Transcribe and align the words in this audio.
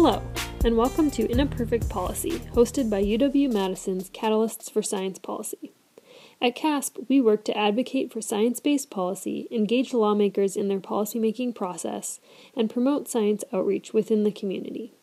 Hello, 0.00 0.22
and 0.64 0.76
welcome 0.76 1.10
to 1.10 1.28
In 1.28 1.40
a 1.40 1.46
Perfect 1.46 1.88
Policy, 1.88 2.38
hosted 2.54 2.88
by 2.88 3.02
UW 3.02 3.52
Madison's 3.52 4.08
Catalysts 4.10 4.70
for 4.70 4.80
Science 4.80 5.18
Policy. 5.18 5.72
At 6.40 6.54
CASP, 6.54 6.98
we 7.08 7.20
work 7.20 7.44
to 7.46 7.58
advocate 7.58 8.12
for 8.12 8.20
science 8.20 8.60
based 8.60 8.90
policy, 8.90 9.48
engage 9.50 9.92
lawmakers 9.92 10.54
in 10.54 10.68
their 10.68 10.78
policymaking 10.78 11.56
process, 11.56 12.20
and 12.54 12.70
promote 12.70 13.08
science 13.08 13.42
outreach 13.52 13.92
within 13.92 14.22
the 14.22 14.30
community. 14.30 14.94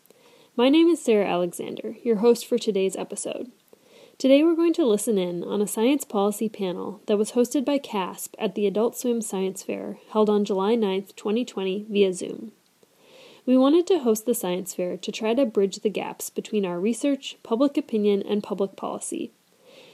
My 0.56 0.70
name 0.70 0.88
is 0.88 1.04
Sarah 1.04 1.28
Alexander, 1.28 1.98
your 2.02 2.20
host 2.20 2.46
for 2.46 2.58
today's 2.58 2.96
episode. 2.96 3.52
Today 4.18 4.46
we're 4.46 4.56
going 4.56 4.74
to 4.76 4.86
listen 4.86 5.18
in 5.18 5.44
on 5.44 5.62
a 5.62 5.68
science 5.68 6.06
policy 6.06 6.48
panel 6.48 7.02
that 7.08 7.18
was 7.18 7.34
hosted 7.34 7.66
by 7.66 7.80
CASP 7.80 8.34
at 8.40 8.56
the 8.56 8.66
Adult 8.66 8.98
Swim 8.98 9.22
Science 9.22 9.62
Fair 9.62 10.00
held 10.12 10.30
on 10.30 10.46
July 10.46 10.76
9, 10.76 11.08
2020, 11.18 11.86
via 11.90 12.14
Zoom. 12.14 12.54
We 13.46 13.58
wanted 13.58 13.86
to 13.88 14.00
host 14.00 14.26
the 14.26 14.34
science 14.34 14.74
fair 14.74 14.98
to 14.98 15.12
try 15.12 15.36
to 15.36 15.46
bridge 15.46 15.80
the 15.80 15.90
gaps 15.90 16.32
between 16.32 16.66
our 16.66 16.80
research, 16.80 17.38
public 17.44 17.78
opinion, 17.78 18.24
and 18.24 18.42
public 18.42 18.76
policy. 18.76 19.32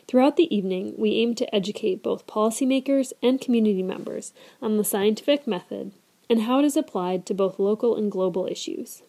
Throughout 0.07 0.37
the 0.37 0.53
evening, 0.55 0.93
we 0.97 1.15
aimed 1.15 1.37
to 1.37 1.53
educate 1.53 2.01
both 2.01 2.27
policymakers 2.27 3.11
and 3.21 3.41
community 3.41 3.83
members 3.83 4.31
on 4.61 4.77
the 4.77 4.85
scientific 4.85 5.47
method 5.47 5.91
and 6.29 6.43
how 6.43 6.59
it 6.59 6.65
is 6.65 6.77
applied 6.77 7.25
to 7.25 7.33
both 7.33 7.59
local 7.59 7.97
and 7.97 8.09
global 8.09 8.47
issues. 8.47 9.03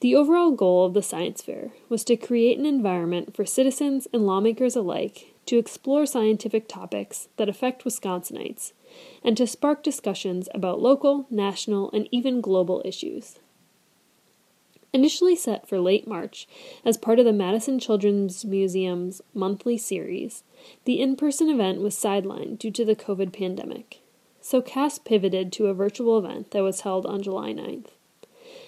The 0.00 0.14
overall 0.14 0.50
goal 0.50 0.84
of 0.84 0.92
the 0.92 1.02
science 1.02 1.40
fair 1.40 1.70
was 1.88 2.04
to 2.04 2.16
create 2.16 2.58
an 2.58 2.66
environment 2.66 3.34
for 3.34 3.46
citizens 3.46 4.06
and 4.12 4.26
lawmakers 4.26 4.76
alike 4.76 5.32
to 5.46 5.56
explore 5.56 6.04
scientific 6.04 6.68
topics 6.68 7.28
that 7.38 7.48
affect 7.48 7.84
Wisconsinites 7.84 8.72
and 9.22 9.38
to 9.38 9.46
spark 9.46 9.82
discussions 9.82 10.50
about 10.54 10.82
local, 10.82 11.26
national, 11.30 11.90
and 11.92 12.08
even 12.10 12.42
global 12.42 12.82
issues. 12.84 13.38
Initially 14.94 15.34
set 15.34 15.68
for 15.68 15.80
late 15.80 16.06
March 16.06 16.46
as 16.84 16.96
part 16.96 17.18
of 17.18 17.24
the 17.24 17.32
Madison 17.32 17.80
Children's 17.80 18.44
Museum's 18.44 19.20
monthly 19.34 19.76
series, 19.76 20.44
the 20.84 21.00
in 21.00 21.16
person 21.16 21.50
event 21.50 21.80
was 21.80 21.96
sidelined 21.96 22.60
due 22.60 22.70
to 22.70 22.84
the 22.84 22.94
COVID 22.94 23.36
pandemic. 23.36 23.98
So 24.40 24.62
CASP 24.62 25.04
pivoted 25.04 25.52
to 25.54 25.66
a 25.66 25.74
virtual 25.74 26.16
event 26.16 26.52
that 26.52 26.62
was 26.62 26.82
held 26.82 27.06
on 27.06 27.24
July 27.24 27.52
9th. 27.52 27.88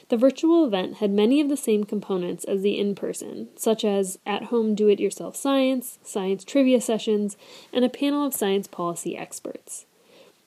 The 0.08 0.16
virtual 0.16 0.64
event 0.64 0.94
had 0.94 1.12
many 1.12 1.40
of 1.40 1.48
the 1.48 1.56
same 1.56 1.84
components 1.84 2.42
as 2.42 2.62
the 2.62 2.76
in 2.76 2.96
person, 2.96 3.50
such 3.54 3.84
as 3.84 4.18
at 4.26 4.46
home 4.46 4.74
do 4.74 4.88
it 4.88 4.98
yourself 4.98 5.36
science, 5.36 6.00
science 6.02 6.42
trivia 6.42 6.80
sessions, 6.80 7.36
and 7.72 7.84
a 7.84 7.88
panel 7.88 8.26
of 8.26 8.34
science 8.34 8.66
policy 8.66 9.16
experts. 9.16 9.86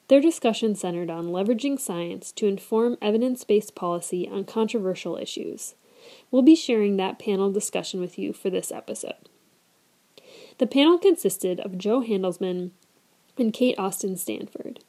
Their 0.09 0.19
discussion 0.19 0.73
centered 0.73 1.11
on 1.11 1.27
leveraging 1.27 1.79
science 1.79 2.31
to 2.33 2.47
inform 2.47 2.97
evidence 2.99 3.43
based 3.43 3.75
policy 3.75 4.27
on 4.27 4.43
controversial 4.43 5.17
issues. 5.17 5.75
We'll 6.31 6.41
be 6.41 6.55
sharing 6.55 6.97
that 6.97 7.19
panel 7.19 7.51
discussion 7.51 7.99
with 8.01 8.17
you 8.17 8.33
for 8.33 8.49
this 8.49 8.71
episode. 8.71 9.29
The 10.57 10.67
panel 10.67 10.97
consisted 10.97 11.59
of 11.59 11.77
Jo 11.77 12.01
Handelsman 12.01 12.71
and 13.37 13.53
Kate 13.53 13.77
Austin 13.77 14.17
Stanford. 14.17 14.79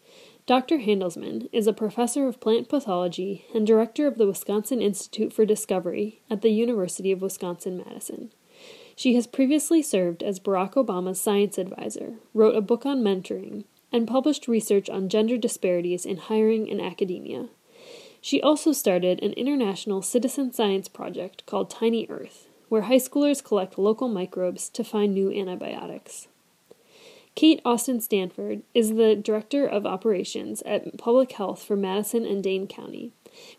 Dr. 0.47 0.79
Handelsman 0.79 1.51
is 1.53 1.67
a 1.67 1.75
professor 1.75 2.27
of 2.27 2.41
plant 2.41 2.69
pathology 2.69 3.45
and 3.55 3.67
director 3.67 4.07
of 4.07 4.17
the 4.17 4.27
Wisconsin 4.27 4.81
Institute 4.81 5.35
for 5.35 5.45
Discovery 5.45 6.23
at 6.31 6.41
the 6.41 6.51
University 6.51 7.13
of 7.13 7.21
Wisconsin 7.21 7.85
Madison. 7.87 8.33
She 8.97 9.15
has 9.15 9.27
previously 9.27 9.83
served 9.83 10.23
as 10.23 10.41
Barack 10.41 10.75
Obama's 10.75 11.21
science 11.21 11.59
advisor, 11.59 12.15
wrote 12.35 12.57
a 12.57 12.61
book 12.61 12.85
on 12.85 13.03
mentoring, 13.03 13.65
and 13.93 14.07
published 14.07 14.49
research 14.49 14.89
on 14.89 15.09
gender 15.09 15.37
disparities 15.37 16.07
in 16.07 16.17
hiring 16.17 16.67
in 16.67 16.81
academia. 16.81 17.49
She 18.21 18.41
also 18.43 18.73
started 18.73 19.23
an 19.23 19.33
international 19.33 20.03
citizen 20.03 20.53
science 20.53 20.89
project 20.89 21.47
called 21.47 21.71
Tiny 21.71 22.07
Earth, 22.11 22.49
where 22.69 22.83
high 22.83 22.97
schoolers 22.97 23.43
collect 23.43 23.79
local 23.79 24.09
microbes 24.09 24.69
to 24.71 24.85
find 24.85 25.15
new 25.15 25.33
antibiotics. 25.33 26.29
Kate 27.35 27.63
Austin 27.65 28.01
Stanford 28.01 28.63
is 28.75 28.95
the 28.95 29.17
Director 29.17 29.67
of 29.67 29.87
Operations 29.87 30.63
at 30.63 30.99
Public 30.99 31.33
Health 31.33 31.63
for 31.63 31.77
Madison 31.77 32.27
and 32.27 32.43
Dane 32.43 32.67
County, 32.67 33.13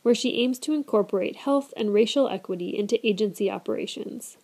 where 0.04 0.14
she 0.14 0.42
aims 0.44 0.60
to 0.60 0.74
incorporate 0.74 1.38
health 1.38 1.74
and 1.76 1.94
racial 1.94 2.28
equity 2.28 2.78
into 2.78 3.06
agency 3.06 3.50
operations. 3.50 4.38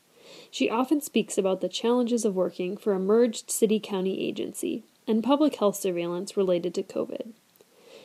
She 0.50 0.70
often 0.70 1.02
speaks 1.02 1.38
about 1.38 1.62
the 1.62 1.70
challenges 1.70 2.26
of 2.26 2.36
working 2.36 2.78
for 2.78 2.94
a 2.94 3.00
merged 3.00 3.52
city 3.52 3.80
county 3.80 4.28
agency 4.28 4.84
and 5.08 5.24
public 5.24 5.56
health 5.56 5.76
surveillance 5.76 6.36
related 6.36 6.74
to 6.76 6.84
COVID. 6.84 7.32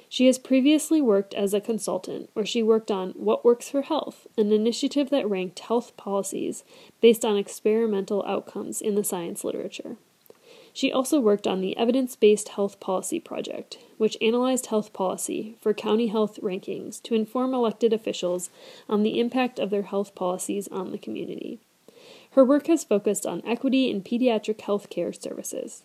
She 0.08 0.26
has 0.26 0.38
previously 0.38 1.00
worked 1.00 1.32
as 1.32 1.54
a 1.54 1.60
consultant, 1.60 2.28
where 2.34 2.44
she 2.44 2.62
worked 2.62 2.90
on 2.90 3.12
What 3.12 3.46
Works 3.46 3.70
for 3.70 3.80
Health, 3.80 4.26
an 4.36 4.52
initiative 4.52 5.08
that 5.08 5.28
ranked 5.28 5.60
health 5.60 5.96
policies 5.96 6.64
based 7.00 7.24
on 7.24 7.38
experimental 7.38 8.22
outcomes 8.26 8.82
in 8.82 8.94
the 8.94 9.04
science 9.04 9.42
literature. 9.42 9.96
She 10.74 10.92
also 10.92 11.18
worked 11.18 11.46
on 11.46 11.60
the 11.60 11.76
Evidence 11.76 12.16
Based 12.16 12.50
Health 12.50 12.78
Policy 12.80 13.20
Project, 13.20 13.78
which 13.96 14.16
analyzed 14.20 14.66
health 14.66 14.92
policy 14.92 15.56
for 15.60 15.72
county 15.72 16.08
health 16.08 16.38
rankings 16.42 17.02
to 17.04 17.14
inform 17.14 17.54
elected 17.54 17.92
officials 17.92 18.50
on 18.88 19.02
the 19.02 19.18
impact 19.20 19.58
of 19.58 19.70
their 19.70 19.82
health 19.82 20.14
policies 20.14 20.68
on 20.68 20.92
the 20.92 20.98
community. 20.98 21.58
Her 22.32 22.44
work 22.44 22.66
has 22.66 22.84
focused 22.84 23.26
on 23.26 23.42
equity 23.46 23.90
in 23.90 24.02
pediatric 24.02 24.60
health 24.62 24.90
care 24.90 25.12
services. 25.12 25.84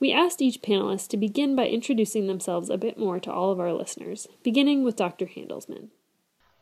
We 0.00 0.12
asked 0.12 0.40
each 0.40 0.62
panelist 0.62 1.08
to 1.08 1.18
begin 1.18 1.54
by 1.54 1.68
introducing 1.68 2.26
themselves 2.26 2.70
a 2.70 2.78
bit 2.78 2.98
more 2.98 3.20
to 3.20 3.30
all 3.30 3.52
of 3.52 3.60
our 3.60 3.74
listeners, 3.74 4.26
beginning 4.42 4.82
with 4.82 4.96
Dr. 4.96 5.26
Handelsman. 5.26 5.90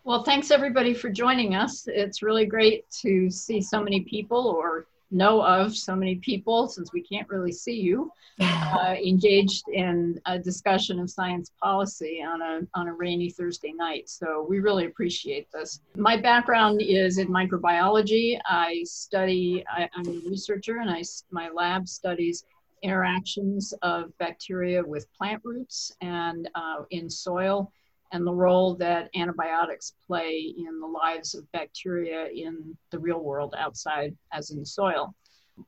Well, 0.03 0.25
thanks 0.25 0.51
everybody 0.51 0.93
for 0.93 1.09
joining 1.09 1.55
us. 1.55 1.87
It's 1.87 2.21
really 2.21 2.47
great 2.47 2.91
to 3.03 3.31
see 3.31 3.61
so 3.61 3.81
many 3.81 4.01
people 4.01 4.49
or 4.49 4.89
know 5.13 5.41
of 5.41 5.75
so 5.77 5.95
many 5.95 6.17
people 6.17 6.69
since 6.69 6.93
we 6.93 7.03
can't 7.03 7.29
really 7.29 7.53
see 7.53 7.75
you 7.75 8.11
uh, 8.41 8.95
engaged 9.03 9.69
in 9.73 10.21
a 10.27 10.39
discussion 10.39 10.99
of 10.99 11.09
science 11.09 11.53
policy 11.63 12.23
on 12.27 12.43
a, 12.43 12.61
on 12.75 12.89
a 12.89 12.93
rainy 12.93 13.31
Thursday 13.31 13.73
night. 13.73 14.09
So 14.09 14.47
we 14.49 14.59
really 14.59 14.87
appreciate 14.87 15.51
this. 15.53 15.81
My 15.97 16.21
background 16.21 16.83
is 16.83 17.19
in 17.19 17.29
microbiology. 17.29 18.39
I 18.47 18.83
study, 18.85 19.65
I, 19.73 19.89
am 19.97 20.09
a 20.09 20.29
researcher 20.29 20.79
and 20.79 20.91
I, 20.91 21.05
my 21.31 21.49
lab 21.51 21.89
studies 21.89 22.45
interactions 22.83 23.75
of 23.83 24.17
bacteria 24.19 24.83
with 24.83 25.13
plant 25.13 25.41
roots 25.45 25.93
and 26.01 26.49
uh, 26.55 26.85
in 26.91 27.09
soil, 27.11 27.73
and 28.13 28.27
the 28.27 28.33
role 28.33 28.75
that 28.77 29.11
antibiotics 29.15 29.95
play 30.07 30.55
in 30.57 30.81
the 30.81 30.87
lives 30.87 31.35
of 31.35 31.51
bacteria 31.53 32.27
in 32.27 32.77
the 32.91 32.99
real 32.99 33.21
world 33.21 33.55
outside, 33.59 34.17
as 34.33 34.51
in 34.51 34.65
soil. 34.65 35.15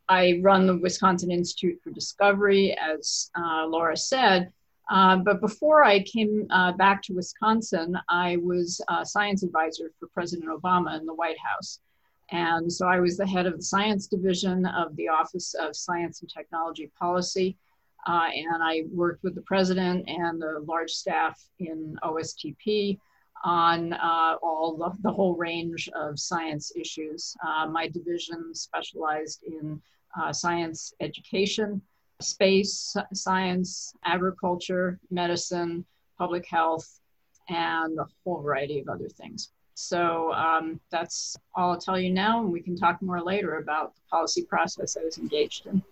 I 0.08 0.40
run 0.42 0.66
the 0.66 0.78
Wisconsin 0.78 1.30
Institute 1.30 1.80
for 1.82 1.90
Discovery, 1.90 2.76
as 2.80 3.30
uh, 3.36 3.66
Laura 3.66 3.96
said. 3.96 4.52
Uh, 4.90 5.16
but 5.16 5.40
before 5.40 5.84
I 5.84 6.00
came 6.02 6.46
uh, 6.50 6.72
back 6.72 7.02
to 7.02 7.12
Wisconsin, 7.14 7.96
I 8.08 8.38
was 8.38 8.80
a 8.88 9.04
science 9.04 9.42
advisor 9.42 9.92
for 9.98 10.08
President 10.08 10.50
Obama 10.50 10.98
in 10.98 11.06
the 11.06 11.14
White 11.14 11.38
House. 11.38 11.80
And 12.32 12.72
so 12.72 12.86
I 12.86 13.00
was 13.00 13.16
the 13.16 13.26
head 13.26 13.46
of 13.46 13.56
the 13.56 13.62
science 13.62 14.06
division 14.06 14.64
of 14.66 14.94
the 14.96 15.08
Office 15.08 15.54
of 15.54 15.74
Science 15.74 16.20
and 16.20 16.30
Technology 16.30 16.90
Policy. 16.98 17.56
Uh, 18.06 18.28
and 18.34 18.62
I 18.62 18.84
worked 18.92 19.24
with 19.24 19.34
the 19.34 19.42
president 19.42 20.08
and 20.08 20.40
the 20.40 20.64
large 20.66 20.90
staff 20.90 21.42
in 21.58 21.96
OSTP 22.02 22.98
on 23.44 23.92
uh, 23.94 24.36
all 24.42 24.76
the, 24.76 24.92
the, 25.02 25.12
whole 25.12 25.34
range 25.34 25.88
of 25.94 26.18
science 26.18 26.72
issues. 26.76 27.34
Uh, 27.46 27.66
my 27.66 27.88
division 27.88 28.54
specialized 28.54 29.42
in 29.44 29.80
uh, 30.20 30.32
science 30.32 30.92
education, 31.00 31.80
space 32.20 32.94
science, 33.14 33.94
agriculture, 34.04 35.00
medicine, 35.10 35.84
public 36.18 36.46
health, 36.46 37.00
and 37.48 37.98
a 37.98 38.06
whole 38.24 38.42
variety 38.42 38.78
of 38.80 38.88
other 38.88 39.08
things. 39.08 39.50
So 39.80 40.32
um, 40.34 40.78
that's 40.90 41.36
all 41.54 41.72
I'll 41.72 41.78
tell 41.78 41.98
you 41.98 42.10
now, 42.10 42.42
and 42.42 42.52
we 42.52 42.60
can 42.60 42.76
talk 42.76 43.00
more 43.00 43.22
later 43.22 43.56
about 43.56 43.94
the 43.94 44.02
policy 44.10 44.44
process 44.44 44.96
I 44.96 45.04
was 45.04 45.16
engaged 45.18 45.66
in. 45.66 45.82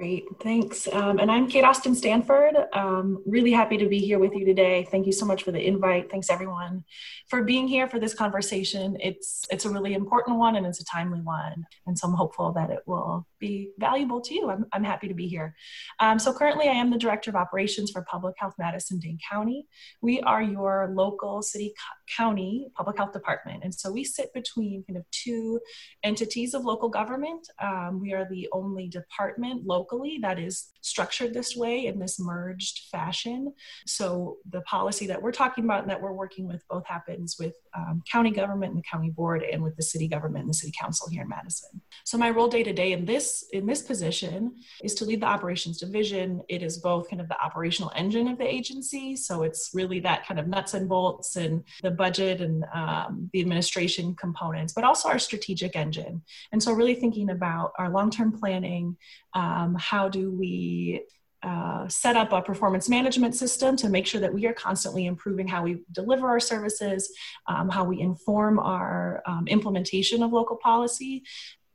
Great, 0.00 0.24
thanks. 0.42 0.88
Um, 0.90 1.18
and 1.18 1.30
I'm 1.30 1.46
Kate 1.46 1.62
Austin 1.62 1.94
Stanford. 1.94 2.56
Um, 2.72 3.22
really 3.26 3.52
happy 3.52 3.76
to 3.76 3.86
be 3.86 3.98
here 3.98 4.18
with 4.18 4.34
you 4.34 4.46
today. 4.46 4.88
Thank 4.90 5.04
you 5.04 5.12
so 5.12 5.26
much 5.26 5.42
for 5.42 5.52
the 5.52 5.62
invite. 5.62 6.10
Thanks 6.10 6.30
everyone 6.30 6.84
for 7.28 7.42
being 7.42 7.68
here 7.68 7.86
for 7.86 7.98
this 7.98 8.14
conversation. 8.14 8.96
It's 8.98 9.44
it's 9.50 9.66
a 9.66 9.68
really 9.68 9.92
important 9.92 10.38
one 10.38 10.56
and 10.56 10.64
it's 10.64 10.80
a 10.80 10.86
timely 10.86 11.20
one, 11.20 11.66
and 11.86 11.98
so 11.98 12.08
I'm 12.08 12.14
hopeful 12.14 12.50
that 12.52 12.70
it 12.70 12.80
will 12.86 13.26
be 13.40 13.72
valuable 13.76 14.22
to 14.22 14.34
you. 14.34 14.48
I'm, 14.50 14.64
I'm 14.72 14.84
happy 14.84 15.06
to 15.06 15.12
be 15.12 15.28
here. 15.28 15.54
Um, 15.98 16.18
so 16.18 16.32
currently 16.32 16.68
I 16.68 16.72
am 16.72 16.90
the 16.90 16.96
Director 16.96 17.28
of 17.28 17.36
Operations 17.36 17.90
for 17.90 18.00
Public 18.02 18.36
Health 18.38 18.54
Madison 18.58 18.98
Dane 19.00 19.18
County. 19.30 19.66
We 20.00 20.20
are 20.20 20.42
your 20.42 20.92
local 20.94 21.42
city 21.42 21.74
county 22.16 22.68
public 22.74 22.96
health 22.96 23.12
department. 23.12 23.64
And 23.64 23.74
so 23.74 23.90
we 23.90 24.04
sit 24.04 24.32
between 24.34 24.84
kind 24.86 24.96
of 24.96 25.04
two 25.10 25.60
entities 26.02 26.54
of 26.54 26.64
local 26.64 26.88
government. 26.88 27.48
Um, 27.62 28.00
we 28.00 28.12
are 28.12 28.26
the 28.30 28.48
only 28.52 28.88
department 28.88 29.66
locally 29.66 30.18
that 30.22 30.38
is 30.38 30.72
structured 30.82 31.34
this 31.34 31.56
way 31.56 31.86
in 31.86 31.98
this 31.98 32.18
merged 32.18 32.88
fashion. 32.90 33.52
So 33.86 34.38
the 34.48 34.62
policy 34.62 35.06
that 35.08 35.22
we're 35.22 35.32
talking 35.32 35.64
about 35.64 35.82
and 35.82 35.90
that 35.90 36.00
we're 36.00 36.12
working 36.12 36.46
with 36.46 36.62
both 36.68 36.86
happens 36.86 37.36
with 37.38 37.54
um, 37.76 38.02
county 38.10 38.30
government 38.30 38.72
and 38.72 38.78
the 38.78 38.88
county 38.88 39.10
board 39.10 39.42
and 39.42 39.62
with 39.62 39.76
the 39.76 39.82
city 39.82 40.08
government 40.08 40.42
and 40.42 40.50
the 40.50 40.54
city 40.54 40.72
council 40.78 41.08
here 41.08 41.22
in 41.22 41.28
Madison. 41.28 41.80
So 42.04 42.18
my 42.18 42.30
role 42.30 42.48
day 42.48 42.62
to 42.62 42.72
day 42.72 42.92
in 42.92 43.04
this 43.04 43.46
in 43.52 43.66
this 43.66 43.82
position 43.82 44.56
is 44.82 44.94
to 44.96 45.04
lead 45.04 45.20
the 45.22 45.26
operations 45.26 45.78
division. 45.78 46.42
It 46.48 46.62
is 46.62 46.78
both 46.78 47.08
kind 47.08 47.20
of 47.20 47.28
the 47.28 47.40
operational 47.42 47.92
engine 47.94 48.28
of 48.28 48.38
the 48.38 48.46
agency, 48.46 49.16
so 49.16 49.42
it's 49.42 49.70
really 49.74 50.00
that 50.00 50.26
kind 50.26 50.40
of 50.40 50.48
nuts 50.48 50.74
and 50.74 50.88
bolts 50.88 51.36
and 51.36 51.64
the 51.82 51.90
budget 51.90 52.40
and 52.40 52.64
um, 52.74 53.30
the 53.32 53.40
administration 53.40 54.14
components, 54.14 54.72
but 54.72 54.84
also 54.84 55.08
our 55.08 55.18
strategic 55.18 55.76
engine. 55.76 56.22
And 56.52 56.62
so 56.62 56.72
really 56.72 56.94
thinking 56.94 57.30
about 57.30 57.72
our 57.78 57.90
long 57.90 58.10
term 58.10 58.32
planning. 58.32 58.96
Um, 59.34 59.76
how 59.78 60.08
do 60.08 60.32
we 60.32 61.04
uh, 61.42 61.88
set 61.88 62.16
up 62.16 62.32
a 62.32 62.42
performance 62.42 62.88
management 62.88 63.34
system 63.34 63.76
to 63.76 63.88
make 63.88 64.06
sure 64.06 64.20
that 64.20 64.32
we 64.32 64.46
are 64.46 64.52
constantly 64.52 65.06
improving 65.06 65.48
how 65.48 65.62
we 65.62 65.82
deliver 65.92 66.28
our 66.28 66.40
services, 66.40 67.12
um, 67.46 67.68
how 67.68 67.84
we 67.84 68.00
inform 68.00 68.58
our 68.58 69.22
um, 69.26 69.46
implementation 69.48 70.22
of 70.22 70.32
local 70.32 70.56
policy. 70.56 71.22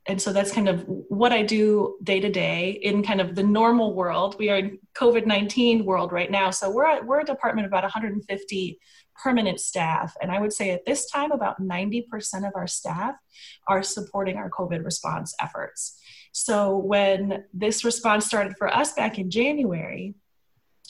And 0.07 0.21
so 0.21 0.31
that's 0.31 0.51
kind 0.51 0.69
of 0.69 0.83
what 0.85 1.31
I 1.31 1.41
do 1.41 1.97
day 2.03 2.19
to 2.19 2.29
day 2.29 2.79
in 2.83 3.01
kind 3.01 3.19
of 3.19 3.33
the 3.33 3.41
normal 3.41 3.95
world. 3.95 4.35
We 4.37 4.49
are 4.51 4.57
in 4.57 4.77
COVID 4.95 5.25
19 5.25 5.83
world 5.83 6.11
right 6.11 6.29
now. 6.29 6.51
So 6.51 6.69
we're, 6.69 7.03
we're 7.03 7.21
a 7.21 7.25
department 7.25 7.65
of 7.65 7.71
about 7.71 7.83
150 7.83 8.79
permanent 9.23 9.59
staff. 9.59 10.15
And 10.21 10.31
I 10.31 10.39
would 10.39 10.53
say 10.53 10.71
at 10.71 10.85
this 10.85 11.09
time, 11.09 11.31
about 11.31 11.61
90% 11.61 12.03
of 12.47 12.53
our 12.55 12.67
staff 12.67 13.15
are 13.67 13.81
supporting 13.81 14.37
our 14.37 14.49
COVID 14.49 14.83
response 14.83 15.33
efforts. 15.39 15.99
So 16.35 16.75
when 16.75 17.45
this 17.53 17.85
response 17.85 18.25
started 18.25 18.57
for 18.57 18.67
us 18.67 18.91
back 18.91 19.17
in 19.17 19.31
January, 19.31 20.15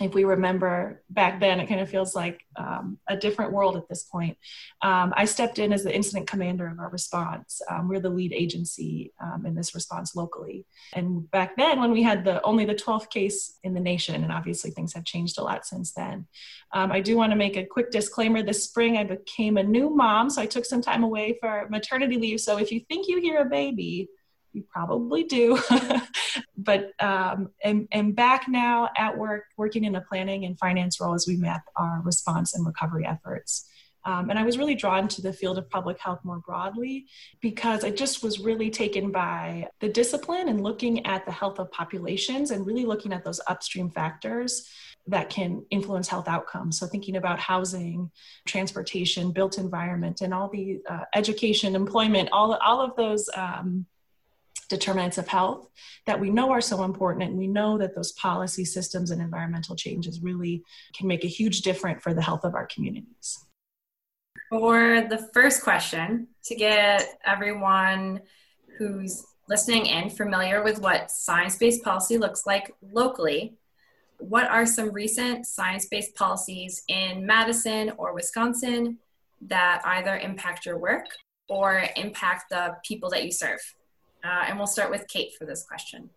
if 0.01 0.15
we 0.15 0.23
remember 0.23 1.03
back 1.07 1.39
then, 1.39 1.59
it 1.59 1.67
kind 1.67 1.81
of 1.81 1.87
feels 1.87 2.15
like 2.15 2.41
um, 2.55 2.97
a 3.07 3.15
different 3.15 3.53
world 3.53 3.77
at 3.77 3.87
this 3.87 4.05
point. 4.05 4.39
Um, 4.81 5.13
I 5.15 5.25
stepped 5.25 5.59
in 5.59 5.71
as 5.71 5.83
the 5.83 5.95
incident 5.95 6.27
commander 6.27 6.65
of 6.65 6.79
our 6.79 6.89
response. 6.89 7.61
Um, 7.69 7.87
we're 7.87 7.99
the 7.99 8.09
lead 8.09 8.33
agency 8.33 9.13
um, 9.21 9.45
in 9.45 9.53
this 9.53 9.75
response 9.75 10.15
locally. 10.15 10.65
And 10.93 11.29
back 11.29 11.55
then, 11.57 11.79
when 11.79 11.91
we 11.91 12.01
had 12.01 12.25
the 12.25 12.41
only 12.41 12.65
the 12.65 12.73
12th 12.73 13.11
case 13.11 13.59
in 13.63 13.75
the 13.75 13.79
nation, 13.79 14.23
and 14.23 14.33
obviously 14.33 14.71
things 14.71 14.93
have 14.93 15.05
changed 15.05 15.37
a 15.37 15.43
lot 15.43 15.67
since 15.67 15.93
then. 15.93 16.25
Um, 16.73 16.91
I 16.91 17.01
do 17.01 17.15
want 17.17 17.33
to 17.33 17.37
make 17.37 17.55
a 17.55 17.67
quick 17.67 17.91
disclaimer. 17.91 18.41
This 18.41 18.63
spring, 18.63 18.97
I 18.97 19.03
became 19.03 19.57
a 19.57 19.63
new 19.63 19.91
mom, 19.91 20.31
so 20.31 20.41
I 20.41 20.47
took 20.47 20.65
some 20.65 20.81
time 20.81 21.03
away 21.03 21.37
for 21.39 21.67
maternity 21.69 22.17
leave. 22.17 22.41
So 22.41 22.57
if 22.57 22.71
you 22.71 22.81
think 22.89 23.07
you 23.07 23.21
hear 23.21 23.41
a 23.41 23.45
baby, 23.45 24.09
you 24.55 24.63
probably 24.71 25.23
do. 25.23 25.59
but 26.57 26.91
um, 26.99 27.49
am, 27.63 27.87
am 27.91 28.13
back 28.13 28.47
now 28.47 28.89
at 28.97 29.17
work, 29.17 29.45
working 29.57 29.83
in 29.83 29.95
a 29.95 30.01
planning 30.01 30.45
and 30.45 30.57
finance 30.57 30.99
role 30.99 31.13
as 31.13 31.25
we 31.27 31.37
map 31.37 31.63
our 31.75 32.01
response 32.03 32.55
and 32.55 32.65
recovery 32.65 33.05
efforts. 33.05 33.67
Um, 34.05 34.29
and 34.29 34.37
I 34.37 34.43
was 34.43 34.57
really 34.57 34.75
drawn 34.75 35.07
to 35.09 35.21
the 35.21 35.33
field 35.33 35.57
of 35.57 35.69
public 35.69 35.99
health 35.99 36.19
more 36.23 36.37
broadly 36.37 37.07
because 37.41 37.83
I 37.83 37.89
just 37.89 38.23
was 38.23 38.39
really 38.39 38.69
taken 38.69 39.11
by 39.11 39.67
the 39.79 39.89
discipline 39.89 40.47
and 40.47 40.61
looking 40.61 41.05
at 41.07 41.25
the 41.25 41.31
health 41.31 41.57
of 41.57 41.71
populations 41.71 42.51
and 42.51 42.67
really 42.67 42.85
looking 42.85 43.13
at 43.13 43.23
those 43.23 43.41
upstream 43.47 43.89
factors 43.89 44.69
that 45.07 45.29
can 45.29 45.65
influence 45.71 46.07
health 46.07 46.27
outcomes. 46.27 46.79
So, 46.79 46.87
thinking 46.87 47.15
about 47.15 47.39
housing, 47.39 48.11
transportation, 48.45 49.31
built 49.31 49.57
environment, 49.57 50.21
and 50.21 50.33
all 50.33 50.49
the 50.49 50.81
uh, 50.89 51.05
education, 51.15 51.75
employment, 51.75 52.29
all, 52.31 52.53
all 52.55 52.81
of 52.81 52.95
those 52.95 53.29
um, 53.35 53.85
determinants 54.69 55.17
of 55.17 55.27
health 55.27 55.67
that 56.05 56.19
we 56.19 56.29
know 56.29 56.51
are 56.51 56.61
so 56.61 56.83
important 56.83 57.23
and 57.23 57.37
we 57.37 57.47
know 57.47 57.77
that 57.77 57.95
those 57.95 58.11
policy 58.13 58.65
systems 58.65 59.11
and 59.11 59.21
environmental 59.21 59.75
changes 59.75 60.21
really 60.21 60.63
can 60.95 61.07
make 61.07 61.23
a 61.23 61.27
huge 61.27 61.61
difference 61.61 62.01
for 62.03 62.13
the 62.13 62.21
health 62.21 62.43
of 62.43 62.55
our 62.55 62.67
communities. 62.67 63.39
For 64.49 65.01
the 65.09 65.29
first 65.33 65.63
question 65.63 66.27
to 66.45 66.55
get 66.55 67.19
everyone 67.25 68.21
who's 68.77 69.25
listening 69.47 69.85
in 69.85 70.09
familiar 70.09 70.63
with 70.63 70.79
what 70.79 71.11
science-based 71.11 71.83
policy 71.83 72.17
looks 72.17 72.45
like 72.45 72.73
locally 72.81 73.55
what 74.17 74.49
are 74.49 74.65
some 74.65 74.91
recent 74.91 75.45
science-based 75.45 76.15
policies 76.15 76.83
in 76.87 77.25
madison 77.25 77.91
or 77.97 78.13
wisconsin 78.13 78.97
that 79.41 79.81
either 79.85 80.17
impact 80.17 80.65
your 80.65 80.77
work 80.77 81.05
or 81.49 81.83
impact 81.95 82.45
the 82.49 82.75
people 82.83 83.09
that 83.09 83.23
you 83.23 83.31
serve 83.31 83.59
uh, 84.25 84.43
and 84.47 84.57
we'll 84.57 84.67
start 84.67 84.89
with 84.89 85.07
Kate 85.07 85.31
for 85.37 85.45
this 85.45 85.63
question. 85.63 86.09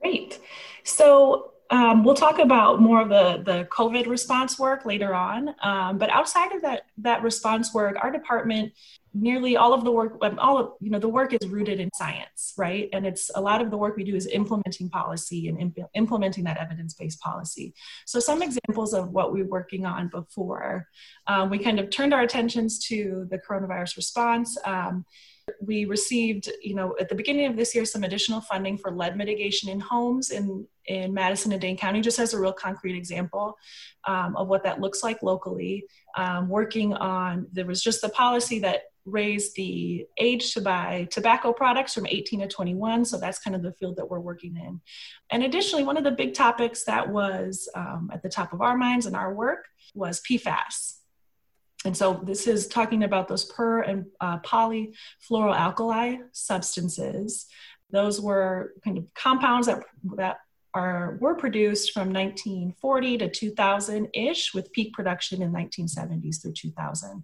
Great. 0.00 0.40
So 0.82 1.52
um, 1.70 2.04
we'll 2.04 2.14
talk 2.14 2.38
about 2.38 2.80
more 2.80 3.00
of 3.00 3.08
the, 3.08 3.42
the 3.50 3.64
COVID 3.70 4.06
response 4.06 4.58
work 4.58 4.84
later 4.84 5.14
on. 5.14 5.54
Um, 5.62 5.96
but 5.96 6.10
outside 6.10 6.52
of 6.52 6.60
that, 6.62 6.82
that 6.98 7.22
response 7.22 7.72
work, 7.72 7.96
our 8.02 8.12
department, 8.12 8.72
nearly 9.14 9.56
all 9.56 9.72
of 9.72 9.82
the 9.82 9.90
work, 9.90 10.18
um, 10.22 10.38
all 10.38 10.58
of, 10.58 10.72
you 10.80 10.90
know, 10.90 10.98
the 10.98 11.08
work 11.08 11.32
is 11.32 11.48
rooted 11.48 11.80
in 11.80 11.88
science, 11.94 12.52
right? 12.58 12.90
And 12.92 13.06
it's 13.06 13.30
a 13.34 13.40
lot 13.40 13.62
of 13.62 13.70
the 13.70 13.78
work 13.78 13.96
we 13.96 14.04
do 14.04 14.14
is 14.14 14.26
implementing 14.26 14.90
policy 14.90 15.48
and 15.48 15.58
imp- 15.58 15.88
implementing 15.94 16.44
that 16.44 16.58
evidence-based 16.58 17.20
policy. 17.20 17.72
So 18.04 18.20
some 18.20 18.42
examples 18.42 18.92
of 18.92 19.10
what 19.10 19.32
we're 19.32 19.46
working 19.46 19.86
on 19.86 20.08
before, 20.08 20.88
um, 21.26 21.48
we 21.48 21.58
kind 21.58 21.80
of 21.80 21.88
turned 21.90 22.12
our 22.12 22.22
attentions 22.22 22.78
to 22.88 23.26
the 23.30 23.38
coronavirus 23.38 23.96
response. 23.96 24.58
We 25.60 25.84
received, 25.84 26.50
you 26.62 26.74
know, 26.74 26.94
at 27.00 27.08
the 27.08 27.14
beginning 27.14 27.46
of 27.46 27.56
this 27.56 27.74
year, 27.74 27.84
some 27.84 28.04
additional 28.04 28.40
funding 28.40 28.78
for 28.78 28.90
lead 28.90 29.16
mitigation 29.16 29.68
in 29.68 29.80
homes 29.80 30.30
in, 30.30 30.66
in 30.86 31.12
Madison 31.12 31.52
and 31.52 31.60
Dane 31.60 31.76
County, 31.76 32.00
just 32.00 32.18
as 32.18 32.34
a 32.34 32.40
real 32.40 32.52
concrete 32.52 32.96
example 32.96 33.56
um, 34.06 34.36
of 34.36 34.48
what 34.48 34.64
that 34.64 34.80
looks 34.80 35.02
like 35.02 35.22
locally. 35.22 35.84
Um, 36.16 36.48
working 36.48 36.94
on, 36.94 37.46
there 37.52 37.66
was 37.66 37.82
just 37.82 38.00
the 38.00 38.08
policy 38.08 38.58
that 38.60 38.82
raised 39.04 39.54
the 39.54 40.06
age 40.18 40.54
to 40.54 40.60
buy 40.60 41.06
tobacco 41.10 41.52
products 41.52 41.92
from 41.92 42.06
18 42.06 42.40
to 42.40 42.48
21. 42.48 43.04
So 43.04 43.18
that's 43.18 43.38
kind 43.38 43.54
of 43.54 43.62
the 43.62 43.72
field 43.72 43.96
that 43.96 44.08
we're 44.08 44.20
working 44.20 44.56
in. 44.56 44.80
And 45.30 45.42
additionally, 45.42 45.84
one 45.84 45.96
of 45.96 46.04
the 46.04 46.10
big 46.10 46.34
topics 46.34 46.84
that 46.84 47.10
was 47.10 47.68
um, 47.74 48.10
at 48.12 48.22
the 48.22 48.28
top 48.28 48.52
of 48.52 48.62
our 48.62 48.76
minds 48.76 49.06
and 49.06 49.14
our 49.14 49.34
work 49.34 49.66
was 49.94 50.22
PFAS. 50.22 51.00
And 51.84 51.96
so 51.96 52.20
this 52.24 52.46
is 52.46 52.66
talking 52.66 53.04
about 53.04 53.28
those 53.28 53.44
per 53.44 53.82
and 53.82 54.06
uh, 54.20 54.38
polyfluoroalkyl 54.38 56.18
substances. 56.32 57.46
Those 57.90 58.20
were 58.20 58.72
kind 58.82 58.98
of 58.98 59.04
compounds 59.14 59.66
that, 59.66 59.84
that 60.16 60.38
are, 60.72 61.18
were 61.20 61.34
produced 61.34 61.92
from 61.92 62.12
1940 62.12 63.18
to 63.18 63.28
2000 63.28 64.08
ish, 64.14 64.54
with 64.54 64.72
peak 64.72 64.92
production 64.92 65.42
in 65.42 65.52
1970s 65.52 66.42
through 66.42 66.52
2000. 66.52 67.22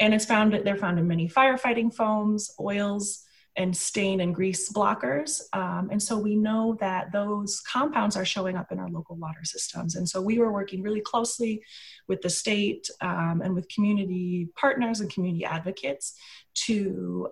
And 0.00 0.14
it's 0.14 0.24
found 0.24 0.54
they're 0.64 0.76
found 0.76 0.98
in 0.98 1.06
many 1.06 1.28
firefighting 1.28 1.94
foams, 1.94 2.54
oils, 2.58 3.24
and 3.60 3.76
stain 3.76 4.20
and 4.20 4.34
grease 4.34 4.72
blockers. 4.72 5.42
Um, 5.52 5.90
and 5.92 6.02
so 6.02 6.16
we 6.16 6.34
know 6.34 6.78
that 6.80 7.12
those 7.12 7.60
compounds 7.60 8.16
are 8.16 8.24
showing 8.24 8.56
up 8.56 8.72
in 8.72 8.78
our 8.78 8.88
local 8.88 9.16
water 9.16 9.44
systems. 9.44 9.96
And 9.96 10.08
so 10.08 10.18
we 10.18 10.38
were 10.38 10.50
working 10.50 10.80
really 10.82 11.02
closely 11.02 11.62
with 12.08 12.22
the 12.22 12.30
state 12.30 12.88
um, 13.02 13.42
and 13.44 13.54
with 13.54 13.68
community 13.68 14.48
partners 14.56 15.00
and 15.00 15.12
community 15.12 15.44
advocates 15.44 16.14
to 16.66 17.28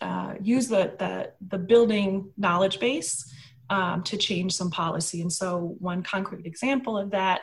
uh, 0.00 0.34
use 0.42 0.66
the, 0.66 0.94
the, 0.98 1.30
the, 1.48 1.58
building 1.58 2.32
knowledge 2.36 2.80
base 2.80 3.32
um, 3.68 4.02
to 4.02 4.16
change 4.16 4.52
some 4.52 4.70
policy. 4.70 5.20
And 5.20 5.32
so 5.32 5.76
one 5.78 6.02
concrete 6.02 6.46
example 6.46 6.98
of 6.98 7.10
that 7.12 7.42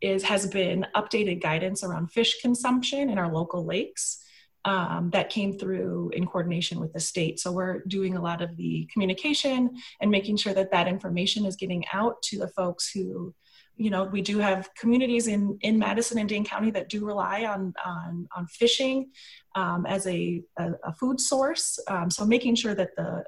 is 0.00 0.24
has 0.24 0.46
been 0.46 0.86
updated 0.96 1.40
guidance 1.40 1.84
around 1.84 2.10
fish 2.10 2.40
consumption 2.40 3.10
in 3.10 3.18
our 3.18 3.30
local 3.32 3.64
lakes 3.64 4.24
um, 4.64 5.10
that 5.10 5.30
came 5.30 5.58
through 5.58 6.10
in 6.14 6.26
coordination 6.26 6.80
with 6.80 6.92
the 6.92 7.00
state. 7.00 7.40
So 7.40 7.52
we're 7.52 7.80
doing 7.86 8.16
a 8.16 8.22
lot 8.22 8.42
of 8.42 8.56
the 8.56 8.88
communication 8.92 9.70
and 10.00 10.10
making 10.10 10.36
sure 10.36 10.54
that 10.54 10.70
that 10.72 10.88
information 10.88 11.44
is 11.44 11.56
getting 11.56 11.84
out 11.92 12.20
to 12.22 12.38
the 12.38 12.48
folks 12.48 12.90
who, 12.90 13.34
you 13.76 13.90
know, 13.90 14.04
we 14.04 14.20
do 14.20 14.38
have 14.38 14.68
communities 14.74 15.28
in 15.28 15.56
in 15.60 15.78
Madison 15.78 16.18
and 16.18 16.28
Dane 16.28 16.44
County 16.44 16.70
that 16.72 16.88
do 16.88 17.04
rely 17.04 17.44
on 17.44 17.72
on, 17.84 18.28
on 18.36 18.46
fishing 18.48 19.10
um, 19.54 19.86
as 19.86 20.06
a, 20.06 20.42
a, 20.58 20.72
a, 20.84 20.92
food 20.92 21.20
source. 21.20 21.78
Um, 21.88 22.10
so 22.10 22.24
making 22.24 22.56
sure 22.56 22.74
that 22.74 22.96
the 22.96 23.24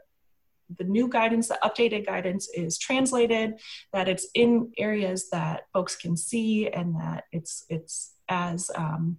the 0.79 0.85
new 0.85 1.09
guidance, 1.09 1.49
the 1.49 1.59
updated 1.65 2.07
guidance 2.07 2.49
is 2.55 2.79
translated, 2.79 3.55
that 3.93 4.09
it's 4.09 4.29
in 4.35 4.73
areas 4.79 5.29
that 5.31 5.63
folks 5.73 5.97
can 5.97 6.17
see, 6.17 6.69
and 6.69 6.95
that 6.97 7.25
it's 7.33 7.65
it's 7.69 8.15
as 8.29 8.71
um, 8.75 9.19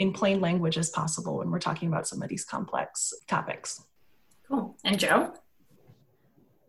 in 0.00 0.12
plain 0.14 0.40
language 0.40 0.78
as 0.78 0.88
possible 0.88 1.36
when 1.38 1.50
we're 1.50 1.60
talking 1.60 1.86
about 1.86 2.08
some 2.08 2.22
of 2.22 2.28
these 2.28 2.44
complex 2.44 3.12
topics. 3.28 3.84
Cool. 4.48 4.74
And 4.82 4.98
Jo? 4.98 5.34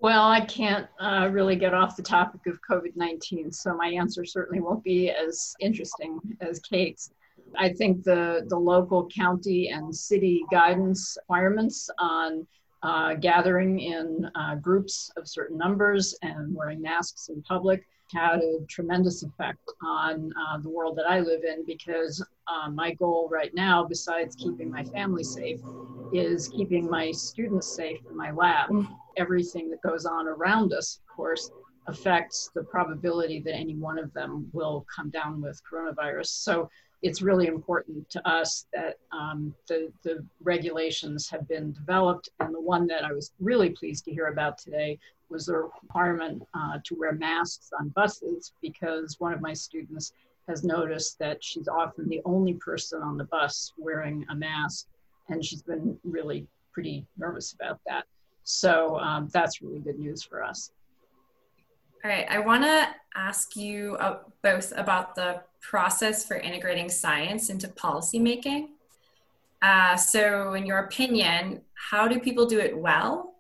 Well, 0.02 0.28
I 0.28 0.42
can't 0.42 0.88
uh, 1.00 1.30
really 1.32 1.56
get 1.56 1.74
off 1.74 1.96
the 1.96 2.04
topic 2.04 2.42
of 2.48 2.60
COVID 2.70 2.96
19, 2.96 3.52
so 3.52 3.74
my 3.76 3.88
answer 3.88 4.26
certainly 4.26 4.60
won't 4.60 4.84
be 4.84 5.12
as 5.12 5.54
interesting 5.62 6.20
as 6.42 6.60
Kate's. 6.60 7.12
I 7.58 7.72
think 7.72 8.04
the, 8.04 8.46
the 8.50 8.58
local, 8.58 9.08
county, 9.08 9.70
and 9.70 9.96
city 9.96 10.44
guidance 10.52 11.18
requirements 11.22 11.90
on 12.00 12.46
uh, 12.84 13.14
gathering 13.14 13.80
in 13.80 14.30
uh, 14.36 14.56
groups 14.56 15.10
of 15.16 15.28
certain 15.28 15.58
numbers 15.58 16.16
and 16.22 16.54
wearing 16.54 16.82
masks 16.82 17.30
in 17.30 17.42
public 17.44 17.86
had 18.14 18.40
a 18.40 18.66
tremendous 18.68 19.24
effect 19.24 19.60
on 19.84 20.34
uh, 20.34 20.58
the 20.60 20.70
world 20.70 20.98
that 20.98 21.10
I 21.10 21.20
live 21.20 21.44
in 21.44 21.66
because 21.66 22.26
uh, 22.48 22.70
my 22.70 22.94
goal 22.94 23.30
right 23.32 23.54
now, 23.54 23.84
besides 23.84 24.36
keeping 24.36 24.70
my 24.70 24.84
family 24.84 25.24
safe, 25.24 25.60
is 26.14 26.48
keeping 26.48 26.90
my 26.90 27.12
students 27.12 27.76
safe 27.76 28.00
in 28.10 28.16
my 28.18 28.32
lab. 28.32 28.70
Everything 29.18 29.70
that 29.72 29.82
goes 29.82 30.06
on 30.06 30.28
around 30.28 30.74
us, 30.74 31.00
of 31.02 31.16
course, 31.16 31.52
affects 31.88 32.50
the 32.54 32.64
probability 32.64 33.40
that 33.42 33.56
any 33.56 33.76
one 33.76 33.98
of 33.98 34.14
them 34.14 34.50
will 34.54 34.86
come 34.94 35.10
down 35.10 35.42
with 35.42 35.62
coronavirus. 35.70 36.28
So 36.28 36.70
it's 37.02 37.22
really 37.22 37.48
important 37.48 38.10
to 38.12 38.28
us 38.28 38.68
that 38.74 38.98
um, 39.12 39.54
the, 39.68 39.92
the 40.04 40.24
regulations 40.44 41.30
have 41.30 41.48
been 41.48 41.72
developed. 41.74 42.30
And 42.40 42.54
the 42.54 42.62
one 42.62 42.86
that 42.88 43.04
I 43.04 43.12
was 43.12 43.32
really 43.40 43.72
pleased 43.72 44.06
to 44.06 44.12
hear 44.12 44.28
about 44.28 44.58
today 44.58 45.00
was 45.30 45.48
the 45.48 45.58
requirement 45.58 46.44
uh, 46.54 46.78
to 46.84 46.96
wear 46.96 47.14
masks 47.14 47.72
on 47.80 47.90
buses 47.90 48.54
because 48.62 49.20
one 49.20 49.34
of 49.34 49.42
my 49.42 49.54
students 49.54 50.14
has 50.48 50.64
noticed 50.64 51.18
that 51.20 51.44
she's 51.44 51.68
often 51.68 52.08
the 52.08 52.22
only 52.26 52.54
person 52.56 53.02
on 53.02 53.18
the 53.18 53.24
bus 53.26 53.74
wearing 53.78 54.26
a 54.30 54.36
mask. 54.36 54.88
And 55.30 55.44
she's 55.44 55.62
been 55.64 55.98
really 56.04 56.46
pretty 56.72 57.06
nervous 57.18 57.54
about 57.54 57.80
that. 57.88 58.06
So 58.44 59.00
um, 59.00 59.30
that's 59.32 59.62
really 59.62 59.80
good 59.80 59.98
news 59.98 60.24
for 60.24 60.44
us. 60.44 60.72
All 62.04 62.10
right, 62.10 62.26
I 62.32 62.40
want 62.40 62.64
to 62.64 62.88
ask 63.16 63.56
you 63.56 63.96
uh, 64.00 64.20
both 64.42 64.74
about 64.76 65.14
the 65.14 65.44
process 65.62 66.26
for 66.26 66.36
integrating 66.36 66.90
science 66.90 67.52
into 67.52 67.68
policymaking. 67.68 68.70
Uh, 69.62 69.96
so, 69.96 70.56
in 70.56 70.66
your 70.66 70.80
opinion, 70.80 71.62
how 71.76 72.08
do 72.08 72.20
people 72.20 72.48
do 72.48 72.60
it 72.60 72.76
well, 72.76 73.36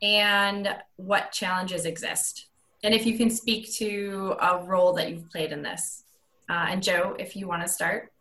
and 0.00 0.76
what 0.94 1.32
challenges 1.32 1.86
exist? 1.86 2.46
And 2.84 2.94
if 2.94 3.04
you 3.04 3.18
can 3.18 3.30
speak 3.30 3.72
to 3.78 4.36
a 4.40 4.62
role 4.62 4.92
that 4.92 5.10
you've 5.10 5.28
played 5.28 5.50
in 5.50 5.62
this. 5.62 6.04
Uh, 6.48 6.66
and 6.68 6.84
Jo, 6.84 7.16
if 7.18 7.34
you 7.34 7.48
want 7.48 7.62
to 7.62 7.68
start. 7.68 8.12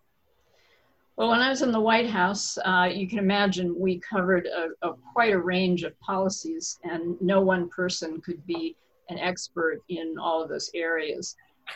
Well, 1.18 1.30
when 1.30 1.42
I 1.42 1.52
was 1.52 1.62
in 1.62 1.72
the 1.72 1.80
White 1.80 2.10
House, 2.10 2.58
uh, 2.66 2.90
you 2.92 3.08
can 3.08 3.20
imagine 3.20 3.80
we 3.80 4.00
covered 4.00 4.48
a, 4.48 4.70
a, 4.88 4.94
quite 5.14 5.34
a 5.34 5.40
range 5.40 5.84
of 5.84 6.00
policies, 6.00 6.80
and 6.84 7.16
no 7.22 7.42
one 7.42 7.70
person 7.70 8.20
could 8.22 8.44
be 8.48 8.76
an 9.10 9.20
expert 9.20 9.82
in 9.90 10.16
all 10.20 10.42
of 10.42 10.50
those 10.50 10.70
areas. 10.74 11.36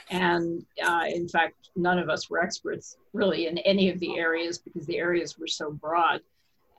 And 0.09 0.65
uh, 0.83 1.05
in 1.07 1.27
fact, 1.27 1.69
none 1.75 1.99
of 1.99 2.09
us 2.09 2.29
were 2.29 2.41
experts 2.41 2.97
really 3.13 3.47
in 3.47 3.57
any 3.59 3.89
of 3.89 3.99
the 3.99 4.17
areas 4.17 4.57
because 4.57 4.85
the 4.85 4.97
areas 4.97 5.37
were 5.37 5.47
so 5.47 5.71
broad. 5.71 6.21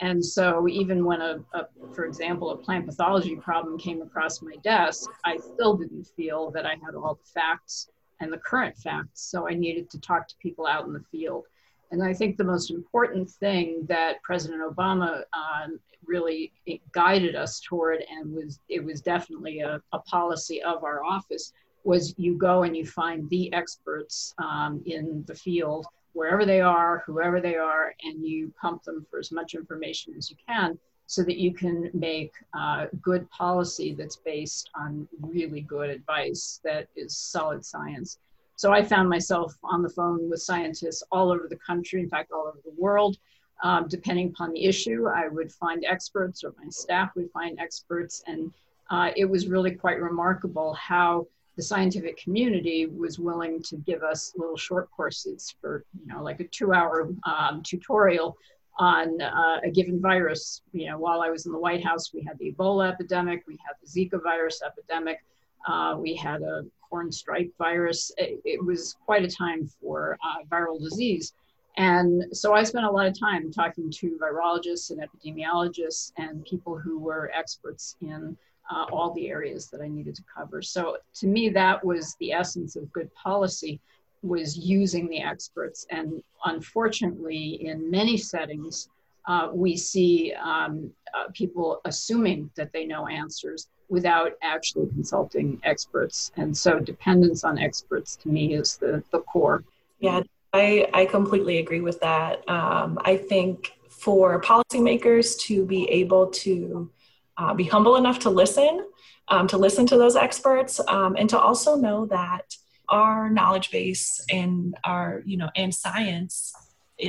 And 0.01 0.25
so, 0.25 0.69
even 0.69 1.05
when 1.05 1.21
a, 1.21 1.41
a, 1.55 1.67
for 1.93 2.05
example, 2.05 2.51
a 2.51 2.57
plant 2.57 2.87
pathology 2.87 3.35
problem 3.35 3.79
came 3.79 4.01
across 4.01 4.41
my 4.43 4.55
desk, 4.63 5.11
I 5.25 5.39
still 5.39 5.77
didn't 5.77 6.05
feel 6.17 6.53
that 6.53 6.65
I 6.65 6.77
had 6.85 6.95
all 6.95 7.15
the 7.15 7.31
facts 7.31 7.89
and 8.21 8.33
the 8.33 8.39
current 8.39 8.77
facts. 8.77 9.23
So, 9.23 9.49
I 9.49 9.55
needed 9.55 9.91
to 9.91 10.01
talk 10.01 10.29
to 10.29 10.37
people 10.41 10.67
out 10.67 10.87
in 10.87 10.93
the 10.93 11.03
field. 11.11 11.47
And 11.91 12.03
I 12.03 12.13
think 12.13 12.37
the 12.37 12.45
most 12.45 12.71
important 12.71 13.31
thing 13.31 13.87
that 13.89 14.23
President 14.23 14.63
Obama 14.63 15.23
um, 15.33 15.81
really 16.07 16.53
guided 16.93 17.35
us 17.35 17.61
toward, 17.61 18.03
and 18.11 18.35
was 18.35 18.61
it 18.69 18.85
was 18.85 19.01
definitely 19.01 19.61
a, 19.61 19.81
a, 19.93 19.99
policy 20.01 20.63
of 20.63 20.85
our 20.85 21.05
office, 21.05 21.53
was 21.85 22.15
you 22.19 22.35
go 22.35 22.63
and 22.65 22.77
you 22.77 22.87
find 22.87 23.29
the 23.31 23.53
experts 23.53 24.35
um, 24.39 24.83
in 24.87 25.25
the 25.27 25.35
field, 25.35 25.87
wherever 26.13 26.45
they 26.45 26.61
are, 26.61 27.03
whoever 27.07 27.41
they 27.41 27.57
are, 27.57 27.95
and 28.03 28.27
you 28.27 28.53
pump 28.61 28.83
them 28.83 29.07
for 29.11 29.19
as 29.19 29.33
much 29.33 29.55
information 29.55 30.15
as 30.17 30.31
you 30.31 30.37
can 30.47 30.79
so 31.07 31.23
that 31.23 31.39
you 31.39 31.55
can 31.55 31.91
make 31.95 32.33
uh, 32.53 32.87
good 33.01 33.29
policy 33.31 33.95
that's 33.95 34.17
based 34.17 34.69
on 34.75 35.09
really 35.21 35.63
good 35.63 35.89
advice 35.89 36.61
that 36.63 36.87
is 36.97 37.17
solid 37.17 37.65
science. 37.65 38.19
So 38.59 38.73
I 38.73 38.83
found 38.83 39.09
myself 39.09 39.57
on 39.63 39.83
the 39.83 39.89
phone 39.89 40.29
with 40.29 40.43
scientists 40.43 41.05
all 41.13 41.31
over 41.31 41.47
the 41.49 41.61
country, 41.65 42.01
in 42.01 42.09
fact, 42.09 42.33
all 42.33 42.49
over 42.49 42.59
the 42.65 42.75
world. 42.77 43.17
Um, 43.63 43.87
depending 43.87 44.31
upon 44.31 44.53
the 44.53 44.65
issue, 44.65 45.07
I 45.07 45.29
would 45.29 45.53
find 45.53 45.85
experts 45.85 46.43
or 46.43 46.53
my 46.61 46.69
staff 46.69 47.13
would 47.15 47.31
find 47.31 47.61
experts. 47.61 48.21
And 48.27 48.53
uh, 48.91 49.11
it 49.15 49.27
was 49.27 49.47
really 49.47 49.71
quite 49.71 50.01
remarkable 50.01 50.75
how 50.75 51.29
the 51.55 51.63
scientific 51.63 52.17
community 52.17 52.87
was 52.87 53.21
willing 53.21 53.63
to 53.63 53.77
give 53.77 54.03
us 54.03 54.33
little 54.37 54.57
short 54.57 54.91
courses 54.91 55.55
for, 55.61 55.85
you 55.97 56.13
know, 56.13 56.21
like 56.21 56.41
a 56.41 56.45
two 56.49 56.73
hour 56.73 57.11
um, 57.27 57.63
tutorial 57.63 58.37
on 58.81 59.23
uh, 59.23 59.61
a 59.63 59.71
given 59.71 60.01
virus. 60.01 60.63
You 60.73 60.91
know, 60.91 60.99
while 60.99 61.21
I 61.21 61.31
was 61.31 61.47
in 61.47 61.53
the 61.53 61.59
White 61.61 61.85
House, 61.85 62.13
we 62.13 62.25
had 62.25 62.37
the 62.41 62.53
Ebola 62.53 62.93
epidemic, 62.93 63.45
we 63.47 63.57
had 63.65 63.77
the 63.81 63.87
Zika 63.89 64.21
virus 64.21 64.63
epidemic, 64.67 65.23
uh, 65.69 65.95
we 65.97 66.17
had 66.17 66.43
a 66.43 66.65
corn 66.89 67.13
stripe 67.13 67.53
virus. 67.59 68.13
It, 68.17 68.41
it 68.45 68.65
was 68.65 68.97
quite 69.05 69.25
a 69.25 69.29
time 69.31 69.69
for 69.81 70.19
uh, 70.25 70.45
viral 70.51 70.81
disease. 70.81 71.35
And 71.77 72.25
so 72.33 72.55
I 72.55 72.65
spent 72.65 72.87
a 72.87 72.91
lot 72.91 73.07
of 73.07 73.19
time 73.19 73.53
talking 73.53 73.91
to 73.91 74.19
virologists 74.21 74.91
and 74.91 75.01
epidemiologists 75.01 76.13
and 76.17 76.45
people 76.45 76.77
who 76.77 76.99
were 76.99 77.31
experts 77.33 77.97
in 78.01 78.37
uh, 78.71 78.87
all 78.93 79.13
the 79.15 79.29
areas 79.29 79.69
that 79.69 79.81
I 79.81 79.89
needed 79.89 80.15
to 80.17 80.23
cover. 80.37 80.61
So 80.61 80.99
to 81.15 81.27
me, 81.27 81.49
that 81.51 81.85
was 81.85 82.17
the 82.19 82.33
essence 82.33 82.75
of 82.77 82.93
good 82.93 83.13
policy 83.15 83.81
was 84.23 84.59
using 84.59 85.09
the 85.09 85.23
experts. 85.23 85.87
And 85.91 86.23
unfortunately, 86.45 87.67
in 87.67 87.89
many 87.91 88.17
settings, 88.17 88.89
uh, 89.29 89.51
we 89.53 89.77
see 89.77 90.33
um, 90.43 90.91
uh, 91.15 91.29
people 91.33 91.81
assuming 91.85 92.51
that 92.57 92.73
they 92.73 92.85
know 92.87 93.07
answers 93.07 93.69
without 93.89 94.33
actually 94.43 94.87
consulting 94.89 95.61
experts. 95.65 96.31
And 96.37 96.57
so 96.57 96.79
dependence 96.79 97.45
on 97.45 97.59
experts 97.59 98.17
to 98.17 98.29
me 98.29 98.55
is 98.55 98.77
the, 98.77 99.03
the 99.11 99.21
core. 99.21 99.65
Yeah, 99.99 100.23
I, 100.53 100.89
I 100.93 101.07
completely 101.07 101.59
agree 101.59 101.81
with 101.81 102.01
that. 102.01 102.49
Um, 102.49 102.99
I 103.05 103.17
think 103.17 103.73
for 103.89 104.41
policymakers 104.41 105.39
to 105.41 105.65
be 105.65 105.89
able 105.91 106.29
to 106.29 106.91
uh, 107.37 107.55
be 107.55 107.65
humble 107.65 107.97
enough 107.97 108.19
to 108.21 108.31
listen, 108.31 108.87
um, 109.29 109.47
to 109.49 109.59
listen 109.59 109.87
to 109.87 109.97
those 109.97 110.17
experts, 110.17 110.81
um, 110.89 111.17
and 111.17 111.29
to 111.31 111.39
also 111.39 111.77
know 111.77 112.07
that 112.07 112.55
our 112.89 113.29
knowledge 113.29 113.71
base 113.71 114.25
and 114.31 114.77
our, 114.85 115.23
you 115.25 115.37
know, 115.37 115.51
and 115.57 115.75
science 115.75 116.53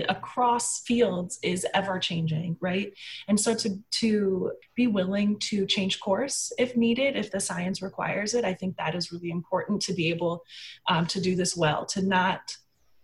across 0.07 0.81
fields 0.81 1.39
is 1.43 1.65
ever 1.73 1.99
changing 1.99 2.57
right? 2.59 2.93
And 3.27 3.39
so 3.39 3.55
to 3.55 3.79
to 3.91 4.51
be 4.75 4.87
willing 4.87 5.37
to 5.39 5.65
change 5.65 5.99
course 5.99 6.51
if 6.57 6.75
needed 6.75 7.15
if 7.15 7.31
the 7.31 7.39
science 7.39 7.81
requires 7.81 8.33
it 8.33 8.45
i 8.45 8.53
think 8.53 8.77
that 8.77 8.95
is 8.95 9.11
really 9.11 9.29
important 9.29 9.81
to 9.81 9.93
be 9.93 10.09
able 10.09 10.43
um, 10.87 11.05
to 11.05 11.19
do 11.19 11.35
this 11.35 11.55
well 11.55 11.85
to 11.85 12.01
not 12.01 12.55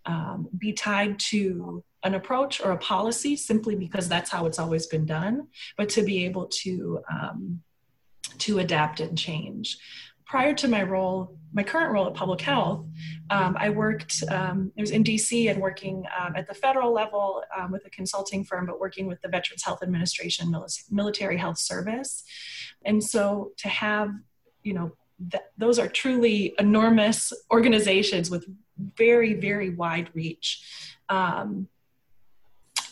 um, 0.06 0.48
be 0.56 0.72
tied 0.72 1.18
to 1.18 1.82
an 2.04 2.14
approach 2.14 2.60
or 2.60 2.70
a 2.70 2.78
policy 2.78 3.36
simply 3.36 3.74
because 3.74 4.08
that's 4.08 4.30
how 4.30 4.46
it's 4.46 4.58
always 4.58 4.86
been 4.86 5.04
done 5.04 5.48
but 5.76 5.88
to 5.88 6.02
be 6.02 6.24
able 6.24 6.46
to 6.46 7.00
um, 7.10 7.62
to 8.38 8.58
adapt 8.58 9.00
and 9.00 9.18
change 9.18 9.78
prior 10.26 10.52
to 10.54 10.68
my 10.68 10.82
role, 10.82 11.38
my 11.52 11.62
current 11.62 11.92
role 11.92 12.06
at 12.06 12.14
public 12.14 12.40
health, 12.40 12.84
um, 13.30 13.56
I 13.58 13.70
worked, 13.70 14.22
um, 14.30 14.72
it 14.76 14.80
was 14.80 14.90
in 14.90 15.04
DC 15.04 15.48
and 15.50 15.60
working 15.60 16.04
um, 16.20 16.34
at 16.36 16.46
the 16.46 16.54
federal 16.54 16.92
level 16.92 17.42
um, 17.56 17.70
with 17.70 17.86
a 17.86 17.90
consulting 17.90 18.44
firm, 18.44 18.66
but 18.66 18.80
working 18.80 19.06
with 19.06 19.22
the 19.22 19.28
Veterans 19.28 19.62
Health 19.62 19.82
Administration 19.82 20.54
Military 20.90 21.38
Health 21.38 21.58
Service. 21.58 22.24
And 22.84 23.02
so 23.02 23.52
to 23.58 23.68
have, 23.68 24.10
you 24.62 24.74
know, 24.74 24.92
th- 25.30 25.44
those 25.56 25.78
are 25.78 25.88
truly 25.88 26.54
enormous 26.58 27.32
organizations 27.50 28.28
with 28.28 28.46
very, 28.96 29.34
very 29.34 29.70
wide 29.70 30.10
reach. 30.12 30.62
Um, 31.08 31.68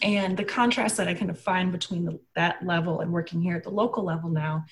and 0.05 0.37
the 0.37 0.45
contrast 0.45 0.99
that 0.99 1.09
I 1.09 1.15
kind 1.15 1.31
of 1.31 1.41
find 1.41 1.73
between 1.73 2.05
the, 2.05 2.21
that 2.37 2.65
level 2.65 3.01
and 3.01 3.11
working 3.11 3.41
here 3.41 3.57
at 3.57 3.65
the 3.65 3.71
local 3.71 4.05
level 4.05 4.29
now 4.29 4.67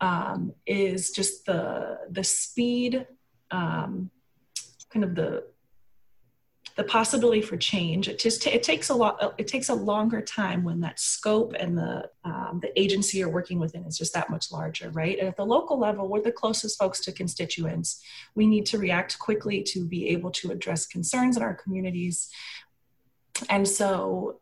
um, 0.00 0.54
is 0.66 1.10
just 1.10 1.44
the 1.44 1.98
the 2.10 2.24
speed, 2.24 3.06
um, 3.50 4.10
kind 4.90 5.04
of 5.04 5.14
the 5.14 5.44
the 6.76 6.84
possibility 6.84 7.42
for 7.42 7.58
change. 7.58 8.08
It 8.08 8.18
just 8.18 8.46
it 8.46 8.62
takes 8.62 8.88
a 8.88 8.94
lot. 8.94 9.34
It 9.36 9.46
takes 9.46 9.68
a 9.68 9.74
longer 9.74 10.22
time 10.22 10.64
when 10.64 10.80
that 10.80 10.98
scope 10.98 11.52
and 11.60 11.76
the 11.76 12.08
um, 12.24 12.60
the 12.62 12.72
agency 12.80 13.18
you're 13.18 13.28
working 13.28 13.58
within 13.58 13.84
is 13.84 13.98
just 13.98 14.14
that 14.14 14.30
much 14.30 14.50
larger, 14.50 14.88
right? 14.90 15.18
And 15.18 15.28
at 15.28 15.36
the 15.36 15.44
local 15.44 15.78
level, 15.78 16.08
we're 16.08 16.22
the 16.22 16.32
closest 16.32 16.78
folks 16.78 17.00
to 17.00 17.12
constituents. 17.12 18.02
We 18.34 18.46
need 18.46 18.64
to 18.66 18.78
react 18.78 19.18
quickly 19.18 19.62
to 19.64 19.84
be 19.84 20.08
able 20.08 20.30
to 20.30 20.50
address 20.50 20.86
concerns 20.86 21.36
in 21.36 21.42
our 21.42 21.54
communities. 21.54 22.30
And 23.50 23.68
so 23.68 24.40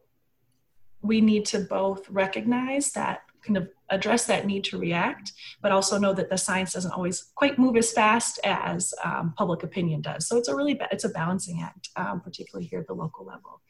we 1.07 1.21
need 1.21 1.45
to 1.47 1.61
both 1.61 2.09
recognize 2.11 2.93
that 2.93 3.23
kind 3.47 3.57
of 3.57 3.69
address 3.91 4.27
that 4.27 4.47
need 4.47 4.65
to 4.65 4.79
react, 4.79 5.33
but 5.63 5.71
also 5.71 5.99
know 5.99 6.13
that 6.13 6.29
the 6.29 6.37
science 6.37 6.73
doesn't 6.73 6.91
always 6.91 7.31
quite 7.37 7.59
move 7.59 7.77
as 7.77 7.93
fast 7.93 8.41
as 8.45 8.93
um, 9.05 9.33
public 9.37 9.63
opinion 9.63 10.01
does. 10.01 10.27
So 10.27 10.37
it's 10.37 10.49
a 10.49 10.57
really 10.57 10.79
it's 10.91 11.05
a 11.05 11.09
balancing 11.09 11.63
act, 11.63 11.91
um, 11.97 12.21
particularly 12.21 12.67
here 12.67 12.81
at 12.81 12.87
the 12.87 12.95
local 12.95 13.25
level. 13.25 13.61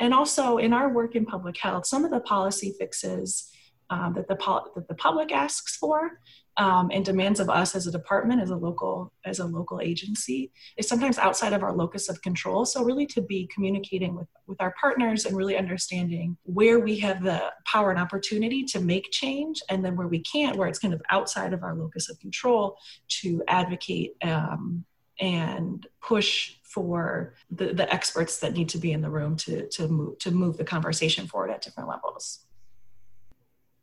And 0.00 0.14
also 0.14 0.56
in 0.56 0.72
our 0.72 0.88
work 0.88 1.14
in 1.14 1.26
public 1.26 1.58
health, 1.58 1.86
some 1.86 2.04
of 2.04 2.10
the 2.10 2.20
policy 2.20 2.74
fixes 2.78 3.50
um, 3.90 4.14
that 4.14 4.28
the 4.28 4.36
pol- 4.36 4.72
that 4.74 4.88
the 4.88 4.94
public 4.94 5.32
asks 5.32 5.76
for 5.76 6.20
um, 6.58 6.90
and 6.92 7.04
demands 7.04 7.40
of 7.40 7.48
us 7.48 7.74
as 7.74 7.86
a 7.86 7.92
department, 7.92 8.42
as 8.42 8.50
a 8.50 8.56
local 8.56 9.12
as 9.24 9.38
a 9.38 9.44
local 9.44 9.80
agency, 9.80 10.52
is 10.76 10.86
sometimes 10.88 11.18
outside 11.18 11.52
of 11.52 11.62
our 11.62 11.72
locus 11.72 12.08
of 12.08 12.20
control. 12.22 12.64
So 12.66 12.84
really, 12.84 13.06
to 13.06 13.22
be 13.22 13.48
communicating 13.54 14.14
with 14.14 14.28
with 14.46 14.60
our 14.60 14.74
partners 14.80 15.24
and 15.24 15.36
really 15.36 15.56
understanding 15.56 16.36
where 16.42 16.80
we 16.80 16.98
have 16.98 17.22
the 17.22 17.52
power 17.64 17.90
and 17.90 17.98
opportunity 17.98 18.64
to 18.64 18.80
make 18.80 19.10
change, 19.10 19.62
and 19.70 19.84
then 19.84 19.96
where 19.96 20.08
we 20.08 20.20
can't, 20.20 20.56
where 20.56 20.68
it's 20.68 20.78
kind 20.78 20.94
of 20.94 21.02
outside 21.10 21.52
of 21.52 21.62
our 21.62 21.74
locus 21.74 22.10
of 22.10 22.18
control, 22.20 22.76
to 23.08 23.42
advocate 23.48 24.14
um, 24.22 24.84
and 25.20 25.86
push 26.02 26.56
for 26.62 27.34
the, 27.50 27.72
the 27.74 27.92
experts 27.92 28.38
that 28.38 28.54
need 28.54 28.68
to 28.70 28.78
be 28.78 28.92
in 28.92 29.02
the 29.02 29.10
room 29.10 29.36
to, 29.36 29.68
to 29.68 29.88
move 29.88 30.18
to 30.18 30.30
move 30.30 30.56
the 30.56 30.64
conversation 30.64 31.26
forward 31.26 31.50
at 31.50 31.62
different 31.62 31.88
levels. 31.88 32.46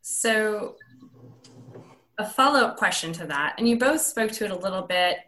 So 0.01 0.75
a 2.19 2.25
follow-up 2.25 2.75
question 2.75 3.13
to 3.13 3.25
that, 3.27 3.55
and 3.57 3.67
you 3.67 3.79
both 3.79 4.01
spoke 4.01 4.31
to 4.33 4.43
it 4.43 4.51
a 4.51 4.55
little 4.55 4.81
bit, 4.81 5.19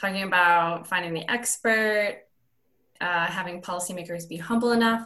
talking 0.00 0.22
about 0.22 0.86
finding 0.86 1.12
the 1.12 1.28
expert, 1.28 2.22
uh, 3.00 3.26
having 3.26 3.60
policymakers 3.60 4.28
be 4.28 4.36
humble 4.36 4.70
enough. 4.70 5.04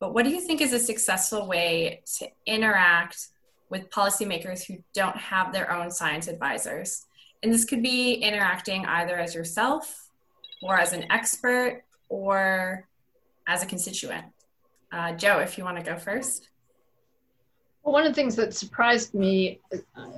But 0.00 0.12
what 0.12 0.24
do 0.24 0.30
you 0.30 0.40
think 0.40 0.60
is 0.60 0.72
a 0.72 0.80
successful 0.80 1.46
way 1.46 2.02
to 2.18 2.28
interact 2.46 3.28
with 3.70 3.88
policymakers 3.90 4.66
who 4.66 4.78
don't 4.92 5.16
have 5.16 5.52
their 5.52 5.72
own 5.72 5.90
science 5.92 6.26
advisors? 6.26 7.06
And 7.44 7.52
this 7.52 7.64
could 7.64 7.82
be 7.82 8.14
interacting 8.14 8.84
either 8.86 9.16
as 9.16 9.36
yourself 9.36 10.08
or 10.62 10.76
as 10.76 10.92
an 10.92 11.10
expert 11.12 11.84
or 12.08 12.88
as 13.46 13.62
a 13.62 13.66
constituent. 13.66 14.24
Uh, 14.90 15.12
Jo, 15.12 15.38
if 15.38 15.58
you 15.58 15.64
want 15.64 15.76
to 15.76 15.82
go 15.84 15.96
first. 15.96 16.48
Well, 17.86 17.92
one 17.92 18.04
of 18.04 18.10
the 18.10 18.20
things 18.20 18.34
that 18.34 18.52
surprised 18.52 19.14
me, 19.14 19.60
uh, 19.72 20.08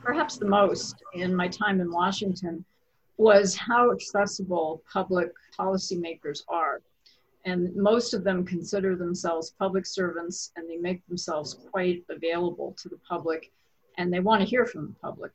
perhaps 0.00 0.36
the 0.36 0.46
most 0.46 0.96
in 1.12 1.32
my 1.32 1.46
time 1.46 1.80
in 1.80 1.92
Washington, 1.92 2.64
was 3.18 3.54
how 3.54 3.92
accessible 3.92 4.82
public 4.92 5.30
policymakers 5.56 6.42
are. 6.48 6.82
And 7.44 7.72
most 7.76 8.14
of 8.14 8.24
them 8.24 8.44
consider 8.44 8.96
themselves 8.96 9.54
public 9.60 9.86
servants 9.86 10.50
and 10.56 10.68
they 10.68 10.76
make 10.76 11.06
themselves 11.06 11.54
quite 11.70 12.04
available 12.10 12.74
to 12.82 12.88
the 12.88 12.98
public 13.08 13.52
and 13.96 14.12
they 14.12 14.18
want 14.18 14.40
to 14.42 14.48
hear 14.48 14.66
from 14.66 14.88
the 14.88 14.94
public. 14.94 15.30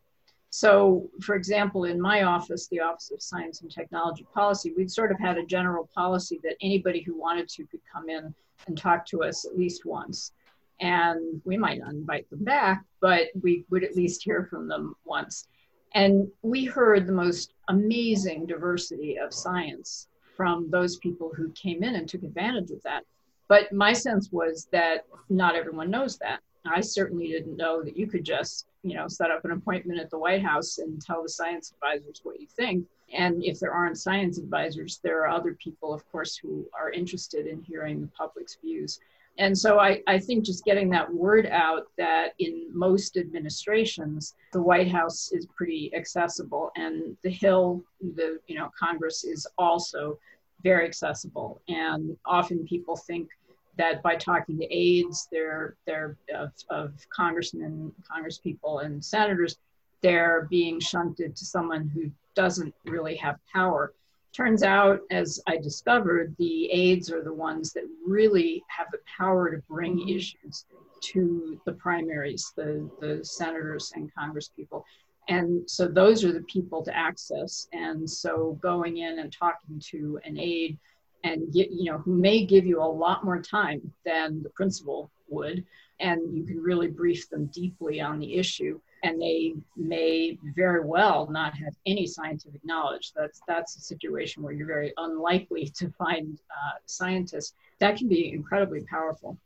So, 0.49 1.09
for 1.21 1.35
example, 1.35 1.85
in 1.85 2.01
my 2.01 2.23
office, 2.23 2.67
the 2.67 2.81
Office 2.81 3.09
of 3.11 3.21
Science 3.21 3.61
and 3.61 3.71
Technology 3.71 4.27
Policy, 4.33 4.73
we'd 4.75 4.91
sort 4.91 5.13
of 5.13 5.19
had 5.19 5.37
a 5.37 5.45
general 5.45 5.89
policy 5.95 6.41
that 6.43 6.57
anybody 6.61 7.03
who 7.03 7.17
wanted 7.17 7.47
to 7.47 7.65
could 7.67 7.81
come 7.89 8.09
in 8.09 8.35
and 8.67 8.77
talk 8.77 9.05
to 9.05 9.23
us 9.23 9.45
at 9.45 9.57
least 9.57 9.85
once. 9.85 10.33
And 10.79 11.41
we 11.45 11.57
might 11.57 11.79
not 11.79 11.93
invite 11.93 12.29
them 12.29 12.43
back, 12.43 12.85
but 13.01 13.27
we 13.41 13.65
would 13.69 13.83
at 13.83 13.95
least 13.95 14.23
hear 14.23 14.47
from 14.49 14.67
them 14.67 14.95
once. 15.05 15.47
And 15.93 16.27
we 16.41 16.65
heard 16.65 17.07
the 17.07 17.13
most 17.13 17.53
amazing 17.67 18.45
diversity 18.45 19.17
of 19.17 19.33
science 19.33 20.07
from 20.37 20.69
those 20.69 20.97
people 20.97 21.31
who 21.35 21.51
came 21.51 21.83
in 21.83 21.95
and 21.95 22.07
took 22.07 22.23
advantage 22.23 22.71
of 22.71 22.81
that. 22.83 23.03
But 23.47 23.73
my 23.73 23.93
sense 23.93 24.31
was 24.31 24.67
that 24.71 25.05
not 25.29 25.55
everyone 25.55 25.89
knows 25.89 26.17
that. 26.19 26.39
I 26.65 26.81
certainly 26.81 27.29
didn't 27.29 27.57
know 27.57 27.83
that 27.83 27.97
you 27.97 28.05
could 28.07 28.23
just, 28.23 28.67
you 28.83 28.95
know, 28.95 29.07
set 29.07 29.31
up 29.31 29.43
an 29.43 29.51
appointment 29.51 29.99
at 29.99 30.09
the 30.09 30.19
White 30.19 30.43
House 30.43 30.77
and 30.77 31.01
tell 31.01 31.23
the 31.23 31.29
science 31.29 31.73
advisors 31.73 32.21
what 32.23 32.39
you 32.39 32.47
think. 32.47 32.85
And 33.11 33.43
if 33.43 33.59
there 33.59 33.73
aren't 33.73 33.97
science 33.97 34.37
advisors, 34.37 34.99
there 35.03 35.25
are 35.25 35.29
other 35.29 35.53
people, 35.53 35.93
of 35.93 36.09
course, 36.11 36.37
who 36.37 36.67
are 36.79 36.91
interested 36.91 37.47
in 37.47 37.63
hearing 37.63 38.01
the 38.01 38.07
public's 38.07 38.57
views. 38.61 38.99
And 39.39 39.57
so 39.57 39.79
I, 39.79 40.03
I 40.05 40.19
think 40.19 40.45
just 40.45 40.65
getting 40.65 40.89
that 40.89 41.11
word 41.11 41.47
out 41.47 41.87
that 41.97 42.33
in 42.39 42.67
most 42.73 43.15
administrations, 43.15 44.35
the 44.51 44.61
White 44.61 44.91
House 44.91 45.31
is 45.31 45.47
pretty 45.55 45.91
accessible 45.95 46.71
and 46.75 47.15
the 47.23 47.29
Hill, 47.29 47.81
the 48.01 48.39
you 48.47 48.55
know, 48.55 48.69
Congress 48.77 49.23
is 49.23 49.47
also 49.57 50.19
very 50.61 50.85
accessible. 50.85 51.61
And 51.69 52.17
often 52.25 52.65
people 52.65 52.97
think 52.97 53.29
that 53.77 54.03
by 54.03 54.17
talking 54.17 54.57
to 54.59 54.65
aides, 54.75 55.29
they're, 55.31 55.77
they're 55.87 56.17
of, 56.35 56.51
of 56.69 56.91
congressmen, 57.09 57.93
congresspeople, 58.13 58.83
and 58.83 59.03
senators, 59.03 59.57
they're 60.01 60.47
being 60.49 60.81
shunted 60.81 61.37
to 61.37 61.45
someone 61.45 61.87
who 61.87 62.11
doesn't 62.35 62.75
really 62.83 63.15
have 63.15 63.37
power. 63.53 63.93
Turns 64.33 64.63
out, 64.63 65.01
as 65.09 65.41
I 65.47 65.57
discovered, 65.57 66.35
the 66.37 66.69
aides 66.71 67.11
are 67.11 67.23
the 67.23 67.33
ones 67.33 67.73
that 67.73 67.83
really 68.05 68.63
have 68.67 68.87
the 68.91 68.99
power 69.17 69.49
to 69.49 69.61
bring 69.67 69.97
mm-hmm. 69.97 70.09
issues 70.09 70.65
to 71.01 71.59
the 71.65 71.73
primaries, 71.73 72.53
the, 72.55 72.89
the 72.99 73.23
senators 73.23 73.91
and 73.95 74.11
congresspeople. 74.13 74.83
And 75.27 75.69
so 75.69 75.87
those 75.87 76.23
are 76.23 76.31
the 76.31 76.43
people 76.43 76.83
to 76.83 76.95
access. 76.95 77.67
And 77.73 78.09
so 78.09 78.57
going 78.61 78.97
in 78.97 79.19
and 79.19 79.31
talking 79.31 79.79
to 79.91 80.19
an 80.23 80.37
aide 80.37 80.77
and 81.23 81.51
get, 81.53 81.71
you 81.71 81.91
know, 81.91 81.99
who 81.99 82.15
may 82.15 82.45
give 82.45 82.65
you 82.65 82.81
a 82.81 82.83
lot 82.83 83.25
more 83.25 83.41
time 83.41 83.93
than 84.05 84.41
the 84.41 84.49
principal 84.49 85.11
would, 85.27 85.65
and 85.99 86.35
you 86.35 86.43
can 86.43 86.61
really 86.61 86.87
brief 86.87 87.29
them 87.29 87.47
deeply 87.47 87.99
on 88.01 88.19
the 88.19 88.35
issue. 88.35 88.79
And 89.03 89.21
they 89.21 89.55
may 89.77 90.37
very 90.55 90.83
well 90.85 91.27
not 91.29 91.55
have 91.55 91.73
any 91.85 92.05
scientific 92.05 92.63
knowledge. 92.63 93.11
That's 93.15 93.41
that's 93.47 93.77
a 93.77 93.81
situation 93.81 94.43
where 94.43 94.53
you're 94.53 94.67
very 94.67 94.93
unlikely 94.97 95.71
to 95.77 95.89
find 95.97 96.37
uh, 96.51 96.77
scientists. 96.85 97.53
That 97.79 97.97
can 97.97 98.07
be 98.07 98.31
incredibly 98.31 98.81
powerful. 98.81 99.37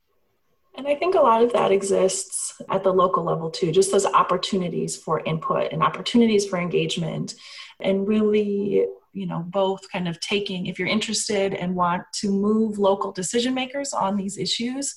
And 0.76 0.88
I 0.88 0.96
think 0.96 1.14
a 1.14 1.22
lot 1.22 1.44
of 1.44 1.54
that 1.54 1.72
exists 1.72 2.60
at 2.72 2.84
the 2.84 2.92
local 2.92 3.24
level 3.24 3.52
too, 3.52 3.72
just 3.72 3.92
those 3.92 4.08
opportunities 4.08 4.98
for 4.98 5.20
input 5.20 5.72
and 5.72 5.84
opportunities 5.84 6.48
for 6.48 6.58
engagement, 6.58 7.36
and 7.80 8.08
really 8.08 8.88
you 9.14 9.28
know 9.28 9.44
both 9.48 9.82
kind 9.92 10.08
of 10.08 10.20
taking 10.20 10.66
if 10.66 10.80
you're 10.80 10.88
interested 10.88 11.54
and 11.54 11.76
want 11.76 12.02
to 12.14 12.32
move 12.32 12.80
local 12.80 13.12
decision 13.12 13.54
makers 13.54 13.94
on 13.94 14.18
these 14.18 14.38
issues 14.38 14.96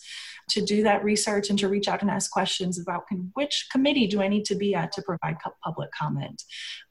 to 0.48 0.64
do 0.64 0.82
that 0.84 1.02
research 1.02 1.50
and 1.50 1.58
to 1.58 1.68
reach 1.68 1.88
out 1.88 2.02
and 2.02 2.10
ask 2.10 2.30
questions 2.30 2.78
about 2.78 3.04
which 3.34 3.66
committee 3.70 4.06
do 4.06 4.22
I 4.22 4.28
need 4.28 4.44
to 4.46 4.54
be 4.54 4.74
at 4.74 4.92
to 4.92 5.02
provide 5.02 5.36
public 5.62 5.90
comment? 5.92 6.42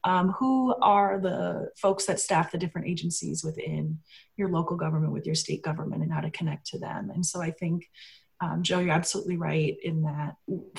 Um, 0.04 0.32
who 0.32 0.76
are 0.82 1.20
the 1.20 1.70
folks 1.78 2.06
that 2.06 2.20
staff 2.20 2.52
the 2.52 2.58
different 2.58 2.88
agencies 2.88 3.44
within 3.44 4.00
your 4.38 4.50
local 4.50 4.76
government, 4.76 5.14
with 5.14 5.26
your 5.26 5.36
state 5.36 5.64
government, 5.64 6.04
and 6.04 6.12
how 6.12 6.22
to 6.22 6.32
connect 6.32 6.68
to 6.68 6.80
them? 6.80 7.10
And 7.10 7.26
so 7.26 7.42
I 7.42 7.52
think 7.52 7.88
um, 8.42 8.64
Jo, 8.64 8.80
you're 8.80 8.94
absolutely 8.94 9.38
right 9.38 9.78
in 9.82 10.02
that 10.04 10.36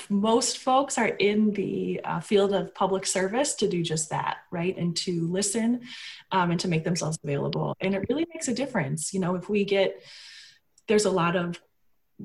most 0.09 0.59
folks 0.59 0.97
are 0.97 1.07
in 1.07 1.51
the 1.53 1.99
uh, 2.03 2.19
field 2.19 2.53
of 2.53 2.73
public 2.75 3.05
service 3.05 3.55
to 3.55 3.67
do 3.67 3.81
just 3.81 4.11
that, 4.11 4.37
right? 4.51 4.77
And 4.77 4.95
to 4.97 5.27
listen 5.27 5.81
um, 6.31 6.51
and 6.51 6.59
to 6.59 6.67
make 6.67 6.83
themselves 6.83 7.17
available. 7.23 7.75
And 7.79 7.95
it 7.95 8.05
really 8.09 8.27
makes 8.31 8.47
a 8.47 8.53
difference. 8.53 9.11
You 9.11 9.21
know, 9.21 9.35
if 9.35 9.49
we 9.49 9.65
get, 9.65 10.03
there's 10.87 11.05
a 11.05 11.11
lot 11.11 11.35
of 11.35 11.59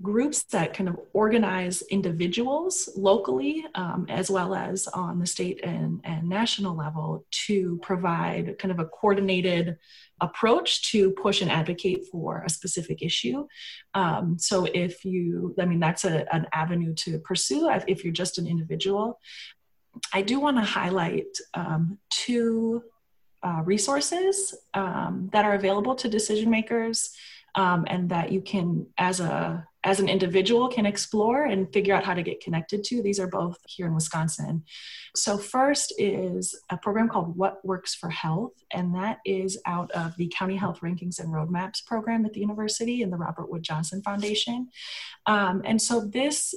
groups 0.01 0.45
that 0.45 0.73
kind 0.73 0.89
of 0.89 0.99
organize 1.13 1.83
individuals 1.83 2.89
locally 2.97 3.65
um, 3.75 4.07
as 4.09 4.31
well 4.31 4.55
as 4.55 4.87
on 4.89 5.19
the 5.19 5.27
state 5.27 5.61
and, 5.63 6.01
and 6.05 6.27
national 6.27 6.75
level 6.75 7.27
to 7.31 7.79
provide 7.83 8.59
kind 8.59 8.73
of 8.73 8.79
a 8.79 8.87
coordinated 8.87 9.77
approach 10.23 10.91
to 10.91 11.11
push 11.11 11.43
and 11.43 11.51
advocate 11.51 12.07
for 12.11 12.43
a 12.47 12.49
specific 12.49 13.03
issue. 13.03 13.47
Um, 13.93 14.39
so 14.39 14.67
if 14.73 15.05
you, 15.05 15.55
I 15.61 15.67
mean, 15.67 15.81
that's 15.81 16.05
a, 16.05 16.33
an 16.35 16.47
avenue 16.55 16.95
to 16.95 17.19
pursue 17.19 17.69
if 17.87 18.03
you're 18.03 18.15
just 18.15 18.39
an 18.39 18.47
individual. 18.47 19.21
I 20.15 20.23
do 20.23 20.41
want 20.41 20.57
to 20.57 20.63
highlight 20.63 21.37
um, 21.53 21.99
two 22.09 22.83
uh, 23.43 23.61
resources 23.65 24.55
um, 24.73 25.29
that 25.33 25.45
are 25.45 25.55
available 25.55 25.95
to 25.97 26.09
decision 26.09 26.49
makers 26.49 27.11
um, 27.55 27.85
and 27.89 28.09
that 28.11 28.33
you 28.33 28.41
can, 28.41 28.87
as 28.99 29.21
a 29.21 29.67
as 29.85 29.99
an 29.99 30.09
individual, 30.09 30.69
can 30.69 30.87
explore 30.87 31.45
and 31.45 31.73
figure 31.73 31.93
out 31.93 32.05
how 32.05 32.15
to 32.15 32.23
get 32.23 32.41
connected 32.41 32.85
to. 32.85 33.03
These 33.03 33.19
are 33.19 33.27
both 33.27 33.57
here 33.67 33.87
in 33.87 33.95
Wisconsin. 33.95 34.63
So 35.17 35.37
first 35.37 35.93
is 35.99 36.57
a 36.71 36.77
program 36.77 37.09
called 37.09 37.37
What 37.37 37.65
Works 37.65 37.93
for 37.93 38.09
Health, 38.09 38.53
and 38.73 38.95
that 38.95 39.19
is 39.27 39.59
out 39.67 39.91
of 39.91 40.17
the 40.17 40.33
County 40.37 40.57
Health 40.57 40.81
Rankings 40.83 41.19
and 41.19 41.31
Roadmaps 41.31 41.85
program 41.85 42.25
at 42.25 42.33
the 42.33 42.41
university 42.41 43.03
and 43.03 43.13
the 43.13 43.17
Robert 43.17 43.51
Wood 43.51 43.65
Johnson 43.65 44.03
Foundation. 44.03 44.69
Um, 45.27 45.63
and 45.65 45.83
so 45.83 46.01
this 46.01 46.55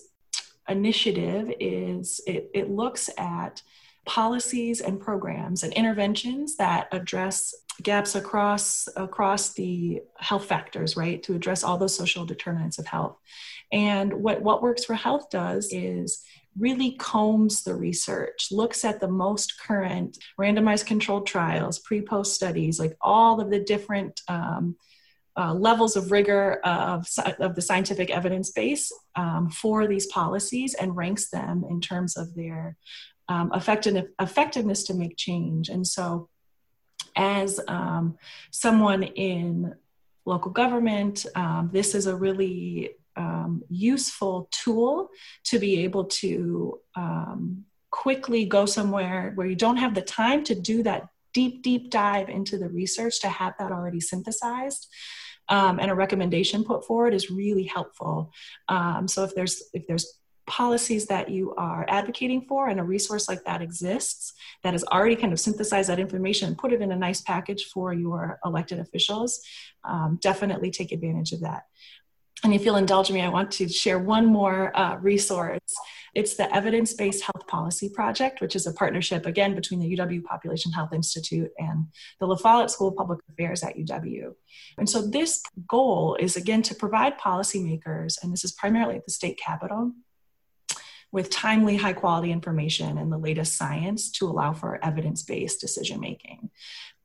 initiative 0.70 1.52
is 1.60 2.22
it, 2.28 2.50
it 2.54 2.70
looks 2.70 3.10
at 3.18 3.62
policies 4.06 4.82
and 4.82 5.00
programs 5.00 5.64
and 5.64 5.74
interventions 5.74 6.58
that 6.58 6.88
address 6.92 7.54
gaps 7.84 8.16
across 8.16 8.88
across 8.96 9.54
the 9.54 10.02
health 10.18 10.46
factors 10.46 10.96
right 10.96 11.24
to 11.24 11.36
address 11.36 11.64
all 11.64 11.78
those 11.78 11.96
social 11.96 12.26
determinants 12.26 12.80
of 12.80 12.86
health 12.86 13.18
and 13.72 14.14
what 14.14 14.42
what 14.42 14.62
works 14.62 14.86
for 14.86 14.94
health 14.94 15.30
does 15.30 15.70
is 15.72 16.24
really 16.58 16.94
combs 16.94 17.64
the 17.64 17.76
research 17.76 18.48
looks 18.52 18.86
at 18.86 19.00
the 19.00 19.08
most 19.08 19.60
current 19.60 20.18
randomized 20.40 20.86
controlled 20.86 21.28
trials 21.28 21.80
pre-post 21.80 22.34
studies 22.34 22.80
like 22.80 22.96
all 23.02 23.42
of 23.42 23.50
the 23.50 23.60
different 23.60 24.22
um, 24.28 24.76
uh, 25.38 25.54
levels 25.54 25.98
of 25.98 26.12
rigor 26.12 26.62
of, 26.64 27.06
of 27.40 27.56
the 27.56 27.62
scientific 27.62 28.10
evidence 28.10 28.52
base 28.52 28.92
um, 29.16 29.50
for 29.50 29.86
these 29.86 30.06
policies 30.08 30.74
and 30.76 30.96
ranks 30.96 31.30
them 31.30 31.66
in 31.70 31.82
terms 31.82 32.16
of 32.16 32.34
their 32.36 32.78
um, 33.28 33.52
effective, 33.54 34.08
effectiveness 34.20 34.84
to 34.84 34.94
make 34.94 35.18
change. 35.18 35.70
And 35.70 35.86
so, 35.86 36.30
as 37.16 37.60
um, 37.68 38.18
someone 38.52 39.04
in 39.04 39.76
local 40.26 40.52
government, 40.52 41.26
um, 41.36 41.70
this 41.72 41.96
is 41.96 42.08
a 42.08 42.16
really 42.16 42.92
um, 43.16 43.64
useful 43.70 44.50
tool 44.52 45.10
to 45.46 45.60
be 45.60 45.84
able 45.84 46.06
to 46.06 46.80
um, 46.96 47.66
quickly 47.92 48.46
go 48.46 48.66
somewhere 48.66 49.32
where 49.36 49.48
you 49.48 49.56
don't 49.56 49.78
have 49.78 49.96
the 49.96 50.02
time 50.02 50.44
to 50.44 50.56
do 50.56 50.84
that 50.84 51.08
deep, 51.34 51.62
deep 51.64 51.90
dive 51.90 52.30
into 52.30 52.58
the 52.58 52.70
research 52.70 53.22
to 53.22 53.30
have 53.30 53.54
that 53.60 53.72
already 53.72 54.00
synthesized. 54.00 54.88
Um, 55.48 55.80
and 55.80 55.92
a 55.92 55.96
recommendation 55.96 56.64
put 56.64 56.86
forward 56.86 57.14
is 57.14 57.30
really 57.30 57.66
helpful. 57.66 58.32
Um, 58.68 59.08
so 59.08 59.24
if 59.24 59.36
there's 59.36 59.62
if 59.74 59.86
there's 59.86 60.20
policies 60.48 61.08
that 61.08 61.30
you 61.30 61.54
are 61.56 61.86
advocating 61.88 62.46
for 62.48 62.68
and 62.68 62.80
a 62.80 62.84
resource 62.84 63.28
like 63.28 63.44
that 63.46 63.62
exists 63.62 64.34
that 64.64 64.74
has 64.74 64.84
already 64.86 65.16
kind 65.16 65.34
of 65.34 65.40
synthesized 65.40 65.90
that 65.90 66.00
information 66.00 66.48
and 66.48 66.58
put 66.58 66.72
it 66.72 66.82
in 66.82 66.92
a 66.92 66.96
nice 66.96 67.22
package 67.22 67.66
for 67.66 67.94
your 67.94 68.40
elected 68.46 68.80
officials 68.80 69.42
um, 69.84 70.20
definitely 70.22 70.70
take 70.70 70.92
advantage 70.92 71.32
of 71.32 71.42
that 71.42 71.64
and 72.44 72.54
if 72.54 72.64
you'll 72.64 72.76
indulge 72.76 73.12
me, 73.12 73.22
I 73.22 73.30
want 73.30 73.50
to 73.54 73.68
share 73.68 73.98
one 73.98 74.26
more 74.26 74.76
uh, 74.78 74.98
resource. 74.98 75.60
It's 76.14 76.36
the 76.36 76.54
Evidence 76.56 76.94
Based 76.94 77.24
Health 77.24 77.48
Policy 77.48 77.90
Project, 77.90 78.40
which 78.40 78.56
is 78.56 78.68
a 78.68 78.74
partnership, 78.74 79.26
again, 79.26 79.56
between 79.56 79.80
the 79.80 79.98
UW 79.98 80.24
Population 80.24 80.72
Health 80.72 80.94
Institute 80.94 81.52
and 81.58 81.88
the 82.20 82.28
La 82.28 82.36
Follette 82.36 82.70
School 82.70 82.90
of 82.90 82.96
Public 82.96 83.20
Affairs 83.32 83.64
at 83.64 83.76
UW. 83.76 84.34
And 84.78 84.90
so, 84.90 85.02
this 85.02 85.42
goal 85.68 86.18
is, 86.20 86.36
again, 86.36 86.62
to 86.64 86.76
provide 86.76 87.20
policymakers, 87.20 88.22
and 88.22 88.32
this 88.32 88.46
is 88.46 88.52
primarily 88.52 88.96
at 88.96 89.06
the 89.06 89.12
state 89.12 89.40
capitol, 89.44 89.94
with 91.16 91.30
timely, 91.30 91.78
high 91.78 91.94
quality 91.94 92.30
information 92.30 92.98
and 92.98 93.10
the 93.10 93.18
latest 93.18 93.56
science 93.56 94.12
to 94.12 94.28
allow 94.28 94.52
for 94.52 94.84
evidence 94.84 95.24
based 95.24 95.62
decision 95.62 96.02
making. 96.02 96.50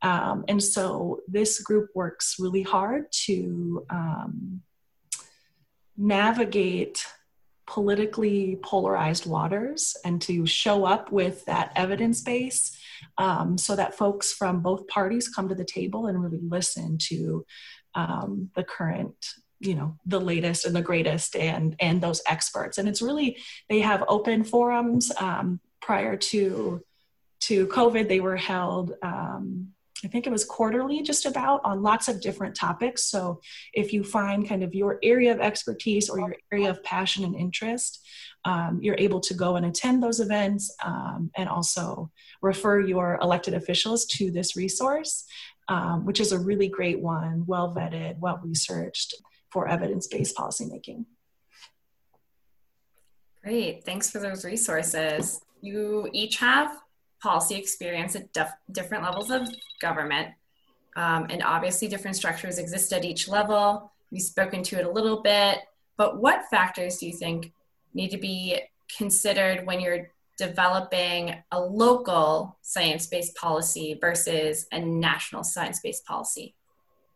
Um, 0.03 0.44
and 0.49 0.61
so, 0.61 1.20
this 1.29 1.61
group 1.62 1.90
works 1.94 2.35
really 2.40 2.62
hard 2.62 3.05
to 3.27 3.87
um, 3.88 4.62
navigate 5.96 7.07
politically 7.68 8.59
polarized 8.64 9.27
waters 9.27 9.96
and 10.05 10.20
to 10.23 10.44
show 10.44 10.85
up 10.85 11.12
with 11.12 11.44
that 11.44 11.70
evidence 11.77 12.20
base 12.20 12.77
um, 13.16 13.57
so 13.57 13.77
that 13.77 13.94
folks 13.96 14.33
from 14.33 14.61
both 14.61 14.88
parties 14.88 15.29
come 15.29 15.49
to 15.49 15.55
the 15.55 15.64
table 15.64 16.09
and 16.09 16.20
really 16.20 16.40
listen 16.42 16.99
to 16.99 17.46
um, 17.94 18.51
the 18.57 18.64
current 18.64 19.14
you 19.61 19.75
know 19.75 19.94
the 20.07 20.20
latest 20.20 20.64
and 20.64 20.75
the 20.75 20.83
greatest 20.83 21.37
and 21.37 21.77
and 21.81 22.01
those 22.01 22.23
experts 22.27 22.79
and 22.79 22.88
it's 22.88 23.03
really 23.03 23.37
they 23.68 23.81
have 23.81 24.03
open 24.09 24.42
forums 24.42 25.12
um, 25.18 25.61
prior 25.81 26.16
to 26.16 26.83
to 27.40 27.66
covid 27.68 28.09
they 28.09 28.20
were 28.20 28.37
held 28.37 28.94
um, 29.03 29.68
I 30.03 30.09
think 30.09 30.27
it 30.27 30.31
was 30.31 30.46
quarterly, 30.46 31.03
just 31.03 31.27
about 31.27 31.61
on 31.62 31.83
lots 31.83 32.09
of 32.09 32.23
different 32.23 32.55
topics. 32.55 33.05
So 33.05 33.40
if 33.75 33.92
you 33.92 34.03
find 34.03 34.49
kind 34.49 34.62
of 34.62 34.75
your 34.75 34.99
area 35.03 35.31
of 35.31 35.40
expertise 35.40 36.09
or 36.09 36.18
your 36.18 36.37
area 36.51 36.70
of 36.70 36.83
passion 36.83 37.23
and 37.23 37.35
interest, 37.35 38.03
um, 38.46 38.79
you're 38.81 38.96
able 38.99 39.20
to 39.20 39.35
go 39.35 39.57
and 39.57 39.66
attend 39.66 40.03
those 40.03 40.20
events 40.20 40.75
um, 40.83 41.31
and 41.37 41.51
also 41.51 42.11
refer 42.40 42.81
your 42.81 43.18
elected 43.20 43.53
officials 43.53 44.07
to 44.07 44.31
this 44.31 44.57
resource, 44.57 45.27
um, 45.68 46.07
which 46.07 46.18
is 46.18 46.33
a 46.33 46.38
really 46.38 46.68
great 46.68 47.01
one, 47.01 47.44
well 47.46 47.75
vetted, 47.75 48.18
well 48.20 48.40
researched 48.42 49.14
for 49.50 49.68
evidence 49.68 50.06
based 50.06 50.36
policymaking. 50.36 51.04
Great, 53.42 53.84
thanks 53.84 54.10
for 54.10 54.18
those 54.18 54.44
resources. 54.44 55.40
You 55.62 56.08
each 56.12 56.36
have 56.36 56.76
policy 57.22 57.54
experience 57.56 58.16
at 58.16 58.32
def- 58.32 58.52
different 58.70 59.04
levels 59.04 59.30
of 59.30 59.48
government. 59.80 60.28
Um, 60.96 61.26
and 61.30 61.42
obviously, 61.42 61.88
different 61.88 62.16
structures 62.16 62.58
exist 62.58 62.92
at 62.92 63.04
each 63.04 63.28
level. 63.28 63.92
We've 64.10 64.22
spoken 64.22 64.62
to 64.64 64.78
it 64.78 64.86
a 64.86 64.90
little 64.90 65.22
bit, 65.22 65.58
but 65.96 66.18
what 66.18 66.46
factors 66.50 66.98
do 66.98 67.06
you 67.06 67.12
think 67.12 67.52
need 67.94 68.10
to 68.10 68.18
be 68.18 68.60
considered 68.96 69.66
when 69.66 69.80
you're 69.80 70.10
developing 70.36 71.34
a 71.52 71.60
local 71.60 72.58
science 72.62 73.06
based 73.06 73.36
policy 73.36 73.96
versus 74.00 74.66
a 74.72 74.80
national 74.80 75.44
science 75.44 75.80
based 75.80 76.04
policy? 76.04 76.54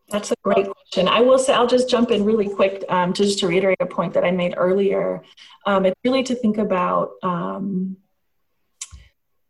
That's 0.09 0.31
a 0.31 0.35
great 0.43 0.67
question. 0.69 1.07
I 1.07 1.21
will 1.21 1.39
say, 1.39 1.53
I'll 1.53 1.67
just 1.67 1.89
jump 1.89 2.11
in 2.11 2.23
really 2.23 2.47
quick 2.47 2.83
um, 2.89 3.11
to 3.13 3.23
just 3.23 3.39
to 3.39 3.47
reiterate 3.47 3.77
a 3.79 3.87
point 3.87 4.13
that 4.13 4.23
I 4.23 4.31
made 4.31 4.53
earlier. 4.55 5.23
Um, 5.65 5.85
it's 5.85 5.99
really 6.03 6.23
to 6.23 6.35
think 6.35 6.57
about 6.57 7.13
um, 7.23 7.97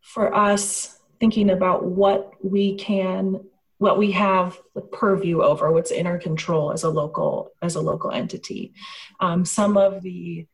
for 0.01 0.33
us 0.33 0.97
thinking 1.19 1.49
about 1.49 1.85
what 1.85 2.33
we 2.43 2.75
can 2.75 3.41
what 3.77 3.97
we 3.97 4.11
have 4.11 4.57
the 4.73 4.81
purview 4.81 5.41
over 5.41 5.71
what's 5.71 5.91
in 5.91 6.07
our 6.07 6.17
control 6.17 6.71
as 6.71 6.83
a 6.83 6.89
local 6.89 7.51
as 7.61 7.75
a 7.75 7.81
local 7.81 8.11
entity 8.11 8.73
um, 9.19 9.43
some 9.43 9.77
of 9.77 10.01
the 10.03 10.45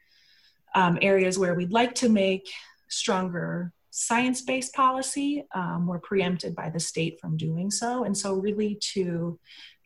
um, 0.74 0.98
areas 1.02 1.38
where 1.38 1.54
we'd 1.54 1.72
like 1.72 1.94
to 1.94 2.10
make 2.10 2.50
stronger 2.90 3.72
science-based 3.92 4.74
policy 4.74 5.46
um, 5.54 5.86
we're 5.86 6.00
preempted 6.00 6.56
by 6.56 6.70
the 6.70 6.80
state 6.80 7.20
from 7.20 7.38
doing 7.38 7.70
so 7.70 8.04
and 8.04 8.18
so 8.18 8.34
really 8.34 8.80
to 8.82 9.40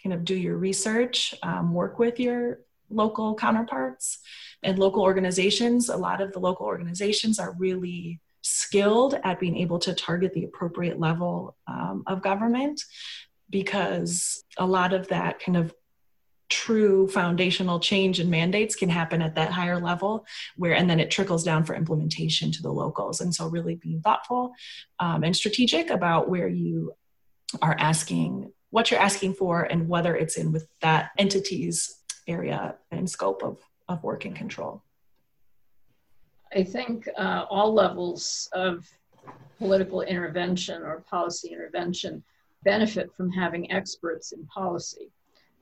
kind 0.06 0.13
of 0.13 0.24
do 0.24 0.36
your 0.36 0.56
research 0.56 1.34
um, 1.41 1.74
work 1.74 1.98
with 1.98 2.20
your 2.20 2.60
local 2.91 3.34
counterparts 3.34 4.20
and 4.62 4.78
local 4.78 5.02
organizations. 5.02 5.89
A 5.89 5.98
lot 5.98 6.22
of 6.22 6.32
the 6.32 6.39
local 6.39 6.68
organizations 6.68 7.39
are 7.39 7.56
really 7.58 8.22
skilled 8.44 9.15
at 9.24 9.39
being 9.39 9.58
able 9.58 9.80
to 9.80 9.96
target 9.96 10.32
the 10.36 10.44
appropriate 10.44 11.00
level 11.00 11.58
um, 11.68 12.04
of 12.06 12.22
government 12.22 12.84
because 13.50 14.44
a 14.60 14.65
lot 14.65 14.94
of 14.94 15.08
that 15.08 15.39
kind 15.39 15.58
of 15.58 15.74
true 16.50 17.08
foundational 17.08 17.80
change 17.80 18.20
and 18.20 18.30
mandates 18.30 18.76
can 18.76 18.89
happen 18.89 19.24
at 19.24 19.34
that 19.34 19.52
higher 19.52 19.80
level 19.80 20.24
where 20.56 20.76
and 20.76 20.88
then 20.88 21.00
it 21.00 21.10
trickles 21.10 21.44
down 21.44 21.63
for 21.63 21.74
implementation 21.74 22.52
to 22.52 22.62
the 22.62 22.72
locals. 22.72 23.22
And 23.22 23.34
so 23.34 23.48
really 23.48 23.74
being 23.74 24.02
thoughtful 24.02 24.54
um, 25.00 25.24
and 25.24 25.36
strategic 25.36 25.89
about 25.89 26.30
where 26.30 26.48
you 26.48 26.94
are 27.63 27.76
asking 27.80 28.52
what 28.76 28.92
you're 28.92 29.00
asking 29.00 29.34
for 29.34 29.64
and 29.64 29.88
whether 29.88 30.18
it's 30.18 30.36
in 30.36 30.52
with 30.52 30.68
that 30.82 31.12
entity's 31.18 32.02
area 32.28 32.76
and 32.92 33.10
scope 33.10 33.42
of, 33.42 33.58
of 33.88 34.04
work 34.04 34.26
and 34.26 34.36
control 34.36 34.84
I 36.54 36.64
think 36.64 37.08
uh, 37.18 37.46
all 37.50 37.74
levels 37.74 38.50
of 38.52 38.86
political 39.60 40.02
intervention 40.02 40.82
or 40.84 41.06
policy 41.10 41.50
intervention 41.54 42.22
benefit 42.66 43.14
from 43.16 43.32
having 43.32 43.72
experts 43.72 44.34
in 44.34 44.46
policy. 44.48 45.10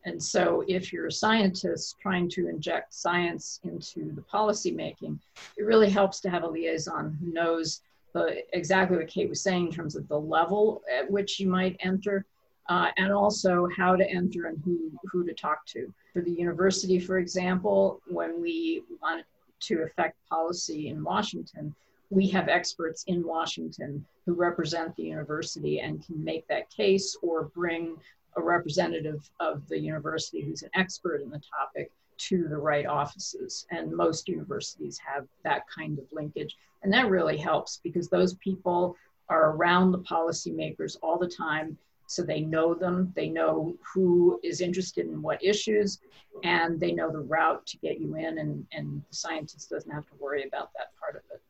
And 0.05 0.21
so, 0.21 0.63
if 0.67 0.91
you're 0.91 1.07
a 1.07 1.11
scientist 1.11 1.95
trying 2.01 2.29
to 2.31 2.49
inject 2.49 2.93
science 2.93 3.59
into 3.63 4.11
the 4.13 4.21
policy 4.23 4.71
making, 4.71 5.19
it 5.57 5.63
really 5.63 5.89
helps 5.89 6.19
to 6.21 6.29
have 6.29 6.43
a 6.43 6.47
liaison 6.47 7.17
who 7.19 7.31
knows 7.31 7.81
the, 8.13 8.43
exactly 8.53 8.97
what 8.97 9.07
Kate 9.07 9.29
was 9.29 9.41
saying 9.41 9.67
in 9.67 9.71
terms 9.71 9.95
of 9.95 10.07
the 10.07 10.19
level 10.19 10.83
at 10.91 11.09
which 11.09 11.39
you 11.39 11.47
might 11.47 11.77
enter, 11.79 12.25
uh, 12.69 12.87
and 12.97 13.11
also 13.11 13.67
how 13.75 13.95
to 13.95 14.09
enter 14.09 14.45
and 14.45 14.61
who, 14.63 14.91
who 15.11 15.25
to 15.25 15.33
talk 15.33 15.65
to. 15.67 15.93
For 16.13 16.21
the 16.21 16.31
university, 16.31 16.99
for 16.99 17.17
example, 17.17 18.01
when 18.07 18.41
we 18.41 18.83
want 19.01 19.25
to 19.61 19.83
affect 19.83 20.17
policy 20.29 20.89
in 20.89 21.03
Washington, 21.03 21.75
we 22.09 22.27
have 22.29 22.47
experts 22.47 23.03
in 23.07 23.25
Washington 23.25 24.05
who 24.25 24.33
represent 24.33 24.95
the 24.95 25.03
university 25.03 25.79
and 25.79 26.05
can 26.05 26.23
make 26.23 26.47
that 26.47 26.69
case 26.69 27.17
or 27.21 27.45
bring 27.55 27.97
a 28.37 28.41
representative 28.41 29.29
of 29.39 29.67
the 29.67 29.79
university 29.79 30.41
who's 30.41 30.63
an 30.63 30.69
expert 30.75 31.21
in 31.21 31.29
the 31.29 31.41
topic 31.59 31.91
to 32.17 32.47
the 32.47 32.57
right 32.57 32.85
offices. 32.85 33.65
And 33.71 33.91
most 33.91 34.27
universities 34.27 34.99
have 34.99 35.27
that 35.43 35.63
kind 35.67 35.97
of 35.97 36.05
linkage. 36.11 36.55
And 36.83 36.93
that 36.93 37.09
really 37.09 37.37
helps 37.37 37.79
because 37.83 38.09
those 38.09 38.35
people 38.35 38.95
are 39.29 39.51
around 39.51 39.91
the 39.91 39.99
policymakers 39.99 40.97
all 41.01 41.17
the 41.17 41.27
time 41.27 41.77
so 42.13 42.23
they 42.23 42.41
know 42.41 42.73
them, 42.73 43.11
they 43.15 43.29
know 43.29 43.75
who 43.93 44.39
is 44.43 44.61
interested 44.61 45.05
in 45.07 45.21
what 45.21 45.43
issues, 45.43 45.99
and 46.43 46.79
they 46.79 46.91
know 46.91 47.11
the 47.11 47.19
route 47.19 47.65
to 47.67 47.77
get 47.77 47.99
you 47.99 48.15
in, 48.15 48.37
and, 48.37 48.65
and 48.71 49.01
the 49.09 49.15
scientist 49.15 49.69
doesn't 49.69 49.91
have 49.91 50.05
to 50.05 50.13
worry 50.19 50.45
about 50.47 50.69
that 50.77 50.91
part 50.99 51.15
of 51.15 51.21
it. 51.33 51.41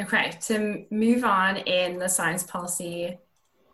Okay, 0.00 0.32
to 0.46 0.84
move 0.90 1.24
on 1.24 1.58
in 1.58 1.98
the 1.98 2.08
science 2.08 2.44
policy 2.44 3.18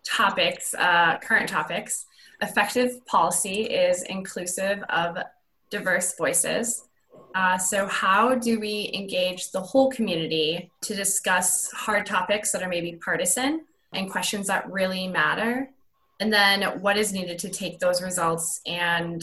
topics, 0.05 0.75
uh, 0.75 1.19
current 1.19 1.49
topics, 1.49 2.07
effective 2.43 3.05
policy 3.07 3.63
is 3.63 4.03
inclusive 4.05 4.83
of 4.89 5.19
diverse 5.71 6.17
voices. 6.17 6.85
Uh, 7.35 7.59
so, 7.59 7.87
how 7.87 8.35
do 8.35 8.59
we 8.59 8.91
engage 8.95 9.51
the 9.53 9.61
whole 9.61 9.91
community 9.91 10.71
to 10.81 10.95
discuss 10.95 11.71
hard 11.73 12.07
topics 12.07 12.51
that 12.53 12.63
are 12.63 12.69
maybe 12.69 12.99
partisan 13.05 13.65
and 13.93 14.11
questions 14.11 14.47
that 14.49 14.71
really 14.71 15.09
matter 15.09 15.71
and 16.21 16.33
then 16.33 16.63
what 16.81 16.97
is 16.97 17.13
needed 17.13 17.39
to 17.41 17.49
take 17.49 17.79
those 17.79 18.03
results 18.03 18.61
and 18.67 19.23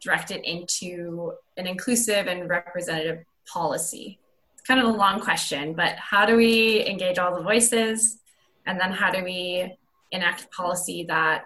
direct 0.00 0.30
it 0.30 0.44
into 0.44 1.32
an 1.56 1.66
inclusive 1.66 2.26
and 2.26 2.48
representative 2.48 3.24
policy? 3.46 4.18
It's 4.52 4.62
kind 4.62 4.80
of 4.80 4.86
a 4.86 4.96
long 4.96 5.20
question, 5.20 5.72
but 5.72 5.96
how 5.96 6.26
do 6.26 6.36
we 6.36 6.86
engage 6.86 7.18
all 7.18 7.34
the 7.34 7.42
voices? 7.42 8.18
And 8.66 8.78
then 8.78 8.92
how 8.92 9.10
do 9.10 9.24
we 9.24 9.74
enact 10.12 10.50
policy 10.52 11.04
that 11.08 11.44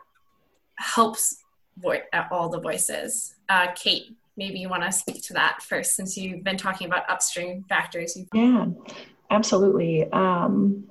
helps 0.76 1.44
vo- 1.76 2.02
all 2.32 2.48
the 2.48 2.60
voices? 2.60 3.34
Uh, 3.48 3.68
Kate, 3.76 4.16
maybe 4.36 4.58
you 4.58 4.68
want 4.68 4.82
to 4.82 4.90
speak 4.90 5.22
to 5.26 5.32
that 5.34 5.62
first 5.62 5.94
since 5.94 6.16
you've 6.16 6.42
been 6.42 6.56
talking 6.56 6.88
about 6.88 7.08
upstream 7.08 7.64
factors. 7.68 8.18
Yeah, 8.34 8.66
absolutely. 9.30 10.10
Um, 10.10 10.88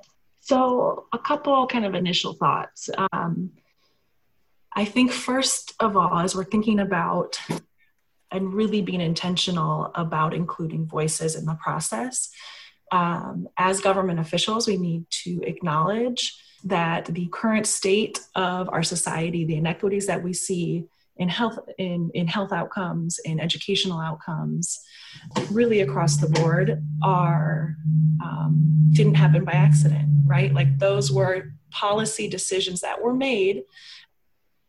so, 0.48 1.08
a 1.12 1.20
couple 1.20 1.68
kind 1.68 1.86
of 1.86 1.94
initial 1.94 2.32
thoughts. 2.32 2.90
Um, 3.12 3.52
I 4.72 4.86
think, 4.86 5.12
first 5.12 5.74
of 5.82 5.98
all, 5.98 6.20
as 6.20 6.38
we're 6.38 6.46
thinking 6.46 6.80
about 6.80 7.38
and 8.32 8.54
really 8.54 8.82
being 8.82 9.02
intentional 9.02 9.92
about 9.94 10.34
including 10.34 10.86
voices 10.86 11.36
in 11.36 11.44
the 11.44 11.56
process, 11.56 12.30
um, 12.94 13.50
as 13.58 13.82
government 13.82 14.22
officials, 14.22 14.70
we 14.70 14.78
need 14.78 15.10
to 15.26 15.42
acknowledge 15.44 16.42
that 16.64 17.08
the 17.08 17.28
current 17.28 17.68
state 17.68 18.22
of 18.34 18.70
our 18.70 18.84
society, 18.84 19.44
the 19.44 19.58
inequities 19.58 20.08
that 20.08 20.24
we 20.24 20.32
see 20.32 20.86
in 21.20 21.30
health 21.30 21.60
in, 21.78 22.12
in 22.14 22.28
health 22.28 22.52
outcomes, 22.52 23.20
in 23.26 23.40
educational 23.40 24.00
outcomes, 24.00 24.80
really 25.52 25.82
across 25.82 26.18
the 26.18 26.30
board, 26.30 26.84
are 27.04 27.76
um, 28.24 28.90
didn't 28.92 29.16
happen 29.16 29.44
by 29.44 29.54
accident, 29.54 30.08
right? 30.26 30.54
Like 30.54 30.78
those 30.80 31.12
were 31.12 31.54
policy 31.72 32.28
decisions 32.28 32.82
that 32.82 33.02
were 33.02 33.14
made 33.14 33.64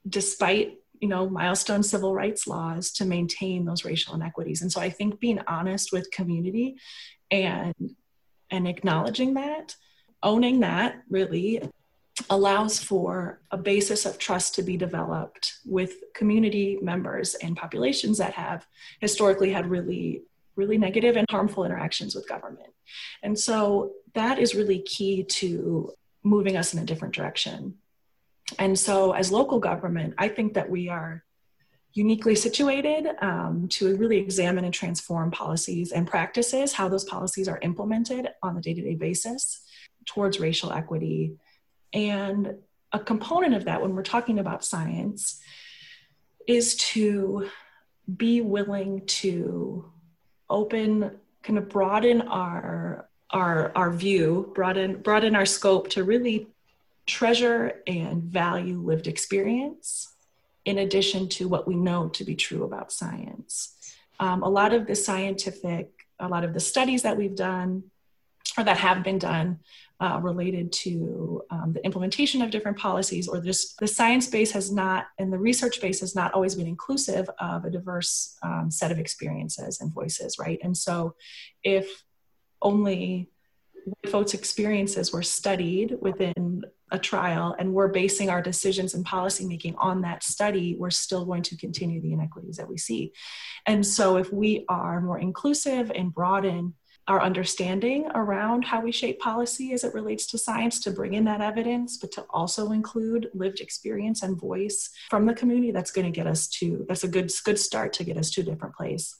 despite 0.08 0.78
you 1.00 1.08
know 1.08 1.28
milestone 1.28 1.82
civil 1.82 2.14
rights 2.14 2.46
laws 2.46 2.90
to 2.92 3.04
maintain 3.04 3.64
those 3.64 3.84
racial 3.84 4.14
inequities 4.14 4.62
and 4.62 4.72
so 4.72 4.80
i 4.80 4.90
think 4.90 5.20
being 5.20 5.40
honest 5.46 5.92
with 5.92 6.10
community 6.10 6.76
and 7.30 7.74
and 8.50 8.66
acknowledging 8.66 9.34
that 9.34 9.76
owning 10.22 10.60
that 10.60 11.02
really 11.08 11.62
allows 12.30 12.78
for 12.78 13.40
a 13.50 13.56
basis 13.56 14.06
of 14.06 14.18
trust 14.18 14.54
to 14.54 14.62
be 14.62 14.76
developed 14.76 15.58
with 15.64 15.94
community 16.14 16.78
members 16.82 17.34
and 17.36 17.56
populations 17.56 18.18
that 18.18 18.32
have 18.34 18.66
historically 19.00 19.50
had 19.50 19.66
really 19.66 20.22
really 20.56 20.78
negative 20.78 21.16
and 21.16 21.26
harmful 21.30 21.64
interactions 21.64 22.14
with 22.14 22.28
government 22.28 22.72
and 23.22 23.38
so 23.38 23.92
that 24.14 24.38
is 24.38 24.54
really 24.54 24.80
key 24.80 25.22
to 25.22 25.92
moving 26.24 26.56
us 26.56 26.74
in 26.74 26.80
a 26.80 26.84
different 26.84 27.14
direction 27.14 27.74
and 28.58 28.78
so, 28.78 29.12
as 29.12 29.30
local 29.30 29.58
government, 29.58 30.14
I 30.16 30.28
think 30.28 30.54
that 30.54 30.70
we 30.70 30.88
are 30.88 31.24
uniquely 31.92 32.34
situated 32.34 33.08
um, 33.20 33.66
to 33.68 33.96
really 33.96 34.18
examine 34.18 34.64
and 34.64 34.72
transform 34.72 35.30
policies 35.30 35.92
and 35.92 36.06
practices, 36.06 36.72
how 36.72 36.88
those 36.88 37.04
policies 37.04 37.48
are 37.48 37.58
implemented 37.62 38.28
on 38.42 38.56
a 38.56 38.60
day 38.60 38.74
to 38.74 38.82
day 38.82 38.94
basis 38.94 39.62
towards 40.06 40.40
racial 40.40 40.72
equity. 40.72 41.36
And 41.92 42.56
a 42.92 42.98
component 42.98 43.54
of 43.54 43.64
that, 43.64 43.82
when 43.82 43.94
we're 43.94 44.02
talking 44.02 44.38
about 44.38 44.64
science, 44.64 45.40
is 46.46 46.76
to 46.76 47.48
be 48.16 48.40
willing 48.40 49.04
to 49.06 49.84
open, 50.48 51.18
kind 51.42 51.58
of 51.58 51.68
broaden 51.68 52.22
our 52.22 53.08
our 53.30 53.72
our 53.74 53.92
view, 53.92 54.50
broaden 54.54 55.02
broaden 55.02 55.36
our 55.36 55.44
scope 55.44 55.90
to 55.90 56.04
really 56.04 56.48
treasure 57.06 57.82
and 57.86 58.22
value 58.22 58.78
lived 58.78 59.06
experience 59.06 60.14
in 60.64 60.78
addition 60.78 61.28
to 61.28 61.48
what 61.48 61.66
we 61.66 61.74
know 61.74 62.08
to 62.10 62.24
be 62.24 62.34
true 62.34 62.64
about 62.64 62.92
science. 62.92 63.74
Um, 64.20 64.42
a 64.42 64.48
lot 64.48 64.74
of 64.74 64.86
the 64.86 64.94
scientific, 64.94 65.90
a 66.18 66.28
lot 66.28 66.44
of 66.44 66.52
the 66.52 66.60
studies 66.60 67.02
that 67.02 67.16
we've 67.16 67.36
done 67.36 67.84
or 68.56 68.64
that 68.64 68.78
have 68.78 69.02
been 69.02 69.18
done 69.18 69.58
uh, 70.00 70.20
related 70.22 70.70
to 70.70 71.42
um, 71.50 71.72
the 71.72 71.84
implementation 71.84 72.40
of 72.40 72.50
different 72.50 72.78
policies 72.78 73.26
or 73.26 73.40
just 73.40 73.78
the 73.80 73.86
science 73.86 74.28
base 74.28 74.52
has 74.52 74.70
not 74.70 75.06
and 75.18 75.32
the 75.32 75.38
research 75.38 75.80
base 75.80 76.00
has 76.00 76.14
not 76.14 76.32
always 76.34 76.54
been 76.54 76.68
inclusive 76.68 77.28
of 77.40 77.64
a 77.64 77.70
diverse 77.70 78.36
um, 78.42 78.70
set 78.70 78.92
of 78.92 78.98
experiences 78.98 79.80
and 79.80 79.92
voices 79.92 80.38
right 80.38 80.60
and 80.62 80.76
so 80.76 81.14
if 81.64 82.04
only 82.62 83.28
folks 84.06 84.34
experiences 84.34 85.12
were 85.12 85.22
studied 85.22 85.96
within 86.00 86.62
a 86.90 86.98
trial 86.98 87.54
and 87.58 87.72
we're 87.72 87.88
basing 87.88 88.30
our 88.30 88.42
decisions 88.42 88.94
and 88.94 89.04
policy 89.04 89.46
making 89.46 89.74
on 89.76 90.02
that 90.02 90.22
study, 90.22 90.76
we're 90.78 90.90
still 90.90 91.24
going 91.24 91.42
to 91.42 91.56
continue 91.56 92.00
the 92.00 92.12
inequities 92.12 92.56
that 92.56 92.68
we 92.68 92.78
see. 92.78 93.12
And 93.66 93.86
so, 93.86 94.16
if 94.16 94.32
we 94.32 94.64
are 94.68 95.00
more 95.00 95.18
inclusive 95.18 95.92
and 95.94 96.12
broaden 96.12 96.74
our 97.08 97.22
understanding 97.22 98.06
around 98.14 98.64
how 98.64 98.80
we 98.80 98.92
shape 98.92 99.18
policy 99.18 99.72
as 99.72 99.82
it 99.82 99.94
relates 99.94 100.26
to 100.26 100.38
science 100.38 100.78
to 100.80 100.90
bring 100.90 101.14
in 101.14 101.24
that 101.24 101.40
evidence, 101.40 101.96
but 101.96 102.12
to 102.12 102.24
also 102.30 102.70
include 102.70 103.30
lived 103.34 103.60
experience 103.60 104.22
and 104.22 104.38
voice 104.38 104.90
from 105.08 105.24
the 105.24 105.34
community, 105.34 105.72
that's 105.72 105.90
going 105.90 106.04
to 106.04 106.16
get 106.16 106.26
us 106.26 106.46
to 106.46 106.84
that's 106.86 107.04
a 107.04 107.08
good 107.08 107.32
good 107.44 107.58
start 107.58 107.94
to 107.94 108.04
get 108.04 108.18
us 108.18 108.30
to 108.30 108.42
a 108.42 108.44
different 108.44 108.74
place. 108.74 109.16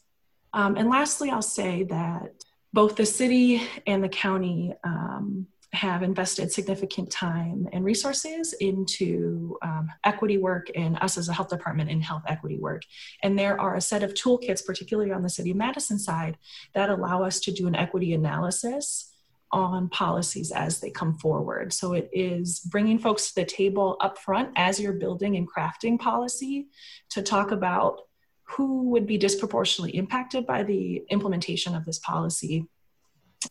Um, 0.53 0.77
and 0.77 0.89
lastly, 0.89 1.31
I'll 1.31 1.43
say 1.43 1.85
that 1.85 2.45
both 2.73 2.97
the 2.97 3.07
city 3.07 3.63
and 3.87 4.05
the 4.05 4.09
county 4.09 4.75
um, 4.85 5.47
have 5.73 6.03
invested 6.03 6.51
significant 6.51 7.11
time 7.11 7.69
and 7.73 7.85
resources 7.85 8.55
into 8.55 9.59
um, 9.63 9.89
equity 10.05 10.39
work 10.39 10.69
and 10.75 10.99
us 11.01 11.19
as 11.19 11.29
a 11.29 11.33
health 11.33 11.51
department 11.51 11.91
in 11.91 12.01
health 12.01 12.23
equity 12.27 12.59
work. 12.59 12.83
And 13.23 13.39
there 13.39 13.61
are 13.61 13.77
a 13.77 13.81
set 13.81 14.03
of 14.03 14.15
toolkits, 14.15 14.65
particularly 14.65 15.13
on 15.13 15.23
the 15.23 15.29
City 15.29 15.51
of 15.51 15.57
Madison 15.59 15.99
side, 15.99 16.39
that 16.75 16.89
allow 16.89 17.23
us 17.23 17.41
to 17.41 17.53
do 17.53 17.67
an 17.67 17.75
equity 17.75 18.15
analysis 18.15 19.13
on 19.51 19.89
policies 19.89 20.53
as 20.53 20.81
they 20.81 20.91
come 20.91 21.19
forward. 21.19 21.73
So 21.73 21.93
it 21.93 22.09
is 22.13 22.61
bringing 22.61 22.99
folks 22.99 23.29
to 23.29 23.35
the 23.37 23.45
table 23.45 23.97
up 24.01 24.19
front 24.19 24.51
as 24.57 24.81
you're 24.81 24.93
building 24.93 25.37
and 25.37 25.49
crafting 25.51 25.99
policy 25.99 26.69
to 27.11 27.23
talk 27.23 27.51
about 27.51 28.03
who 28.45 28.91
would 28.91 29.07
be 29.07 29.19
disproportionately 29.19 29.97
impacted 29.97 30.47
by 30.47 30.63
the 30.63 31.03
implementation 31.11 31.75
of 31.75 31.85
this 31.85 31.99
policy 31.99 32.67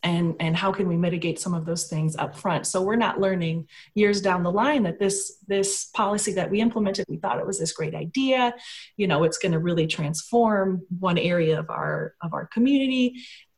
and 0.02 0.34
and 0.38 0.56
how 0.56 0.70
can 0.70 0.86
we 0.86 0.96
mitigate 0.96 1.40
some 1.40 1.54
of 1.54 1.64
those 1.64 1.88
things 1.88 2.14
up 2.16 2.36
front? 2.36 2.66
So 2.66 2.82
we're 2.82 2.96
not 2.96 3.20
learning 3.20 3.68
years 3.94 4.20
down 4.20 4.42
the 4.42 4.52
line 4.52 4.82
that 4.82 4.98
this 4.98 5.38
this 5.46 5.86
policy 5.94 6.32
that 6.34 6.50
we 6.50 6.60
implemented 6.60 7.06
we 7.08 7.16
thought 7.16 7.38
it 7.38 7.46
was 7.46 7.58
this 7.58 7.72
great 7.72 7.94
idea. 7.94 8.54
You 8.96 9.06
know 9.06 9.24
it's 9.24 9.38
going 9.38 9.52
to 9.52 9.58
really 9.58 9.86
transform 9.86 10.82
one 10.98 11.18
area 11.18 11.58
of 11.58 11.70
our 11.70 12.14
of 12.22 12.34
our 12.34 12.46
community 12.46 13.14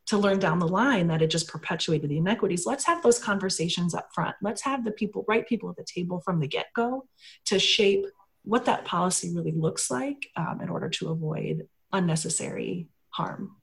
to 0.07 0.17
learn 0.17 0.39
down 0.39 0.59
the 0.59 0.67
line 0.67 1.07
that 1.07 1.21
it 1.21 1.27
just 1.27 1.47
perpetuated 1.47 2.09
the 2.09 2.17
inequities. 2.17 2.65
Let's 2.65 2.85
have 2.85 3.03
those 3.03 3.19
conversations 3.19 3.93
up 3.93 4.09
front. 4.13 4.35
Let's 4.41 4.61
have 4.61 4.83
the 4.83 4.91
people 4.91 5.25
right 5.27 5.47
people 5.47 5.69
at 5.69 5.75
the 5.75 5.85
table 5.85 6.21
from 6.21 6.39
the 6.39 6.47
get-go 6.47 7.05
to 7.45 7.59
shape 7.59 8.05
what 8.43 8.65
that 8.65 8.85
policy 8.85 9.33
really 9.35 9.51
looks 9.51 9.91
like 9.91 10.27
um, 10.35 10.59
in 10.61 10.69
order 10.69 10.89
to 10.89 11.09
avoid 11.09 11.67
unnecessary 11.93 12.87
harm 13.09 13.55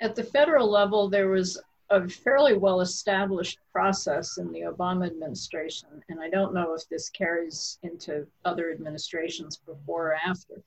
at 0.00 0.16
the 0.16 0.24
federal 0.24 0.70
level, 0.70 1.08
there 1.08 1.28
was 1.28 1.60
a 1.90 2.08
fairly 2.08 2.56
well 2.56 2.80
established 2.80 3.58
process 3.72 4.38
in 4.38 4.50
the 4.52 4.60
Obama 4.60 5.06
administration, 5.06 5.88
and 6.08 6.20
I 6.20 6.30
don't 6.30 6.54
know 6.54 6.74
if 6.74 6.88
this 6.88 7.08
carries 7.10 7.78
into 7.82 8.26
other 8.44 8.70
administrations 8.70 9.56
before 9.56 10.12
or 10.12 10.18
after. 10.24 10.62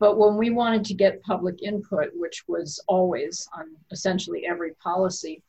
But 0.00 0.18
when 0.18 0.36
we 0.36 0.50
wanted 0.50 0.84
to 0.86 0.94
get 0.94 1.22
public 1.22 1.62
input, 1.62 2.10
which 2.14 2.44
was 2.48 2.82
always 2.88 3.48
on 3.56 3.76
essentially 3.92 4.46
every 4.46 4.72
policy, 4.74 5.40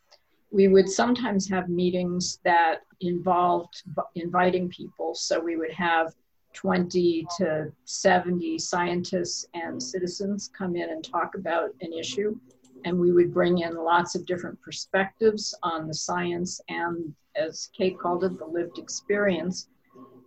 we 0.52 0.68
would 0.68 0.88
sometimes 0.88 1.50
have 1.50 1.68
meetings 1.68 2.40
that 2.44 2.82
involved 3.02 3.84
inviting 4.14 4.70
people. 4.70 5.16
So 5.16 5.40
we 5.40 5.58
would 5.58 5.74
have 5.74 6.14
20 6.54 7.26
to 7.38 7.72
70 7.84 8.60
scientists 8.60 9.48
and 9.56 9.82
citizens 9.82 10.50
come 10.56 10.76
in 10.76 10.92
and 10.92 11.04
talk 11.04 11.36
about 11.36 11.72
an 11.82 11.92
issue 11.92 12.40
and 12.86 12.98
we 12.98 13.12
would 13.12 13.34
bring 13.34 13.60
in 13.60 13.76
lots 13.76 14.16
of 14.16 14.26
different 14.26 14.62
perspectives 14.62 15.54
on 15.64 15.88
the 15.88 15.94
science 15.94 16.62
and, 16.70 17.14
as 17.36 17.70
Kate 17.76 18.00
called 18.00 18.24
it, 18.24 18.38
the 18.38 18.46
lived 18.46 18.78
experience. 18.78 19.68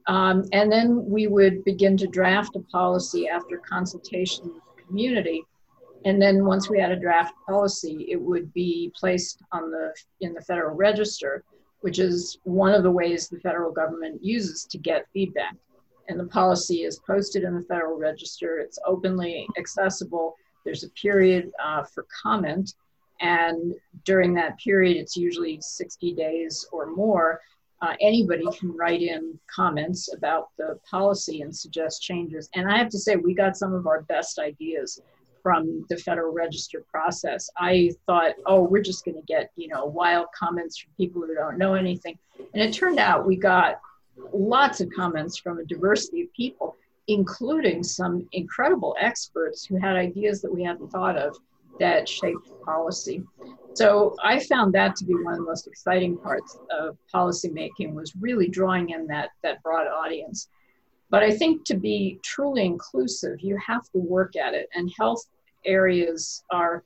Um, 0.09 0.45
and 0.53 0.71
then 0.71 1.05
we 1.07 1.29
would 1.29 1.65
begin 1.65 1.97
to 1.99 2.07
draft 2.07 2.57
a 2.57 2.61
policy 2.61 3.29
after 3.29 3.59
consultation 3.59 4.45
with 4.47 4.63
the 4.77 4.83
community. 4.83 5.45
And 6.05 6.21
then 6.21 6.45
once 6.45 6.69
we 6.69 6.81
had 6.81 6.91
a 6.91 6.99
draft 6.99 7.35
policy, 7.47 8.07
it 8.11 8.21
would 8.21 8.53
be 8.53 8.93
placed 8.99 9.43
on 9.53 9.71
the 9.71 9.95
in 10.21 10.33
the 10.33 10.41
Federal 10.43 10.75
Register, 10.75 11.45
which 11.81 11.99
is 11.99 12.39
one 12.45 12.75
of 12.75 12.83
the 12.83 12.91
ways 12.91 13.29
the 13.29 13.41
federal 13.41 13.73
government 13.73 14.25
uses 14.25 14.65
to 14.65 14.79
get 14.79 15.07
feedback. 15.13 15.55
And 16.09 16.19
the 16.19 16.27
policy 16.27 16.85
is 16.85 17.01
posted 17.07 17.45
in 17.45 17.55
the 17.55 17.63
Federal 17.63 17.99
Register. 17.99 18.59
It's 18.59 18.79
openly 18.87 19.47
accessible 19.59 20.37
there's 20.65 20.85
a 20.85 20.91
period 20.91 21.51
uh, 21.63 21.83
for 21.85 22.07
comment, 22.23 22.75
and 23.21 23.75
during 24.05 24.35
that 24.35 24.59
period, 24.59 24.97
it's 24.97 25.17
usually 25.17 25.59
60 25.61 26.15
days 26.15 26.67
or 26.73 26.87
more. 26.87 27.41
uh, 27.81 27.95
anybody 28.01 28.45
can 28.59 28.77
write 28.77 29.03
in 29.03 29.39
comments 29.55 30.13
about 30.13 30.49
the 30.59 30.79
policy 30.91 31.43
and 31.43 31.55
suggest 31.55 32.03
changes. 32.03 32.49
And 32.55 32.71
I 32.71 32.77
have 32.79 32.89
to 32.91 32.99
say, 32.99 33.17
we 33.17 33.35
got 33.35 33.57
some 33.57 33.73
of 33.73 33.87
our 33.87 34.03
best 34.03 34.39
ideas 34.39 35.01
from 35.43 35.87
the 35.89 35.97
Federal 35.97 36.33
Register 36.33 36.85
process. 36.91 37.49
I 37.57 37.93
thought, 38.07 38.35
oh, 38.47 38.63
we're 38.63 38.83
just 38.83 39.05
going 39.05 39.15
to 39.17 39.23
get, 39.23 39.51
you 39.55 39.69
know, 39.69 39.85
wild 39.85 40.27
comments 40.37 40.79
from 40.79 40.93
people 40.97 41.23
who 41.23 41.35
don't 41.35 41.57
know 41.57 41.75
anything. 41.75 42.19
And 42.53 42.63
it 42.63 42.73
turned 42.75 42.99
out 42.99 43.27
we 43.27 43.37
got 43.37 43.81
lots 44.33 44.81
of 44.81 44.91
comments 44.95 45.39
from 45.39 45.59
a 45.59 45.65
diversity 45.65 46.23
of 46.23 46.33
people, 46.33 46.77
including 47.09 47.83
some 47.83 48.29
incredible 48.33 48.95
experts 49.01 49.65
who 49.65 49.77
had 49.77 49.97
ideas 49.97 50.41
that 50.43 50.55
we 50.55 50.63
hadn't 50.63 50.91
thought 50.91 51.17
of 51.17 51.37
that 51.81 52.09
shaped 52.09 52.51
policy. 52.65 53.23
So 53.75 54.15
I 54.23 54.41
found 54.41 54.75
that 54.75 54.97
to 54.97 55.05
be 55.05 55.15
one 55.15 55.35
of 55.35 55.39
the 55.39 55.45
most 55.45 55.67
exciting 55.67 56.19
parts 56.19 56.59
of 56.71 56.97
policymaking 57.15 57.95
was 57.95 58.15
really 58.17 58.49
drawing 58.49 58.91
in 58.91 59.07
that, 59.07 59.31
that 59.43 59.63
broad 59.63 59.87
audience. 59.87 60.49
But 61.11 61.23
I 61.23 61.31
think 61.31 61.65
to 61.67 61.75
be 61.75 62.19
truly 62.23 62.67
inclusive, 62.67 63.41
you 63.41 63.57
have 63.65 63.89
to 63.93 63.99
work 63.99 64.37
at 64.37 64.53
it. 64.53 64.69
And 64.75 64.93
health 64.99 65.25
areas 65.65 66.43
are, 66.51 66.85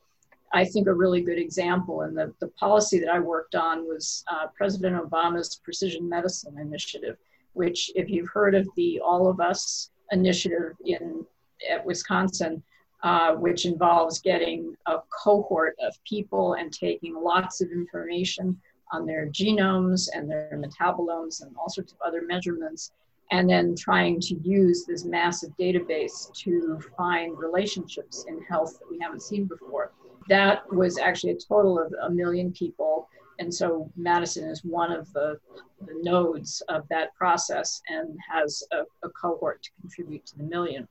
I 0.53 0.65
think, 0.65 0.87
a 0.87 0.95
really 0.95 1.23
good 1.23 1.39
example. 1.39 2.03
And 2.03 2.17
the, 2.17 2.33
the 2.39 2.49
policy 2.49 3.01
that 3.01 3.09
I 3.09 3.19
worked 3.19 3.55
on 3.55 3.89
was 3.89 4.23
uh, 4.29 4.47
President 4.55 5.03
Obama's 5.03 5.61
Precision 5.65 6.09
Medicine 6.09 6.59
Initiative, 6.59 7.17
which, 7.55 7.91
if 7.97 8.09
you've 8.09 8.29
heard 8.29 8.55
of 8.55 8.69
the 8.77 9.01
All 9.01 9.29
of 9.29 9.41
Us 9.41 9.91
initiative 10.13 10.75
in 10.85 11.25
at 11.71 11.85
Wisconsin, 11.85 12.63
uh, 13.03 13.35
which 13.35 13.67
involves 13.67 14.21
getting 14.21 14.77
a 14.87 14.99
cohort 15.25 15.77
of 15.81 15.95
people 16.05 16.55
and 16.55 16.73
taking 16.73 17.15
lots 17.15 17.61
of 17.61 17.71
information 17.71 18.61
on 18.93 19.07
their 19.07 19.27
genomes 19.29 20.09
and 20.15 20.31
their 20.31 20.51
metabolomes 20.55 21.43
and 21.43 21.55
all 21.57 21.69
sorts 21.69 21.93
of 21.93 21.99
other 22.07 22.23
measurements, 22.27 22.93
and 23.31 23.49
then 23.49 23.75
trying 23.75 24.21
to 24.21 24.35
use 24.45 24.85
this 24.85 25.05
massive 25.05 25.51
database 25.59 26.33
to 26.35 26.79
find 26.97 27.39
relationships 27.39 28.25
in 28.29 28.43
health 28.43 28.79
that 28.79 28.91
we 28.91 28.99
haven't 29.01 29.23
seen 29.23 29.47
before. 29.47 29.93
That 30.29 30.71
was 30.73 30.99
actually 30.99 31.33
a 31.33 31.39
total 31.39 31.79
of 31.79 31.93
a 32.03 32.11
million 32.11 32.53
people. 32.53 33.09
And 33.43 33.53
so 33.53 33.91
Madison 33.97 34.49
is 34.49 34.65
one 34.65 34.93
of 34.93 35.13
the, 35.13 35.37
the 35.85 35.99
nodes 36.01 36.63
of 36.69 36.87
that 36.91 37.13
process 37.17 37.83
and 37.89 38.17
has 38.31 38.63
a, 38.71 38.83
a 39.05 39.11
cohort 39.11 39.65
to 39.65 39.71
contribute 39.81 40.25
to 40.27 40.39
the 40.39 40.45
million. 40.45 40.87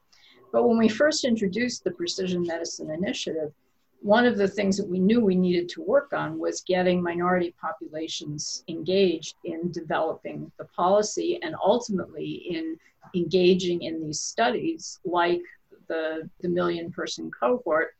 But 0.52 0.68
when 0.68 0.78
we 0.78 0.90
first 0.90 1.24
introduced 1.24 1.86
the 1.86 1.92
Precision 1.92 2.44
Medicine 2.44 2.92
Initiative, 2.92 3.54
one 4.02 4.26
of 4.26 4.36
the 4.38 4.50
things 4.50 4.76
that 4.76 4.90
we 4.90 5.00
knew 5.00 5.24
we 5.24 5.36
needed 5.36 5.70
to 5.70 5.82
work 5.82 6.12
on 6.12 6.40
was 6.40 6.60
getting 6.68 7.02
minority 7.02 7.56
populations 7.62 8.66
engaged 8.68 9.36
in 9.46 9.72
developing 9.72 10.52
the 10.58 10.66
policy 10.66 11.40
and 11.44 11.56
ultimately 11.64 12.32
in 12.50 12.78
engaging 13.16 13.84
in 13.84 14.06
these 14.06 14.20
studies 14.20 15.00
like 15.06 15.42
the, 15.88 16.30
the 16.42 16.50
million 16.50 16.92
person 16.92 17.32
cohort, 17.32 17.96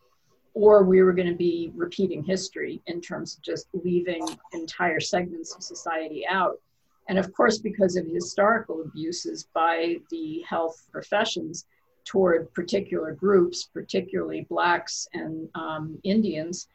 or 0.54 0.84
we 0.84 1.02
were 1.02 1.14
going 1.14 1.30
to 1.30 1.36
be 1.36 1.72
repeating 1.76 2.24
history 2.24 2.82
in 2.88 3.02
terms 3.02 3.36
of 3.36 3.42
just 3.42 3.68
leaving 3.74 4.28
entire 4.54 5.00
segments 5.00 5.56
of 5.56 5.64
society 5.64 6.26
out. 6.28 6.60
And 7.08 7.18
of 7.18 7.34
course, 7.34 7.58
because 7.58 7.96
of 7.96 8.06
historical 8.06 8.82
abuses 8.82 9.48
by 9.54 9.98
the 10.10 10.44
health 10.48 10.88
professions, 10.92 11.66
toward 12.06 12.54
particular 12.54 13.14
groups, 13.14 13.70
particularly 13.74 14.46
blacks 14.50 15.08
and 15.14 15.48
um, 15.56 16.00
Indians 16.04 16.68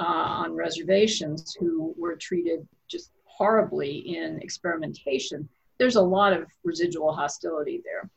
uh, 0.00 0.04
on 0.04 0.54
reservations 0.54 1.56
who 1.58 1.94
were 1.96 2.16
treated 2.16 2.66
just 2.88 3.10
horribly 3.24 4.16
in 4.16 4.40
experimentation, 4.42 5.48
there's 5.78 5.96
a 5.96 6.02
lot 6.02 6.32
of 6.32 6.46
residual 6.64 7.12
hostility 7.12 7.82
there. 7.84 8.08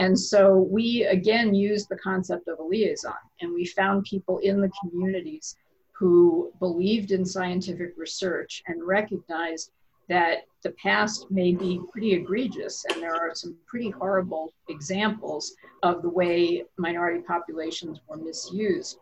And 0.00 0.18
so 0.18 0.66
we 0.70 1.04
again 1.04 1.54
used 1.54 1.90
the 1.90 1.98
concept 1.98 2.48
of 2.48 2.58
a 2.58 2.62
liaison, 2.62 3.12
and 3.42 3.52
we 3.52 3.66
found 3.66 4.04
people 4.04 4.38
in 4.38 4.62
the 4.62 4.70
communities 4.80 5.56
who 5.92 6.50
believed 6.58 7.10
in 7.10 7.22
scientific 7.22 7.92
research 7.98 8.62
and 8.66 8.82
recognized 8.82 9.72
that 10.08 10.38
the 10.62 10.70
past 10.82 11.30
may 11.30 11.52
be 11.52 11.82
pretty 11.92 12.14
egregious, 12.14 12.82
and 12.88 13.02
there 13.02 13.14
are 13.14 13.34
some 13.34 13.54
pretty 13.66 13.90
horrible 13.90 14.54
examples 14.70 15.54
of 15.82 16.00
the 16.00 16.08
way 16.08 16.64
minority 16.78 17.20
populations 17.20 18.00
were 18.08 18.16
misused. 18.16 18.96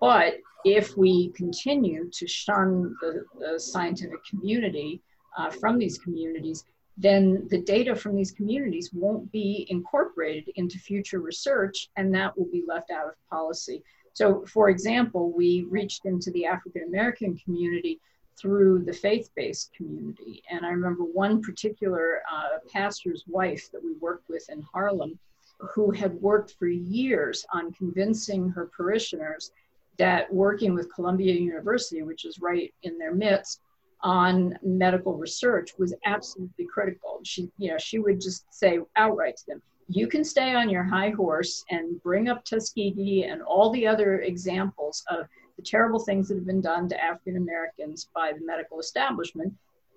But 0.00 0.38
if 0.64 0.96
we 0.96 1.32
continue 1.32 2.08
to 2.14 2.26
shun 2.26 2.96
the, 3.02 3.26
the 3.38 3.60
scientific 3.60 4.24
community 4.24 5.02
uh, 5.36 5.50
from 5.50 5.76
these 5.76 5.98
communities, 5.98 6.64
then 6.96 7.46
the 7.48 7.60
data 7.62 7.94
from 7.94 8.16
these 8.16 8.32
communities 8.32 8.90
won't 8.92 9.30
be 9.32 9.66
incorporated 9.70 10.52
into 10.56 10.78
future 10.78 11.20
research, 11.20 11.88
and 11.96 12.14
that 12.14 12.36
will 12.36 12.50
be 12.50 12.64
left 12.66 12.90
out 12.90 13.06
of 13.08 13.14
policy. 13.28 13.82
So, 14.12 14.44
for 14.46 14.68
example, 14.68 15.32
we 15.32 15.66
reached 15.70 16.04
into 16.04 16.30
the 16.32 16.44
African 16.46 16.82
American 16.82 17.36
community 17.38 18.00
through 18.36 18.84
the 18.84 18.92
faith-based 18.92 19.72
community. 19.74 20.42
And 20.50 20.64
I 20.64 20.70
remember 20.70 21.04
one 21.04 21.42
particular 21.42 22.22
uh, 22.30 22.58
pastor's 22.72 23.24
wife 23.26 23.70
that 23.72 23.82
we 23.82 23.92
worked 24.00 24.28
with 24.28 24.48
in 24.48 24.62
Harlem 24.62 25.18
who 25.58 25.90
had 25.90 26.14
worked 26.14 26.54
for 26.58 26.68
years 26.68 27.44
on 27.52 27.72
convincing 27.72 28.48
her 28.50 28.70
parishioners 28.74 29.52
that 29.98 30.32
working 30.32 30.72
with 30.74 30.92
Columbia 30.94 31.34
University, 31.34 32.02
which 32.02 32.24
is 32.24 32.40
right 32.40 32.72
in 32.82 32.96
their 32.98 33.14
midst, 33.14 33.60
on 34.02 34.58
medical 34.62 35.14
research 35.14 35.72
was 35.78 35.94
absolutely 36.04 36.66
critical. 36.66 37.20
She, 37.22 37.50
you 37.58 37.70
know, 37.70 37.78
she 37.78 37.98
would 37.98 38.20
just 38.20 38.44
say 38.52 38.78
outright 38.96 39.36
to 39.38 39.46
them, 39.46 39.62
you 39.88 40.06
can 40.06 40.22
stay 40.22 40.54
on 40.54 40.70
your 40.70 40.84
high 40.84 41.10
horse 41.10 41.64
and 41.70 42.00
bring 42.02 42.28
up 42.28 42.44
Tuskegee 42.44 43.24
and 43.24 43.42
all 43.42 43.70
the 43.70 43.86
other 43.86 44.20
examples 44.20 45.04
of 45.08 45.26
the 45.56 45.62
terrible 45.62 45.98
things 45.98 46.28
that 46.28 46.36
have 46.36 46.46
been 46.46 46.60
done 46.60 46.88
to 46.88 47.02
African 47.02 47.36
Americans 47.36 48.08
by 48.14 48.32
the 48.32 48.44
medical 48.44 48.78
establishment, 48.78 49.52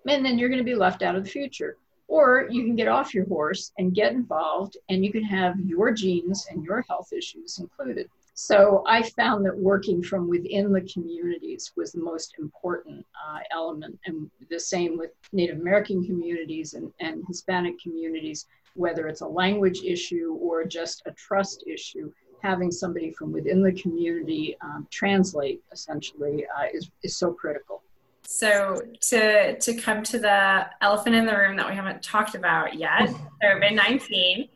and 0.07 0.25
then 0.25 0.37
you're 0.37 0.49
going 0.49 0.57
to 0.57 0.65
be 0.65 0.75
left 0.75 1.03
out 1.03 1.15
of 1.15 1.23
the 1.23 1.29
future. 1.29 1.77
Or 2.07 2.47
you 2.49 2.63
can 2.63 2.75
get 2.75 2.87
off 2.87 3.13
your 3.13 3.25
horse 3.27 3.71
and 3.77 3.95
get 3.95 4.11
involved, 4.13 4.77
and 4.89 5.05
you 5.05 5.11
can 5.11 5.23
have 5.23 5.59
your 5.59 5.91
genes 5.91 6.47
and 6.49 6.63
your 6.63 6.81
health 6.89 7.13
issues 7.13 7.59
included. 7.59 8.09
So 8.35 8.83
I 8.87 9.03
found 9.03 9.45
that 9.45 9.55
working 9.55 10.01
from 10.01 10.27
within 10.27 10.71
the 10.71 10.81
communities 10.81 11.71
was 11.77 11.91
the 11.91 12.01
most 12.01 12.33
important 12.39 13.05
uh, 13.27 13.39
element, 13.51 13.99
and 14.05 14.29
the 14.49 14.59
same 14.59 14.97
with 14.97 15.11
Native 15.31 15.59
American 15.59 16.03
communities 16.03 16.73
and, 16.73 16.91
and 16.99 17.23
Hispanic 17.27 17.79
communities, 17.79 18.47
whether 18.73 19.07
it's 19.07 19.21
a 19.21 19.27
language 19.27 19.83
issue 19.83 20.37
or 20.41 20.65
just 20.65 21.03
a 21.05 21.11
trust 21.11 21.63
issue 21.67 22.11
having 22.43 22.71
somebody 22.71 23.09
from 23.11 23.31
within 23.31 23.63
the 23.63 23.71
community 23.71 24.55
um, 24.61 24.85
translate 24.91 25.61
essentially 25.71 26.45
uh, 26.57 26.65
is, 26.73 26.91
is 27.01 27.15
so 27.15 27.31
critical. 27.31 27.81
So 28.25 28.81
to 29.09 29.57
to 29.59 29.73
come 29.75 30.01
to 30.03 30.19
the 30.19 30.67
elephant 30.81 31.15
in 31.15 31.25
the 31.25 31.35
room 31.35 31.57
that 31.57 31.67
we 31.67 31.75
haven't 31.75 32.01
talked 32.01 32.35
about 32.35 32.77
yet, 32.77 33.09
COVID 33.43 33.73
nineteen. 33.73 34.49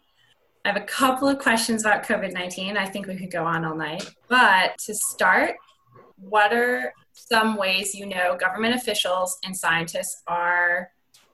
I 0.67 0.71
have 0.71 0.83
a 0.83 0.85
couple 0.85 1.29
of 1.29 1.39
questions 1.39 1.85
about 1.85 2.03
COVID 2.03 2.33
nineteen. 2.33 2.75
I 2.75 2.85
think 2.85 3.07
we 3.07 3.15
could 3.15 3.31
go 3.31 3.45
on 3.45 3.63
all 3.63 3.73
night, 3.73 4.03
but 4.27 4.77
to 4.79 4.93
start, 4.93 5.55
what 6.17 6.51
are 6.51 6.91
some 7.13 7.55
ways 7.55 7.95
you 7.95 8.05
know 8.05 8.35
government 8.35 8.75
officials 8.75 9.39
and 9.45 9.55
scientists 9.55 10.23
are, 10.27 10.91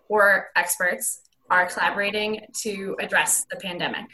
or 0.07 0.49
experts, 0.55 1.23
are 1.49 1.65
collaborating 1.65 2.45
to 2.61 2.95
address 2.99 3.47
the 3.49 3.55
pandemic? 3.55 4.05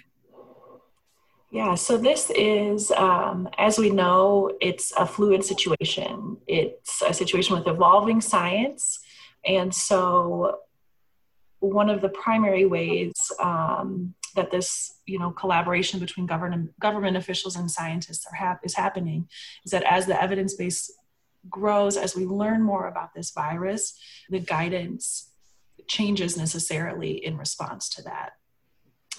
Yeah, 1.51 1.75
so 1.75 1.97
this 1.97 2.31
is, 2.33 2.89
um, 2.91 3.49
as 3.57 3.77
we 3.77 3.89
know, 3.89 4.49
it's 4.61 4.93
a 4.93 5.05
fluid 5.05 5.43
situation. 5.43 6.37
It's 6.47 7.01
a 7.01 7.13
situation 7.13 7.57
with 7.57 7.67
evolving 7.67 8.21
science. 8.21 8.99
And 9.45 9.75
so, 9.75 10.59
one 11.59 11.89
of 11.89 11.99
the 11.99 12.07
primary 12.07 12.65
ways 12.65 13.11
um, 13.41 14.15
that 14.35 14.51
this, 14.51 14.93
you 15.05 15.19
know, 15.19 15.31
collaboration 15.31 15.99
between 15.99 16.25
government 16.25 16.77
government 16.79 17.17
officials 17.17 17.55
and 17.55 17.69
scientists 17.69 18.25
are 18.31 18.35
hap- 18.35 18.65
is 18.65 18.75
happening 18.75 19.27
is 19.65 19.71
that 19.71 19.83
as 19.83 20.05
the 20.05 20.21
evidence 20.21 20.53
base 20.55 20.91
grows, 21.49 21.97
as 21.97 22.15
we 22.15 22.25
learn 22.25 22.61
more 22.61 22.87
about 22.87 23.13
this 23.13 23.31
virus, 23.31 23.97
the 24.29 24.39
guidance 24.39 25.31
changes 25.87 26.37
necessarily 26.37 27.25
in 27.25 27.37
response 27.37 27.89
to 27.89 28.01
that. 28.03 28.33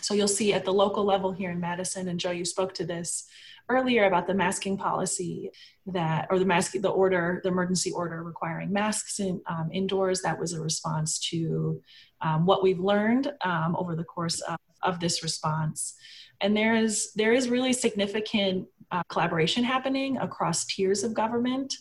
So 0.01 0.15
you'll 0.15 0.29
see 0.29 0.53
at 0.53 0.65
the 0.65 0.73
local 0.73 1.05
level 1.05 1.33
here 1.33 1.51
in 1.51 1.61
Madison, 1.61 2.09
and 2.09 2.21
Jo, 2.21 2.31
you 2.31 2.45
spoke 2.45 2.75
to 2.75 2.87
this 2.87 3.27
earlier 3.69 4.05
about 4.05 4.27
the 4.27 4.35
masking 4.35 4.77
policy 4.77 5.51
that, 5.87 6.27
or 6.31 6.39
the 6.39 6.45
mask, 6.45 6.73
the 6.73 6.89
order, 6.89 7.41
the 7.43 7.51
emergency 7.51 7.93
order 7.93 8.23
requiring 8.23 8.73
masks 8.73 9.21
in, 9.21 9.41
um, 9.47 9.71
indoors. 9.73 10.23
That 10.23 10.39
was 10.39 10.53
a 10.53 10.61
response 10.61 11.19
to 11.31 11.81
um, 12.21 12.47
what 12.47 12.63
we've 12.63 12.81
learned 12.81 13.33
um, 13.45 13.77
over 13.77 13.95
the 13.95 14.05
course 14.05 14.41
of, 14.41 14.57
of, 14.83 15.01
this 15.01 15.23
response. 15.23 15.95
And 16.41 16.57
there 16.57 16.75
is 16.75 17.13
there 17.15 17.33
is 17.33 17.49
really 17.49 17.73
significant 17.73 18.67
uh, 18.91 19.03
collaboration 19.09 19.65
happening 19.65 20.17
across 20.19 20.65
tiers 20.65 21.05
of 21.05 21.15
government. 21.15 21.73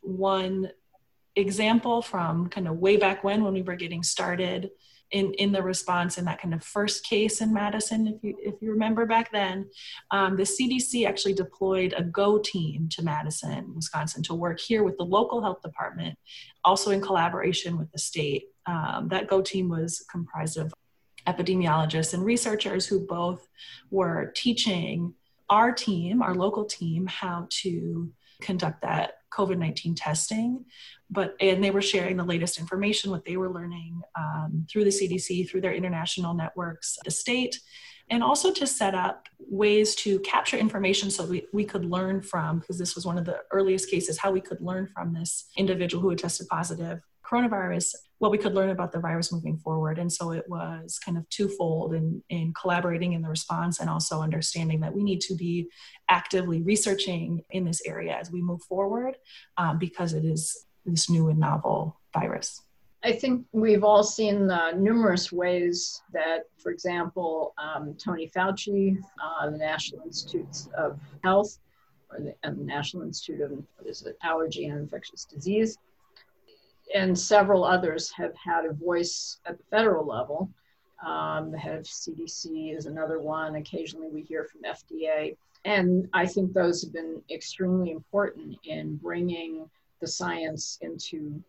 One 0.00 0.70
example 1.36 2.00
from 2.00 2.48
kind 2.48 2.68
of 2.68 2.78
way 2.78 2.96
back 2.96 3.24
when, 3.24 3.42
when 3.42 3.54
we 3.54 3.62
were 3.62 3.76
getting 3.76 4.02
started 4.02 4.70
in, 5.10 5.32
in 5.34 5.52
the 5.52 5.62
response 5.62 6.18
in 6.18 6.24
that 6.24 6.40
kind 6.40 6.54
of 6.54 6.64
first 6.64 7.04
case 7.04 7.40
in 7.40 7.52
Madison, 7.52 8.08
if 8.08 8.22
you, 8.22 8.36
if 8.40 8.54
you 8.60 8.70
remember 8.70 9.06
back 9.06 9.30
then, 9.30 9.68
um, 10.10 10.36
the 10.36 10.42
CDC 10.42 11.06
actually 11.06 11.34
deployed 11.34 11.94
a 11.96 12.02
GO 12.02 12.38
team 12.38 12.88
to 12.90 13.02
Madison, 13.02 13.72
Wisconsin 13.74 14.22
to 14.24 14.34
work 14.34 14.58
here 14.58 14.82
with 14.82 14.96
the 14.96 15.04
local 15.04 15.42
health 15.42 15.62
department, 15.62 16.18
also 16.64 16.90
in 16.90 17.00
collaboration 17.00 17.78
with 17.78 17.90
the 17.92 17.98
state. 17.98 18.46
Um, 18.66 19.08
that 19.10 19.28
GO 19.28 19.42
team 19.42 19.68
was 19.68 20.04
comprised 20.10 20.56
of 20.56 20.72
epidemiologists 21.26 22.14
and 22.14 22.24
researchers 22.24 22.86
who 22.86 23.06
both 23.06 23.46
were 23.90 24.32
teaching 24.34 25.14
our 25.50 25.72
team, 25.72 26.22
our 26.22 26.34
local 26.34 26.64
team, 26.64 27.06
how 27.06 27.46
to 27.50 28.10
conduct 28.40 28.82
that 28.82 29.14
COVID 29.32 29.58
19 29.58 29.94
testing. 29.94 30.64
But, 31.10 31.36
and 31.40 31.62
they 31.62 31.70
were 31.70 31.82
sharing 31.82 32.16
the 32.16 32.24
latest 32.24 32.58
information, 32.58 33.10
what 33.10 33.24
they 33.24 33.36
were 33.36 33.52
learning 33.52 34.00
um, 34.18 34.66
through 34.70 34.84
the 34.84 34.90
CDC, 34.90 35.48
through 35.48 35.60
their 35.60 35.74
international 35.74 36.34
networks, 36.34 36.98
the 37.04 37.10
state, 37.10 37.60
and 38.10 38.22
also 38.22 38.52
to 38.52 38.66
set 38.66 38.94
up 38.94 39.28
ways 39.38 39.94
to 39.96 40.18
capture 40.20 40.56
information 40.56 41.10
so 41.10 41.24
we, 41.24 41.46
we 41.52 41.64
could 41.64 41.84
learn 41.84 42.20
from, 42.20 42.58
because 42.58 42.78
this 42.78 42.94
was 42.94 43.06
one 43.06 43.18
of 43.18 43.24
the 43.24 43.40
earliest 43.50 43.90
cases, 43.90 44.18
how 44.18 44.30
we 44.30 44.40
could 44.40 44.60
learn 44.60 44.86
from 44.86 45.14
this 45.14 45.46
individual 45.56 46.02
who 46.02 46.10
had 46.10 46.18
tested 46.18 46.46
positive 46.48 47.00
coronavirus 47.24 47.94
what 48.18 48.30
we 48.30 48.38
could 48.38 48.54
learn 48.54 48.70
about 48.70 48.92
the 48.92 49.00
virus 49.00 49.32
moving 49.32 49.58
forward. 49.58 49.98
And 49.98 50.12
so 50.12 50.30
it 50.30 50.44
was 50.48 50.98
kind 50.98 51.18
of 51.18 51.28
twofold 51.30 51.94
in, 51.94 52.22
in 52.30 52.52
collaborating 52.58 53.12
in 53.12 53.22
the 53.22 53.28
response 53.28 53.80
and 53.80 53.90
also 53.90 54.22
understanding 54.22 54.80
that 54.80 54.94
we 54.94 55.02
need 55.02 55.20
to 55.22 55.34
be 55.34 55.68
actively 56.08 56.62
researching 56.62 57.42
in 57.50 57.64
this 57.64 57.82
area 57.86 58.16
as 58.18 58.30
we 58.30 58.40
move 58.40 58.62
forward 58.62 59.16
um, 59.56 59.78
because 59.78 60.12
it 60.12 60.24
is 60.24 60.66
this 60.84 61.10
new 61.10 61.28
and 61.28 61.38
novel 61.38 62.00
virus. 62.12 62.62
I 63.02 63.12
think 63.12 63.44
we've 63.52 63.84
all 63.84 64.02
seen 64.02 64.50
uh, 64.50 64.70
numerous 64.70 65.30
ways 65.30 66.02
that, 66.14 66.44
for 66.56 66.72
example, 66.72 67.52
um, 67.58 67.94
Tony 68.02 68.30
Fauci, 68.34 68.96
uh, 69.22 69.50
the 69.50 69.58
National 69.58 70.02
Institutes 70.06 70.70
of 70.76 70.98
Health, 71.22 71.58
or 72.10 72.20
the, 72.20 72.34
the 72.42 72.64
National 72.64 73.02
Institute 73.02 73.42
of 73.42 73.62
is 73.84 74.02
it, 74.02 74.16
Allergy 74.22 74.66
and 74.66 74.78
Infectious 74.78 75.26
Disease, 75.26 75.76
and 76.94 77.18
several 77.18 77.64
others 77.64 78.10
have 78.12 78.34
had 78.36 78.64
a 78.64 78.72
voice 78.72 79.38
at 79.46 79.58
the 79.58 79.64
federal 79.64 80.06
level. 80.06 80.48
Um, 81.04 81.50
the 81.50 81.58
head 81.58 81.76
of 81.76 81.84
CDC 81.84 82.76
is 82.76 82.86
another 82.86 83.18
one. 83.18 83.56
Occasionally 83.56 84.08
we 84.08 84.22
hear 84.22 84.44
from 84.44 84.62
FDA. 84.62 85.36
And 85.64 86.08
I 86.12 86.26
think 86.26 86.52
those 86.52 86.82
have 86.82 86.92
been 86.92 87.20
extremely 87.30 87.90
important 87.90 88.56
in 88.64 88.96
bringing 88.96 89.68
the 90.00 90.06
science 90.06 90.78
into 90.82 91.42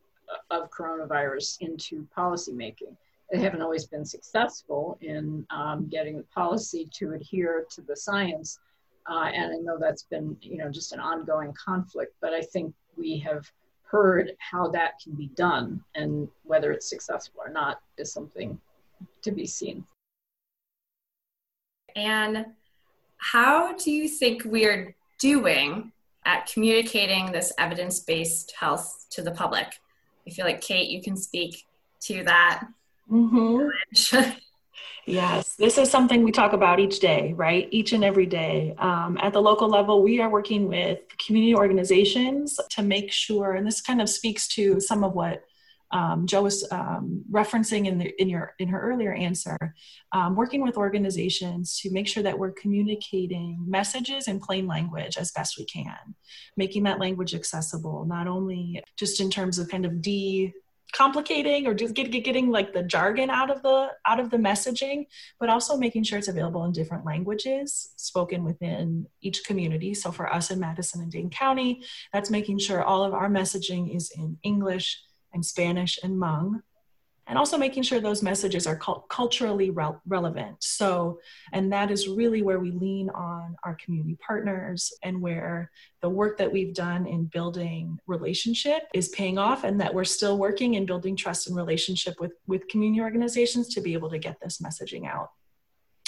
of 0.50 0.72
coronavirus 0.72 1.62
into 1.62 2.08
policymaking. 2.18 2.96
They 3.32 3.40
haven't 3.40 3.62
always 3.62 3.86
been 3.86 4.06
successful 4.06 4.98
in 5.02 5.46
um, 5.52 5.88
getting 5.88 6.18
the 6.18 6.24
policy 6.24 6.90
to 6.94 7.14
adhere 7.14 7.66
to 7.72 7.82
the 7.82 7.96
science. 7.96 8.60
Uh, 9.08 9.30
and 9.34 9.54
I 9.54 9.58
know 9.58 9.78
that's 9.80 10.04
been, 10.04 10.36
you 10.42 10.58
know, 10.58 10.70
just 10.70 10.94
an 10.94 11.00
ongoing 11.00 11.54
conflict, 11.54 12.16
but 12.22 12.34
I 12.34 12.42
think 12.42 12.74
we 12.98 13.20
have 13.20 13.46
heard 13.86 14.32
how 14.40 14.68
that 14.70 15.00
can 15.02 15.14
be 15.14 15.28
done 15.36 15.84
and 15.96 16.28
whether 16.44 16.72
it's 16.72 16.90
successful 16.90 17.42
or 17.46 17.52
not 17.52 17.82
is 17.98 18.12
something 18.12 18.60
to 19.22 19.32
be 19.32 19.46
seen. 19.46 19.86
And 21.96 22.48
how 23.18 23.76
do 23.76 23.92
you 23.92 24.10
think 24.10 24.44
we're 24.46 24.96
doing 25.20 25.92
at 26.26 26.48
communicating 26.48 27.32
this 27.32 27.54
evidence 27.58 28.00
based 28.00 28.54
health 28.60 29.06
to 29.12 29.22
the 29.22 29.32
public? 29.32 29.80
I 30.28 30.32
feel 30.32 30.46
like, 30.46 30.62
Kate, 30.62 30.90
you 30.90 31.02
can 31.02 31.16
speak 31.16 31.66
to 32.02 32.24
that. 32.24 32.68
Mm-hmm. 33.10 34.30
Yes, 35.06 35.56
this 35.56 35.78
is 35.78 35.92
something 35.92 36.24
we 36.24 36.32
talk 36.32 36.54
about 36.54 36.80
each 36.80 37.00
day, 37.00 37.34
right? 37.34 37.68
Each 37.72 37.94
and 37.94 38.04
every 38.04 38.26
day. 38.26 38.74
Um, 38.80 39.20
at 39.22 39.34
the 39.34 39.42
local 39.42 39.70
level, 39.70 40.02
we 40.02 40.20
are 40.20 40.30
working 40.30 40.68
with 40.68 41.00
community 41.26 41.56
organizations 41.56 42.60
to 42.72 42.82
make 42.82 43.12
sure, 43.12 43.54
and 43.54 43.68
this 43.68 43.82
kind 43.82 44.02
of 44.02 44.10
speaks 44.10 44.48
to 44.50 44.80
some 44.80 45.04
of 45.04 45.14
what 45.14 45.44
um, 45.92 46.26
Jo 46.26 46.42
was 46.42 46.68
um, 46.72 47.24
referencing 47.32 47.86
in, 47.86 48.00
the, 48.00 48.12
in, 48.20 48.28
your, 48.28 48.54
in 48.60 48.68
her 48.70 48.82
earlier 48.82 49.14
answer, 49.14 49.76
um, 50.12 50.36
working 50.36 50.62
with 50.62 50.76
organizations 50.76 51.80
to 51.82 51.92
make 51.92 52.08
sure 52.08 52.24
that 52.24 52.38
we're 52.38 52.52
communicating 52.52 53.64
messages 53.68 54.28
in 54.28 54.40
plain 54.40 54.68
language 54.68 55.18
as 55.18 55.32
best 55.32 55.58
we 55.58 55.66
can, 55.66 56.16
making 56.58 56.84
that 56.84 57.00
language 57.00 57.36
accessible, 57.36 58.06
not 58.06 58.28
only 58.28 58.84
just 58.98 59.22
in 59.22 59.30
terms 59.30 59.60
of 59.60 59.70
kind 59.70 59.86
of 59.86 60.02
de 60.02 60.52
complicating 60.94 61.68
or 61.68 61.74
just 61.74 61.94
get, 61.94 62.12
get, 62.12 62.24
getting 62.24 62.50
like 62.50 62.74
the 62.74 62.84
jargon 62.84 63.30
out 63.30 63.50
of 63.50 63.62
the 63.64 63.90
out 64.08 64.20
of 64.20 64.30
the 64.30 64.38
messaging 64.38 65.06
but 65.40 65.50
also 65.50 65.78
making 65.78 66.04
sure 66.04 66.18
it's 66.18 66.28
available 66.28 66.64
in 66.64 66.72
different 66.72 67.06
languages 67.06 67.94
spoken 67.98 68.44
within 68.44 69.06
each 69.22 69.44
community. 69.44 69.94
So 69.94 70.12
for 70.12 70.32
us 70.32 70.52
in 70.52 70.60
madison 70.60 71.02
and 71.02 71.12
dane 71.12 71.30
county 71.30 71.84
that's 72.14 72.30
making 72.30 72.60
sure 72.60 72.84
all 72.84 73.04
of 73.04 73.14
our 73.14 73.30
messaging 73.30 73.96
is 73.96 74.12
in 74.16 74.38
english 74.44 75.02
and 75.34 75.46
spanish 75.46 76.00
and 76.04 76.14
Hmong 76.14 76.62
and 77.28 77.38
also 77.38 77.58
making 77.58 77.84
sure 77.84 78.00
those 78.00 78.22
messages 78.22 78.68
are 78.68 78.80
culturally 79.10 79.72
re- 79.72 79.90
relevant. 80.06 80.58
So, 80.60 81.20
and 81.54 81.74
that 81.74 81.90
is 81.90 82.08
really 82.08 82.42
where 82.42 82.60
we 82.60 82.72
lean 82.72 83.10
on 83.10 83.56
our 83.64 83.76
community 83.76 84.18
partners 84.26 84.94
and 85.02 85.22
where 85.22 85.72
the 86.02 86.10
work 86.10 86.38
that 86.38 86.52
we've 86.52 86.74
done 86.74 87.08
in 87.08 87.26
building 87.26 88.00
relationship 88.06 88.84
is 88.94 89.10
paying 89.10 89.38
off, 89.38 89.64
and 89.64 89.82
that 89.82 89.94
we're 89.94 90.04
still 90.04 90.38
working 90.38 90.76
in 90.76 90.86
building 90.86 91.16
trust 91.16 91.48
and 91.48 91.56
relationship 91.56 92.20
with, 92.20 92.34
with 92.46 92.68
community 92.68 93.02
organizations 93.02 93.74
to 93.74 93.82
be 93.82 93.94
able 93.94 94.10
to 94.12 94.20
get 94.20 94.40
this 94.40 94.60
messaging 94.60 95.08
out. 95.08 95.32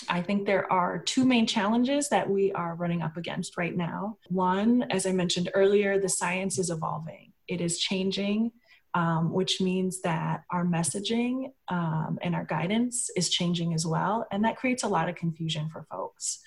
I 0.10 0.22
think 0.22 0.46
there 0.46 0.72
are 0.72 1.00
two 1.00 1.26
main 1.26 1.48
challenges 1.48 2.10
that 2.10 2.30
we 2.30 2.52
are 2.52 2.76
running 2.76 3.02
up 3.02 3.18
against 3.18 3.58
right 3.58 3.76
now. 3.76 4.18
One, 4.30 4.84
as 4.92 5.08
I 5.08 5.12
mentioned 5.12 5.50
earlier, 5.56 6.00
the 6.00 6.08
science 6.08 6.60
is 6.60 6.70
evolving, 6.70 7.34
it 7.48 7.60
is 7.60 7.80
changing 7.80 8.52
um, 8.98 9.32
which 9.32 9.62
means 9.62 10.02
that 10.02 10.44
our 10.50 10.66
messaging 10.66 11.52
um, 11.68 12.18
and 12.24 12.34
our 12.34 12.46
guidance 12.46 13.12
is 13.16 13.30
changing 13.30 13.76
as 13.76 13.86
well. 13.86 14.26
And 14.32 14.44
that 14.44 14.58
creates 14.58 14.82
a 14.82 14.88
lot 14.88 15.08
of 15.08 15.16
confusion 15.16 15.70
for 15.72 15.86
folks. 15.92 16.40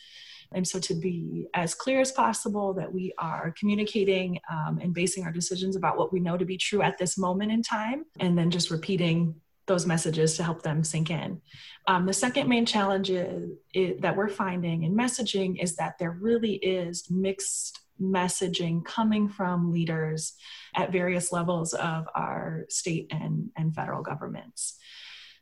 And 0.53 0.67
so, 0.67 0.81
to 0.81 0.95
be 0.95 1.47
as 1.55 1.77
clear 1.77 2.01
as 2.01 2.11
possible 2.11 2.75
that 2.75 2.93
we 2.93 3.15
are 3.19 3.55
communicating 3.57 4.41
um, 4.51 4.81
and 4.83 4.93
basing 4.93 5.23
our 5.23 5.31
decisions 5.31 5.77
about 5.77 5.97
what 5.97 6.13
we 6.13 6.19
know 6.19 6.37
to 6.37 6.45
be 6.45 6.57
true 6.57 6.83
at 6.83 6.99
this 6.99 7.17
moment 7.17 7.53
in 7.53 7.63
time, 7.63 8.05
and 8.19 8.37
then 8.37 8.51
just 8.51 8.69
repeating 8.69 9.37
those 9.69 9.87
messages 9.87 10.37
to 10.37 10.43
help 10.43 10.63
them 10.63 10.83
sink 10.83 11.09
in. 11.09 11.41
Um, 11.87 12.05
the 12.05 12.13
second 12.13 12.49
main 12.49 12.67
challenge 12.67 13.11
is, 13.11 13.51
is, 13.73 14.01
that 14.01 14.17
we're 14.17 14.29
finding 14.29 14.83
in 14.83 14.97
messaging 14.97 15.63
is 15.63 15.77
that 15.77 15.95
there 16.01 16.11
really 16.11 16.55
is 16.55 17.09
mixed 17.09 17.79
messaging 18.01 18.85
coming 18.85 19.29
from 19.29 19.73
leaders 19.73 20.35
at 20.75 20.93
various 20.93 21.33
levels 21.33 21.75
of 21.75 22.07
our 22.15 22.67
state 22.69 23.09
and, 23.11 23.51
and 23.57 23.75
federal 23.75 24.03
governments. 24.03 24.77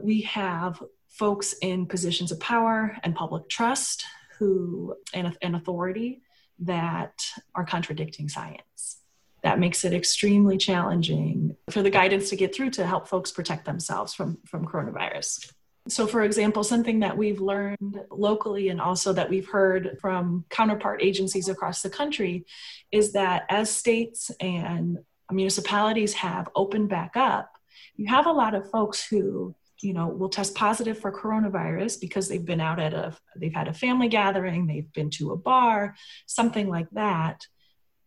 We 0.01 0.23
have 0.23 0.83
folks 1.09 1.55
in 1.61 1.87
positions 1.87 2.31
of 2.33 2.41
power 2.41 2.97
and 3.03 3.15
public 3.15 3.49
trust 3.49 4.05
who 4.39 4.95
and, 5.13 5.37
and 5.43 5.57
authority 5.57 6.23
that 6.61 7.15
are 7.55 7.65
contradicting 7.65 8.29
science. 8.29 8.99
That 9.43 9.61
makes 9.61 9.85
it 9.85 9.93
extremely 9.93 10.59
challenging 10.59 11.57
for 11.71 11.83
the 11.83 11.91
guidance 11.91 12.31
to 12.31 12.37
get 12.37 12.55
through 12.55 12.71
to 12.71 12.87
help 12.87 13.09
folks 13.09 13.31
protect 13.31 13.65
themselves 13.65 14.15
from, 14.15 14.39
from 14.47 14.67
coronavirus. 14.67 15.53
So, 15.89 16.07
for 16.07 16.23
example, 16.23 16.63
something 16.65 17.01
that 17.01 17.17
we've 17.17 17.41
learned 17.41 18.01
locally 18.11 18.69
and 18.69 18.81
also 18.81 19.13
that 19.15 19.31
we've 19.31 19.49
heard 19.49 19.99
from 20.01 20.45
counterpart 20.51 21.03
agencies 21.03 21.49
across 21.49 21.83
the 21.83 21.91
country 21.91 22.45
is 22.93 23.13
that 23.13 23.45
as 23.49 23.71
states 23.71 24.31
and 24.41 24.99
municipalities 25.31 26.13
have 26.15 26.49
opened 26.55 26.89
back 26.91 27.17
up, 27.17 27.51
you 27.97 28.07
have 28.09 28.27
a 28.27 28.33
lot 28.33 28.55
of 28.55 28.71
folks 28.71 29.07
who 29.07 29.55
you 29.81 29.93
know 29.93 30.09
will 30.09 30.29
test 30.29 30.55
positive 30.55 30.99
for 30.99 31.13
coronavirus 31.13 32.01
because 32.01 32.29
they've 32.29 32.45
been 32.45 32.61
out 32.61 32.81
at 32.81 32.93
a 32.93 33.17
they've 33.37 33.55
had 33.55 33.69
a 33.69 33.73
family 33.73 34.09
gathering 34.09 34.67
they've 34.67 34.93
been 34.93 35.09
to 35.09 35.31
a 35.31 35.37
bar 35.37 35.95
something 36.27 36.69
like 36.69 36.91
that. 36.91 37.47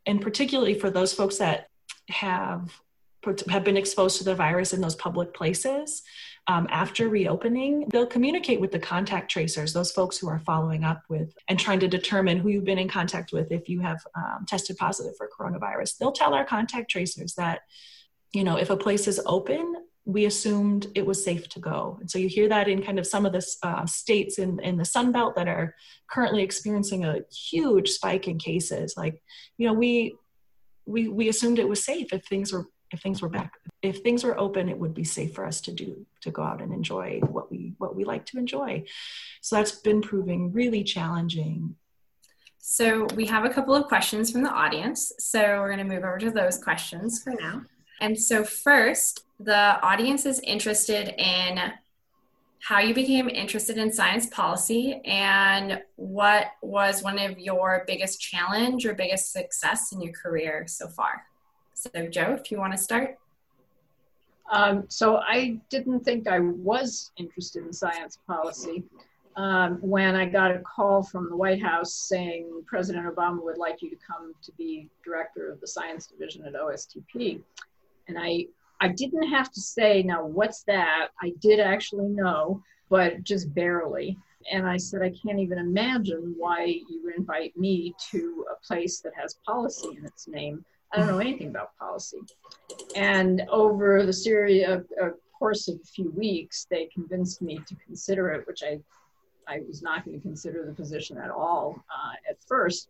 And 0.06 0.22
particularly 0.22 0.74
for 0.74 0.90
those 0.90 1.14
folks 1.14 1.38
that 1.38 1.68
have 2.10 2.82
have 3.50 3.64
been 3.64 3.78
exposed 3.78 4.18
to 4.18 4.24
the 4.24 4.36
virus 4.36 4.74
in 4.74 4.82
those 4.82 4.96
public 4.96 5.34
places 5.34 6.04
um, 6.48 6.68
after 6.72 7.08
reopening, 7.08 7.88
they'll 7.90 8.08
communicate 8.08 8.60
with 8.60 8.72
the 8.72 8.80
contact 8.80 9.30
tracers, 9.30 9.74
those 9.74 9.92
folks 9.92 10.18
who 10.18 10.28
are 10.28 10.40
following 10.40 10.84
up 10.84 11.04
with 11.08 11.34
and 11.48 11.60
trying 11.60 11.80
to 11.82 11.88
determine 11.88 12.38
who 12.38 12.50
you've 12.50 12.66
been 12.66 12.80
in 12.80 12.90
contact 12.90 13.32
with 13.32 13.52
if 13.52 13.70
you 13.70 13.80
have 13.80 14.00
um, 14.16 14.46
tested 14.48 14.78
positive 14.78 15.16
for 15.18 15.30
coronavirus. 15.30 15.98
They'll 15.98 16.12
tell 16.12 16.34
our 16.34 16.46
contact 16.46 16.90
tracers 16.90 17.36
that, 17.36 17.62
you 18.34 18.44
know, 18.44 18.58
if 18.58 18.72
a 18.72 18.78
place 18.78 19.08
is 19.08 19.22
open, 19.26 19.76
we 20.06 20.26
assumed 20.26 20.88
it 20.96 21.06
was 21.06 21.24
safe 21.24 21.48
to 21.50 21.60
go. 21.60 21.98
And 22.02 22.10
so 22.10 22.18
you 22.18 22.28
hear 22.28 22.50
that 22.50 22.68
in 22.68 22.82
kind 22.82 22.98
of 22.98 23.06
some 23.06 23.28
of 23.28 23.34
the 23.34 23.46
uh, 23.62 23.86
states 23.86 24.40
in, 24.40 24.60
in 24.62 24.78
the 24.78 24.86
Sun 24.86 25.12
Belt 25.12 25.36
that 25.36 25.48
are 25.48 25.76
currently 26.10 26.42
experiencing 26.42 27.06
a 27.06 27.20
huge 27.32 27.90
spike 27.90 28.28
in 28.28 28.40
cases. 28.40 28.96
Like, 28.98 29.22
you 29.58 29.68
know, 29.68 29.74
we 29.74 30.16
we 30.88 31.08
we 31.08 31.30
assumed 31.30 31.60
it 31.60 31.70
was 31.70 31.86
safe 31.86 32.12
if 32.12 32.26
things 32.26 32.52
were 32.52 32.66
if 32.92 33.02
things 33.02 33.22
were 33.22 33.30
back 33.30 33.54
if 33.82 34.00
things 34.00 34.24
were 34.24 34.40
open 34.40 34.70
it 34.70 34.78
would 34.78 34.94
be 34.94 35.04
safe 35.04 35.34
for 35.34 35.46
us 35.46 35.62
to 35.62 35.72
do 35.72 36.06
to 36.22 36.32
go 36.32 36.44
out 36.44 36.62
and 36.62 36.74
enjoy 36.74 37.20
what 37.20 37.52
we 37.52 37.74
what 37.78 37.96
we 37.96 38.04
like 38.04 38.26
to 38.28 38.38
enjoy. 38.38 38.84
So 39.42 39.56
that's 39.56 39.72
been 39.72 40.02
proving 40.02 40.52
really 40.52 40.84
challenging. 40.84 41.76
So 42.60 43.06
we 43.16 43.26
have 43.26 43.44
a 43.44 43.50
couple 43.50 43.76
of 43.76 43.88
questions 43.88 44.32
from 44.32 44.44
the 44.44 44.52
audience. 44.52 45.12
So 45.18 45.40
we're 45.40 45.74
going 45.74 45.88
to 45.88 45.96
move 45.96 46.04
over 46.04 46.20
to 46.20 46.32
those 46.32 46.60
questions 46.60 47.22
for 47.24 47.32
now. 47.32 47.64
And 48.00 48.20
so 48.20 48.44
first 48.44 49.26
the 49.40 49.82
audience 49.82 50.26
is 50.26 50.40
interested 50.42 51.16
in 51.18 51.74
how 52.60 52.80
you 52.80 52.94
became 52.94 53.28
interested 53.28 53.78
in 53.80 53.92
science 53.92 54.28
policy 54.28 55.02
and 55.04 55.82
what 55.96 56.52
was 56.62 57.02
one 57.02 57.18
of 57.18 57.40
your 57.40 57.84
biggest 57.88 58.22
challenge 58.22 58.86
or 58.86 58.94
biggest 58.94 59.32
success 59.32 59.92
in 59.92 60.00
your 60.00 60.14
career 60.14 60.66
so 60.68 60.88
far. 60.88 61.24
So, 61.82 62.08
Jo, 62.08 62.38
if 62.40 62.52
you 62.52 62.60
want 62.60 62.74
to 62.74 62.78
start. 62.78 63.18
Um, 64.52 64.86
so, 64.88 65.18
I 65.18 65.60
didn't 65.70 66.02
think 66.02 66.28
I 66.28 66.40
was 66.40 67.12
interested 67.18 67.66
in 67.66 67.74
science 67.74 68.20
policy 68.28 68.84
um, 69.36 69.78
when 69.82 70.16
I 70.16 70.26
got 70.26 70.52
a 70.52 70.60
call 70.60 71.02
from 71.02 71.30
the 71.30 71.36
White 71.36 71.62
House 71.62 71.96
saying 71.96 72.64
President 72.68 73.08
Obama 73.08 73.44
would 73.44 73.58
like 73.58 73.82
you 73.82 73.90
to 73.90 73.96
come 73.96 74.34
to 74.44 74.52
be 74.60 74.90
director 75.04 75.52
of 75.52 75.60
the 75.60 75.68
science 75.68 76.06
division 76.06 76.46
at 76.46 76.54
OSTP. 76.54 77.42
And 78.08 78.18
I 78.20 78.46
I 78.80 78.90
didn't 78.90 79.30
have 79.30 79.52
to 79.52 79.62
say, 79.62 80.04
now 80.04 80.26
what's 80.26 80.64
that? 80.64 81.10
I 81.22 81.34
did 81.40 81.60
actually 81.60 82.10
know, 82.10 82.64
but 82.90 83.24
just 83.24 83.54
barely. 83.54 84.18
And 84.52 84.68
I 84.68 84.78
said, 84.78 85.04
I 85.04 85.14
can't 85.24 85.40
even 85.40 85.60
imagine 85.60 86.34
why 86.38 86.66
you 86.66 87.14
invite 87.16 87.56
me 87.56 87.94
to 88.10 88.46
a 88.52 88.66
place 88.66 89.00
that 89.02 89.14
has 89.16 89.38
policy 89.46 89.90
in 89.98 90.06
its 90.06 90.28
name. 90.28 90.66
I 90.94 90.98
don't 90.98 91.08
know 91.08 91.20
anything 91.20 91.48
about 91.48 91.78
policy. 91.78 92.20
And 92.96 93.44
over 93.50 94.06
the 94.06 94.14
series 94.14 94.68
of, 94.68 94.86
a 95.02 95.12
course 95.38 95.68
of 95.68 95.76
a 95.76 95.86
few 95.86 96.12
weeks, 96.12 96.68
they 96.70 96.86
convinced 96.94 97.42
me 97.42 97.60
to 97.68 97.76
consider 97.86 98.32
it, 98.32 98.46
which 98.46 98.62
I, 98.64 98.80
I 99.48 99.62
was 99.68 99.82
not 99.82 100.06
going 100.06 100.18
to 100.18 100.22
consider 100.22 100.66
the 100.66 100.74
position 100.74 101.18
at 101.18 101.32
all 101.32 101.84
uh, 101.90 102.14
at 102.30 102.38
first 102.48 102.90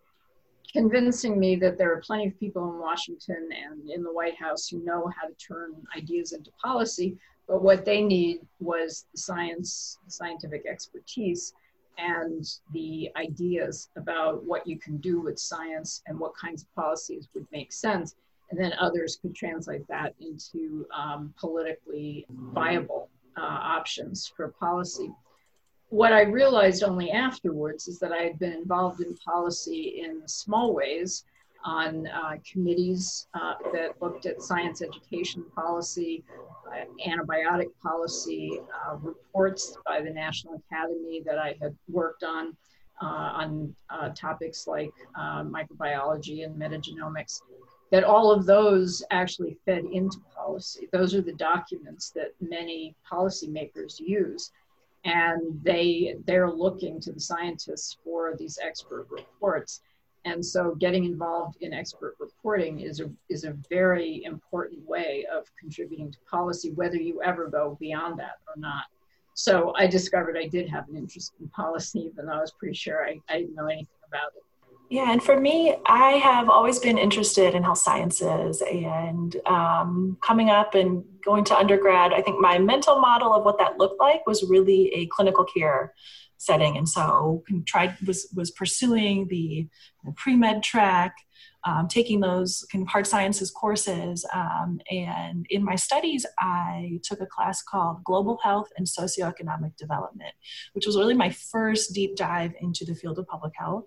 convincing 0.72 1.40
me 1.40 1.56
that 1.58 1.78
there 1.78 1.92
are 1.92 2.02
plenty 2.02 2.28
of 2.28 2.40
people 2.40 2.70
in 2.70 2.80
Washington 2.80 3.50
and 3.66 3.90
in 3.90 4.04
the 4.04 4.14
White 4.14 4.38
House 4.38 4.68
who 4.68 4.84
know 4.84 5.12
how 5.20 5.28
to 5.28 5.34
turn 5.36 5.74
ideas 5.96 6.32
into 6.32 6.52
policy, 6.64 7.18
but 7.48 7.62
what 7.62 7.84
they 7.84 8.02
need 8.02 8.40
was 8.60 9.06
the 9.12 9.18
science, 9.18 9.98
scientific 10.08 10.66
expertise, 10.66 11.54
and 12.02 12.46
the 12.74 13.10
ideas 13.16 13.90
about 13.96 14.44
what 14.44 14.66
you 14.66 14.78
can 14.80 14.98
do 14.98 15.22
with 15.22 15.40
science 15.40 16.02
and 16.08 16.20
what 16.20 16.34
kinds 16.36 16.64
of 16.64 16.74
policies 16.76 17.30
would 17.34 17.46
make 17.52 17.72
sense. 17.72 18.16
And 18.50 18.60
then 18.60 18.74
others 18.80 19.18
could 19.22 19.36
translate 19.36 19.88
that 19.88 20.14
into 20.20 20.86
um, 20.96 21.34
politically 21.40 22.26
viable 22.30 23.10
uh, 23.38 23.42
options 23.42 24.32
for 24.36 24.50
policy 24.50 25.12
what 25.92 26.14
I 26.14 26.22
realized 26.22 26.84
only 26.84 27.12
afterwards 27.12 27.90
is 27.90 28.00
that 28.00 28.14
I 28.14 28.24
had 28.24 28.40
been 28.40 28.54
involved 28.54 29.02
in 29.02 29.14
policy 29.18 30.02
in 30.06 30.26
small 30.26 30.74
ways 30.74 31.26
on 31.64 32.08
uh, 32.08 32.38
committees 32.50 33.28
uh, 33.34 33.54
that 33.74 34.02
looked 34.02 34.26
at 34.26 34.42
science 34.42 34.82
education 34.82 35.44
policy, 35.56 36.24
uh, 36.68 36.86
antibiotic 37.08 37.68
policy, 37.82 38.60
uh, 38.88 38.96
reports 38.98 39.78
by 39.86 40.02
the 40.02 40.10
National 40.10 40.56
Academy 40.56 41.22
that 41.26 41.38
I 41.38 41.56
had 41.62 41.76
worked 41.90 42.24
on 42.24 42.56
uh, 43.02 43.06
on 43.06 43.76
uh, 43.90 44.10
topics 44.10 44.68
like 44.68 44.92
microbiology 45.18 46.46
and 46.46 46.56
metagenomics. 46.56 47.42
That 47.92 48.04
all 48.04 48.32
of 48.32 48.46
those 48.46 49.04
actually 49.12 49.58
fed 49.66 49.84
into 49.92 50.20
policy. 50.36 50.88
Those 50.94 51.14
are 51.16 51.22
the 51.22 51.34
documents 51.34 52.12
that 52.12 52.34
many 52.40 52.96
policymakers 53.12 54.00
use 54.00 54.52
and 55.04 55.60
they 55.64 56.16
they're 56.26 56.52
looking 56.52 57.00
to 57.02 57.12
the 57.12 57.20
scientists 57.20 57.98
for 58.04 58.36
these 58.38 58.60
expert 58.62 59.08
reports 59.10 59.82
and 60.26 60.46
so 60.46 60.76
getting 60.76 61.06
involved 61.06 61.58
in 61.62 61.74
expert 61.74 62.16
reporting 62.20 62.80
is 62.80 63.00
a 63.00 63.10
is 63.30 63.44
a 63.44 63.56
very 63.70 64.24
important 64.24 64.88
way 64.88 65.26
of 65.34 65.46
contributing 65.60 66.12
to 66.12 66.18
policy 66.30 66.72
whether 66.72 66.98
you 66.98 67.22
ever 67.24 67.48
go 67.48 67.78
beyond 67.80 68.20
that 68.20 68.38
or 68.48 68.60
not 68.60 68.86
so 69.34 69.74
i 69.78 69.88
discovered 69.88 70.38
i 70.38 70.48
did 70.48 70.70
have 70.70 70.88
an 70.90 70.96
interest 70.96 71.34
in 71.40 71.48
policy 71.50 72.00
even 72.12 72.26
though 72.26 72.34
i 72.34 72.42
was 72.42 72.52
pretty 72.52 72.76
sure 72.76 73.06
i, 73.06 73.20
I 73.30 73.40
didn't 73.40 73.56
know 73.56 73.68
anything 73.68 73.88
about 74.08 74.32
it 74.36 74.44
yeah, 74.92 75.10
and 75.10 75.24
for 75.24 75.40
me, 75.40 75.78
I 75.86 76.18
have 76.18 76.50
always 76.50 76.78
been 76.78 76.98
interested 76.98 77.56
in 77.56 77.64
health 77.64 77.78
sciences 77.78 78.62
and 78.62 79.34
um, 79.46 80.18
coming 80.22 80.50
up 80.50 80.76
and 80.76 81.06
going 81.24 81.46
to 81.46 81.56
undergrad. 81.56 82.12
I 82.12 82.22
think 82.22 82.42
my 82.42 82.60
mental 82.60 83.00
model 83.00 83.34
of 83.34 83.46
what 83.46 83.58
that 83.60 83.78
looked 83.78 84.02
like 84.02 84.28
was 84.28 84.44
really 84.50 84.94
a 84.94 85.06
clinical 85.06 85.46
care 85.46 85.94
setting, 86.42 86.78
and 86.78 86.88
so 86.88 87.44
tried 87.66 87.98
was 88.06 88.28
was 88.36 88.52
pursuing 88.52 89.28
the 89.28 89.68
pre 90.16 90.36
med 90.36 90.64
track, 90.64 91.16
um, 91.64 91.88
taking 91.88 92.20
those 92.20 92.66
kind 92.72 92.82
of 92.82 92.88
hard 92.88 93.06
sciences 93.06 93.52
courses. 93.52 94.26
Um, 94.34 94.80
and 94.90 95.46
in 95.50 95.64
my 95.64 95.76
studies, 95.76 96.26
I 96.40 97.00
took 97.04 97.22
a 97.22 97.26
class 97.26 97.62
called 97.62 98.04
Global 98.04 98.40
Health 98.44 98.70
and 98.78 98.88
Socioeconomic 98.88 99.78
Development, 99.78 100.34
which 100.74 100.86
was 100.86 100.98
really 100.98 101.14
my 101.14 101.30
first 101.30 101.94
deep 101.94 102.16
dive 102.16 102.54
into 102.60 102.86
the 102.86 102.96
field 102.96 103.20
of 103.20 103.28
public 103.28 103.54
health 103.56 103.86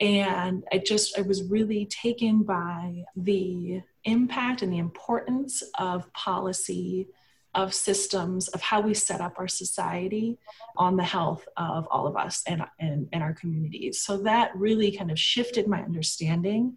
and 0.00 0.62
i 0.72 0.78
just 0.78 1.18
i 1.18 1.22
was 1.22 1.42
really 1.50 1.84
taken 1.86 2.42
by 2.44 3.02
the 3.16 3.82
impact 4.04 4.62
and 4.62 4.72
the 4.72 4.78
importance 4.78 5.62
of 5.78 6.12
policy 6.12 7.08
of 7.54 7.74
systems 7.74 8.48
of 8.48 8.60
how 8.60 8.80
we 8.80 8.94
set 8.94 9.20
up 9.20 9.34
our 9.38 9.48
society 9.48 10.38
on 10.76 10.96
the 10.96 11.02
health 11.02 11.46
of 11.56 11.86
all 11.90 12.06
of 12.06 12.16
us 12.16 12.42
and, 12.46 12.62
and, 12.78 13.08
and 13.12 13.22
our 13.22 13.32
communities. 13.32 14.02
So 14.02 14.18
that 14.18 14.54
really 14.54 14.96
kind 14.96 15.10
of 15.10 15.18
shifted 15.18 15.66
my 15.66 15.82
understanding 15.82 16.76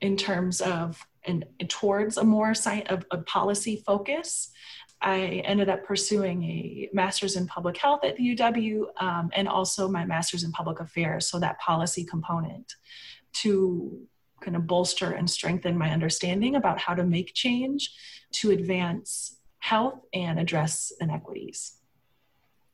in 0.00 0.16
terms 0.16 0.60
of 0.60 1.06
and 1.24 1.44
towards 1.68 2.16
a 2.16 2.24
more 2.24 2.52
science, 2.52 2.88
of 2.90 3.04
a 3.12 3.18
policy 3.18 3.82
focus. 3.86 4.50
I 5.00 5.42
ended 5.44 5.68
up 5.68 5.84
pursuing 5.84 6.42
a 6.42 6.88
master's 6.92 7.36
in 7.36 7.46
public 7.46 7.76
health 7.76 8.04
at 8.04 8.16
the 8.16 8.36
UW 8.36 8.86
um, 9.00 9.30
and 9.32 9.48
also 9.48 9.88
my 9.88 10.04
master's 10.04 10.42
in 10.42 10.52
public 10.52 10.80
affairs, 10.80 11.28
so 11.28 11.38
that 11.38 11.60
policy 11.60 12.04
component 12.04 12.74
to 13.34 14.00
kind 14.40 14.56
of 14.56 14.66
bolster 14.66 15.12
and 15.12 15.30
strengthen 15.30 15.78
my 15.78 15.90
understanding 15.90 16.56
about 16.56 16.78
how 16.80 16.94
to 16.94 17.04
make 17.04 17.32
change 17.34 17.94
to 18.32 18.50
advance 18.50 19.38
health 19.62 20.00
and 20.12 20.40
address 20.40 20.92
inequities. 21.00 21.74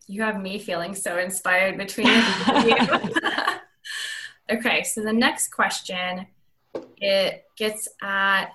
You 0.07 0.23
have 0.23 0.41
me 0.41 0.59
feeling 0.59 0.95
so 0.95 1.19
inspired 1.19 1.77
between 1.77 2.07
you. 2.07 2.75
okay, 4.51 4.83
so 4.85 5.03
the 5.03 5.13
next 5.13 5.49
question 5.49 6.27
it 6.97 7.45
gets 7.57 7.89
at 8.03 8.47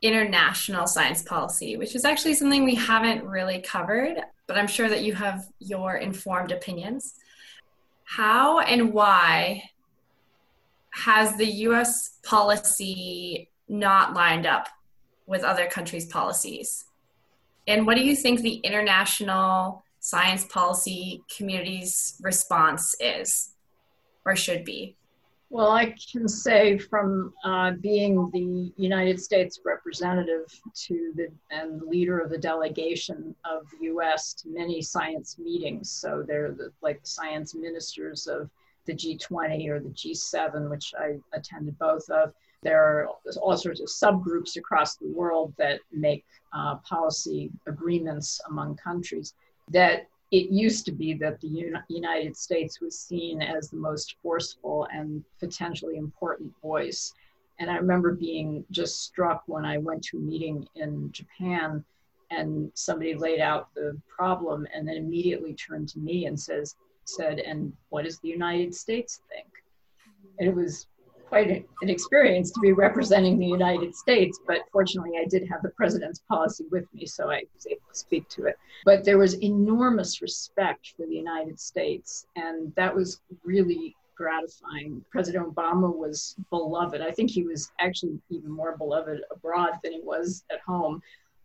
international 0.00 0.86
science 0.86 1.22
policy, 1.22 1.76
which 1.76 1.96
is 1.96 2.04
actually 2.04 2.34
something 2.34 2.64
we 2.64 2.76
haven't 2.76 3.24
really 3.24 3.60
covered, 3.60 4.18
but 4.46 4.56
I'm 4.56 4.68
sure 4.68 4.88
that 4.88 5.02
you 5.02 5.12
have 5.14 5.48
your 5.58 5.96
informed 5.96 6.52
opinions. 6.52 7.14
How 8.04 8.60
and 8.60 8.92
why 8.92 9.70
has 10.90 11.36
the 11.36 11.50
US 11.66 12.18
policy 12.22 13.50
not 13.68 14.14
lined 14.14 14.46
up 14.46 14.68
with 15.26 15.42
other 15.42 15.66
countries' 15.66 16.06
policies? 16.06 16.84
And 17.70 17.86
what 17.86 17.96
do 17.96 18.02
you 18.02 18.16
think 18.16 18.40
the 18.40 18.56
international 18.64 19.84
science 20.00 20.44
policy 20.44 21.22
community's 21.36 22.16
response 22.20 22.96
is 22.98 23.50
or 24.26 24.34
should 24.34 24.64
be? 24.64 24.96
Well, 25.50 25.70
I 25.70 25.94
can 26.12 26.26
say 26.26 26.78
from 26.78 27.32
uh, 27.44 27.72
being 27.80 28.28
the 28.32 28.72
United 28.76 29.20
States 29.20 29.60
representative 29.64 30.46
to 30.86 31.12
the 31.14 31.28
and 31.52 31.80
leader 31.82 32.18
of 32.18 32.30
the 32.30 32.38
delegation 32.38 33.36
of 33.44 33.70
the 33.70 33.86
U.S. 33.86 34.34
to 34.34 34.48
many 34.48 34.82
science 34.82 35.38
meetings. 35.38 35.92
So 35.92 36.24
they're 36.26 36.50
the, 36.50 36.72
like 36.82 36.98
science 37.04 37.54
ministers 37.54 38.26
of 38.26 38.50
the 38.86 38.94
G20 38.94 39.68
or 39.68 39.78
the 39.78 39.90
G7, 39.90 40.68
which 40.68 40.92
I 40.98 41.18
attended 41.32 41.78
both 41.78 42.10
of. 42.10 42.32
There 42.62 42.82
are 42.82 43.06
all 43.40 43.56
sorts 43.56 43.80
of 43.80 43.86
subgroups 43.86 44.56
across 44.56 44.96
the 44.96 45.08
world 45.08 45.54
that 45.56 45.80
make 45.92 46.24
uh, 46.52 46.76
policy 46.76 47.50
agreements 47.66 48.40
among 48.48 48.76
countries 48.76 49.34
that 49.70 50.06
it 50.30 50.50
used 50.50 50.84
to 50.86 50.92
be 50.92 51.12
that 51.14 51.40
the 51.40 51.72
United 51.88 52.36
States 52.36 52.80
was 52.80 52.98
seen 52.98 53.42
as 53.42 53.68
the 53.68 53.76
most 53.76 54.16
forceful 54.22 54.86
and 54.92 55.24
potentially 55.40 55.96
important 55.96 56.52
voice. 56.62 57.12
And 57.58 57.70
I 57.70 57.76
remember 57.76 58.14
being 58.14 58.64
just 58.70 59.02
struck 59.02 59.42
when 59.46 59.64
I 59.64 59.78
went 59.78 60.04
to 60.04 60.18
a 60.18 60.20
meeting 60.20 60.66
in 60.76 61.10
Japan 61.12 61.84
and 62.30 62.70
somebody 62.74 63.14
laid 63.14 63.40
out 63.40 63.74
the 63.74 64.00
problem 64.08 64.66
and 64.72 64.86
then 64.86 64.96
immediately 64.96 65.54
turned 65.54 65.88
to 65.90 65.98
me 65.98 66.26
and 66.26 66.38
says, 66.38 66.76
said, 67.04 67.40
and 67.40 67.72
what 67.88 68.04
does 68.04 68.20
the 68.20 68.28
United 68.28 68.72
States 68.72 69.20
think? 69.28 69.48
And 70.38 70.48
it 70.48 70.54
was 70.54 70.86
quite 71.30 71.64
an 71.80 71.88
experience 71.88 72.50
to 72.50 72.60
be 72.60 72.72
representing 72.72 73.38
the 73.38 73.46
United 73.46 73.94
States, 73.94 74.40
but 74.48 74.62
fortunately 74.72 75.12
I 75.16 75.26
did 75.26 75.48
have 75.48 75.62
the 75.62 75.68
president's 75.70 76.18
policy 76.28 76.64
with 76.72 76.92
me, 76.92 77.06
so 77.06 77.30
I 77.30 77.44
was 77.54 77.68
able 77.68 77.82
to 77.88 77.98
speak 77.98 78.28
to 78.30 78.46
it. 78.46 78.58
But 78.84 79.04
there 79.04 79.16
was 79.16 79.40
enormous 79.40 80.20
respect 80.20 80.92
for 80.96 81.06
the 81.06 81.14
United 81.14 81.60
States, 81.60 82.26
and 82.34 82.74
that 82.74 82.92
was 82.92 83.20
really 83.44 83.94
gratifying. 84.16 85.04
President 85.12 85.54
Obama 85.54 85.96
was 85.96 86.34
beloved. 86.50 87.00
I 87.00 87.12
think 87.12 87.30
he 87.30 87.44
was 87.44 87.70
actually 87.78 88.18
even 88.28 88.50
more 88.50 88.76
beloved 88.76 89.20
abroad 89.30 89.74
than 89.84 89.92
he 89.92 90.00
was 90.02 90.44
at 90.50 90.60
home. 90.66 91.00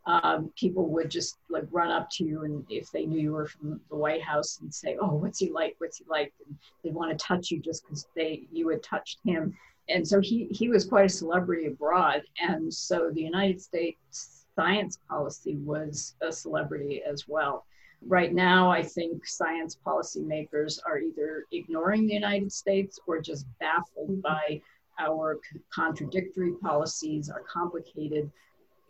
Um, 0.07 0.51
people 0.55 0.89
would 0.89 1.11
just 1.11 1.37
like 1.49 1.65
run 1.71 1.91
up 1.91 2.09
to 2.11 2.23
you 2.23 2.43
and 2.43 2.65
if 2.69 2.91
they 2.91 3.05
knew 3.05 3.19
you 3.19 3.33
were 3.33 3.47
from 3.47 3.79
the 3.89 3.95
White 3.95 4.21
House 4.21 4.59
and 4.61 4.71
say, 4.73 4.97
"Oh, 5.01 5.15
what's 5.15 5.39
he 5.39 5.49
like? 5.51 5.75
What's 5.79 5.97
he 5.97 6.05
like?" 6.07 6.31
And 6.45 6.55
they'd 6.83 6.93
want 6.93 7.11
to 7.11 7.25
touch 7.25 7.49
you 7.49 7.59
just 7.59 7.83
because 7.83 8.07
they 8.15 8.47
you 8.51 8.69
had 8.69 8.83
touched 8.83 9.19
him. 9.25 9.55
And 9.89 10.07
so 10.07 10.19
he 10.19 10.47
he 10.51 10.69
was 10.69 10.85
quite 10.85 11.05
a 11.05 11.09
celebrity 11.09 11.67
abroad. 11.67 12.23
And 12.39 12.73
so 12.73 13.11
the 13.13 13.21
United 13.21 13.61
States 13.61 14.45
science 14.55 14.97
policy 15.09 15.57
was 15.57 16.15
a 16.21 16.31
celebrity 16.31 17.03
as 17.03 17.27
well. 17.27 17.65
Right 18.01 18.33
now, 18.33 18.69
I 18.71 18.83
think 18.83 19.25
science 19.25 19.77
policymakers 19.85 20.79
are 20.85 20.99
either 20.99 21.45
ignoring 21.51 22.07
the 22.07 22.13
United 22.13 22.51
States 22.51 22.99
or 23.07 23.19
just 23.19 23.45
baffled 23.59 24.21
by 24.21 24.61
our 24.99 25.39
contradictory 25.73 26.53
policies, 26.61 27.29
our 27.29 27.41
complicated, 27.41 28.31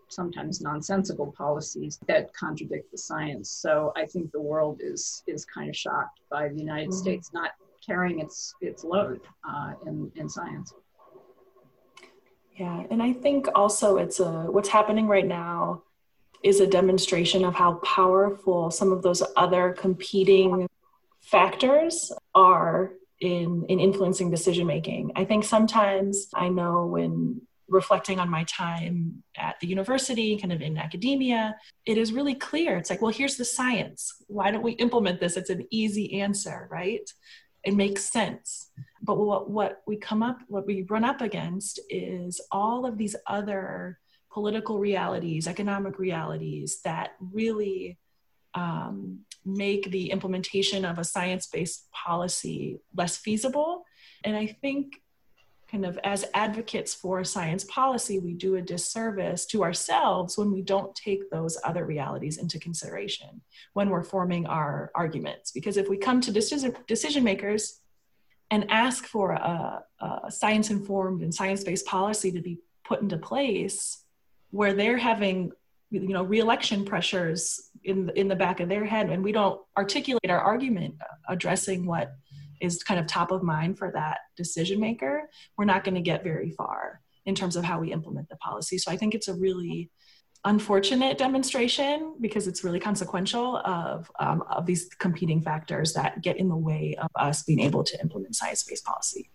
sometimes 0.07 0.61
nonsensical 0.61 1.31
policies 1.31 1.99
that 2.07 2.33
contradict 2.33 2.91
the 2.91 2.97
science. 2.97 3.49
So 3.49 3.91
I 3.95 4.05
think 4.05 4.31
the 4.31 4.41
world 4.41 4.79
is 4.83 5.23
is 5.27 5.45
kind 5.45 5.69
of 5.69 5.75
shocked 5.75 6.19
by 6.29 6.49
the 6.49 6.59
United 6.59 6.89
mm-hmm. 6.89 6.99
States 6.99 7.31
not 7.33 7.51
carrying 7.85 8.19
its 8.19 8.53
its 8.61 8.83
load 8.83 9.21
uh, 9.47 9.73
in 9.85 10.11
in 10.15 10.29
science. 10.29 10.73
Yeah, 12.55 12.83
and 12.89 13.03
I 13.03 13.11
think 13.11 13.47
also 13.53 13.97
it's 13.97 14.19
a 14.19 14.47
what's 14.49 14.69
happening 14.69 15.07
right 15.07 15.27
now 15.27 15.83
is 16.41 16.61
a 16.61 16.67
demonstration 16.67 17.43
of 17.43 17.53
how 17.53 17.73
powerful 17.75 18.71
some 18.71 18.91
of 18.91 19.01
those 19.01 19.21
other 19.35 19.73
competing 19.73 20.67
factors 21.21 22.11
are 22.33 22.93
in, 23.19 23.65
in 23.67 23.79
influencing 23.79 24.29
decision 24.29 24.67
making. 24.67 25.11
I 25.15 25.25
think 25.25 25.43
sometimes 25.43 26.27
I 26.33 26.49
know 26.49 26.85
when 26.85 27.41
reflecting 27.67 28.19
on 28.19 28.29
my 28.29 28.43
time 28.43 29.23
at 29.35 29.59
the 29.59 29.67
university, 29.67 30.37
kind 30.37 30.53
of 30.53 30.61
in 30.61 30.77
academia, 30.77 31.55
it 31.85 31.97
is 31.97 32.13
really 32.13 32.35
clear. 32.35 32.77
It's 32.77 32.91
like, 32.91 33.01
well, 33.01 33.11
here's 33.11 33.37
the 33.37 33.45
science. 33.45 34.13
Why 34.27 34.51
don't 34.51 34.61
we 34.61 34.73
implement 34.73 35.19
this? 35.19 35.35
It's 35.35 35.49
an 35.49 35.65
easy 35.71 36.21
answer, 36.21 36.67
right? 36.71 37.09
It 37.65 37.75
makes 37.75 38.05
sense. 38.05 38.69
But 39.01 39.17
what, 39.17 39.49
what 39.49 39.81
we 39.87 39.97
come 39.97 40.23
up, 40.23 40.39
what 40.47 40.65
we 40.65 40.83
run 40.83 41.03
up 41.03 41.21
against 41.21 41.79
is 41.89 42.39
all 42.51 42.85
of 42.85 42.97
these 42.97 43.15
other 43.27 43.99
political 44.31 44.79
realities, 44.79 45.47
economic 45.47 45.97
realities 45.97 46.81
that 46.83 47.11
really 47.19 47.97
um, 48.53 49.19
make 49.45 49.91
the 49.91 50.11
implementation 50.11 50.85
of 50.85 50.97
a 50.97 51.03
science 51.03 51.47
based 51.47 51.91
policy 51.91 52.79
less 52.95 53.17
feasible. 53.17 53.85
And 54.23 54.35
I 54.35 54.47
think, 54.47 54.93
kind 55.75 55.85
of, 55.85 55.99
as 56.05 56.23
advocates 56.33 56.93
for 56.93 57.21
science 57.25 57.65
policy, 57.65 58.17
we 58.17 58.33
do 58.33 58.55
a 58.55 58.61
disservice 58.61 59.45
to 59.45 59.61
ourselves 59.61 60.37
when 60.37 60.49
we 60.49 60.61
don't 60.61 60.95
take 60.95 61.29
those 61.29 61.57
other 61.65 61.85
realities 61.85 62.37
into 62.37 62.57
consideration 62.57 63.41
when 63.73 63.89
we're 63.89 64.01
forming 64.01 64.45
our 64.45 64.89
arguments. 64.95 65.51
Because 65.51 65.75
if 65.75 65.89
we 65.89 65.97
come 65.97 66.21
to 66.21 66.31
decision, 66.31 66.73
decision 66.87 67.25
makers 67.25 67.81
and 68.51 68.71
ask 68.71 69.05
for 69.05 69.31
a, 69.31 69.83
a 69.99 70.31
science 70.31 70.69
informed 70.69 71.21
and 71.21 71.35
science 71.35 71.65
based 71.65 71.85
policy 71.85 72.31
to 72.31 72.41
be 72.41 72.59
put 72.85 73.01
into 73.01 73.17
place, 73.17 74.05
where 74.51 74.73
they're 74.73 74.97
having 74.97 75.51
you 75.91 76.13
know 76.13 76.23
reelection 76.23 76.85
pressures 76.85 77.69
in 77.83 78.09
in 78.15 78.27
the 78.27 78.35
back 78.35 78.59
of 78.59 78.67
their 78.67 78.83
head 78.83 79.09
and 79.11 79.23
we 79.23 79.31
don't 79.31 79.61
articulate 79.77 80.29
our 80.29 80.39
argument 80.39 80.95
addressing 81.29 81.85
what 81.85 82.15
is 82.61 82.83
kind 82.83 82.99
of 82.99 83.07
top 83.07 83.31
of 83.31 83.43
mind 83.43 83.77
for 83.77 83.91
that 83.91 84.19
decision 84.35 84.79
maker 84.79 85.29
we're 85.57 85.65
not 85.65 85.83
going 85.83 85.95
to 85.95 86.01
get 86.01 86.23
very 86.23 86.51
far 86.51 87.01
in 87.25 87.35
terms 87.35 87.55
of 87.55 87.63
how 87.63 87.79
we 87.79 87.91
implement 87.91 88.27
the 88.29 88.37
policy 88.37 88.77
so 88.77 88.91
i 88.91 88.97
think 88.97 89.13
it's 89.13 89.27
a 89.27 89.33
really 89.33 89.89
unfortunate 90.45 91.17
demonstration 91.17 92.15
because 92.21 92.47
it's 92.47 92.63
really 92.63 92.79
consequential 92.79 93.57
of, 93.65 94.11
um, 94.19 94.43
of 94.47 94.67
these 94.67 94.87
competing 94.99 95.41
factors 95.41 95.93
that 95.93 96.21
get 96.21 96.37
in 96.37 96.47
the 96.49 96.55
way 96.55 96.95
of 97.01 97.09
us 97.15 97.41
being 97.41 97.59
able 97.59 97.83
to 97.83 97.99
implement 97.99 98.35
science-based 98.35 98.85
policy 98.85 99.31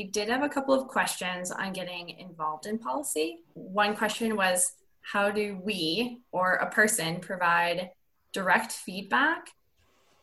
we 0.00 0.06
did 0.06 0.28
have 0.28 0.42
a 0.42 0.48
couple 0.48 0.74
of 0.74 0.88
questions 0.88 1.52
on 1.52 1.72
getting 1.72 2.10
involved 2.18 2.66
in 2.66 2.78
policy. 2.78 3.44
One 3.52 3.94
question 3.94 4.34
was 4.34 4.72
how 5.02 5.30
do 5.30 5.60
we 5.62 6.22
or 6.32 6.54
a 6.54 6.70
person 6.70 7.20
provide 7.20 7.90
direct 8.32 8.72
feedback 8.72 9.50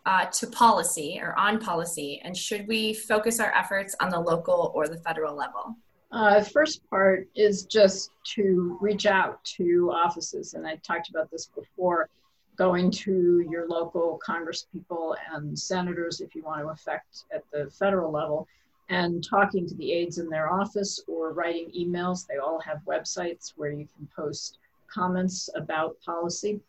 uh, 0.05 0.25
to 0.25 0.47
policy 0.47 1.19
or 1.21 1.37
on 1.37 1.59
policy? 1.59 2.21
And 2.23 2.35
should 2.35 2.67
we 2.67 2.93
focus 2.93 3.39
our 3.39 3.53
efforts 3.53 3.95
on 3.99 4.09
the 4.09 4.19
local 4.19 4.71
or 4.75 4.87
the 4.87 4.97
federal 4.97 5.35
level? 5.35 5.75
Uh, 6.11 6.43
first 6.43 6.81
part 6.89 7.27
is 7.35 7.63
just 7.65 8.11
to 8.35 8.77
reach 8.81 9.05
out 9.05 9.43
to 9.45 9.91
offices, 9.93 10.55
and 10.55 10.67
I 10.67 10.75
talked 10.77 11.09
about 11.09 11.31
this 11.31 11.45
before 11.55 12.09
going 12.57 12.91
to 12.91 13.45
your 13.49 13.67
local 13.67 14.19
congresspeople 14.27 15.15
and 15.33 15.57
senators 15.57 16.19
if 16.19 16.35
you 16.35 16.43
want 16.43 16.61
to 16.61 16.67
affect 16.67 17.23
at 17.33 17.43
the 17.51 17.71
federal 17.71 18.11
level 18.11 18.45
and 18.89 19.23
talking 19.23 19.65
to 19.65 19.73
the 19.75 19.93
aides 19.93 20.17
in 20.17 20.29
their 20.29 20.51
office 20.51 21.01
or 21.07 21.31
writing 21.31 21.71
emails. 21.77 22.27
They 22.27 22.37
all 22.37 22.59
have 22.59 22.81
websites 22.85 23.53
where 23.55 23.71
you 23.71 23.87
can 23.95 24.07
post 24.13 24.59
comments 24.93 25.49
about 25.55 25.95
policy. 26.05 26.59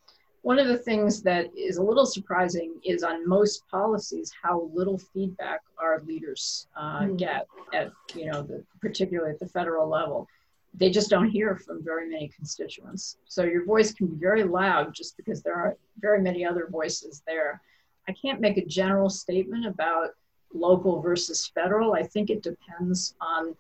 One 0.42 0.58
of 0.58 0.66
the 0.66 0.78
things 0.78 1.22
that 1.22 1.56
is 1.56 1.76
a 1.76 1.82
little 1.82 2.04
surprising 2.04 2.74
is 2.84 3.04
on 3.04 3.28
most 3.28 3.66
policies 3.68 4.32
how 4.42 4.68
little 4.74 4.98
feedback 4.98 5.60
our 5.80 6.02
leaders 6.04 6.66
uh, 6.76 7.02
mm. 7.02 7.16
get 7.16 7.46
at 7.72 7.92
you 8.14 8.26
know 8.26 8.42
the, 8.42 8.64
particularly 8.80 9.30
at 9.32 9.38
the 9.38 9.48
federal 9.48 9.88
level. 9.88 10.28
They 10.74 10.90
just 10.90 11.10
don't 11.10 11.28
hear 11.28 11.56
from 11.56 11.84
very 11.84 12.08
many 12.08 12.28
constituents. 12.28 13.18
So 13.26 13.44
your 13.44 13.64
voice 13.64 13.92
can 13.92 14.06
be 14.08 14.16
very 14.16 14.42
loud 14.42 14.94
just 14.94 15.16
because 15.16 15.42
there 15.42 15.54
are 15.54 15.76
very 16.00 16.20
many 16.20 16.44
other 16.44 16.66
voices 16.70 17.22
there. 17.26 17.60
I 18.08 18.12
can't 18.12 18.40
make 18.40 18.56
a 18.56 18.64
general 18.64 19.10
statement 19.10 19.66
about 19.66 20.10
local 20.52 21.00
versus 21.00 21.46
federal. 21.54 21.92
I 21.92 22.02
think 22.02 22.30
it 22.30 22.42
depends 22.42 23.14
on 23.20 23.54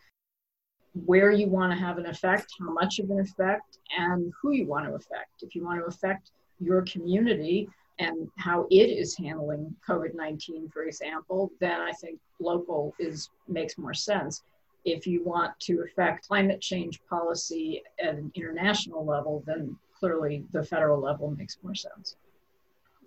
where 1.06 1.30
you 1.30 1.48
want 1.48 1.72
to 1.72 1.78
have 1.78 1.98
an 1.98 2.06
effect, 2.06 2.52
how 2.58 2.72
much 2.72 2.98
of 2.98 3.10
an 3.10 3.20
effect, 3.20 3.78
and 3.96 4.32
who 4.40 4.52
you 4.52 4.66
want 4.66 4.86
to 4.86 4.94
affect. 4.94 5.42
If 5.42 5.54
you 5.54 5.64
want 5.64 5.80
to 5.80 5.86
affect 5.86 6.30
your 6.62 6.82
community 6.82 7.68
and 7.98 8.28
how 8.38 8.66
it 8.70 8.88
is 8.90 9.16
handling 9.16 9.74
COVID-19, 9.86 10.72
for 10.72 10.84
example, 10.84 11.52
then 11.60 11.80
I 11.80 11.92
think 11.92 12.18
local 12.40 12.94
is 12.98 13.30
makes 13.48 13.78
more 13.78 13.94
sense. 13.94 14.42
If 14.84 15.06
you 15.06 15.22
want 15.24 15.58
to 15.60 15.84
affect 15.84 16.26
climate 16.26 16.60
change 16.60 17.00
policy 17.08 17.82
at 18.02 18.14
an 18.14 18.32
international 18.34 19.04
level, 19.04 19.44
then 19.46 19.76
clearly 19.98 20.44
the 20.52 20.64
federal 20.64 21.00
level 21.00 21.30
makes 21.30 21.58
more 21.62 21.74
sense. 21.74 22.16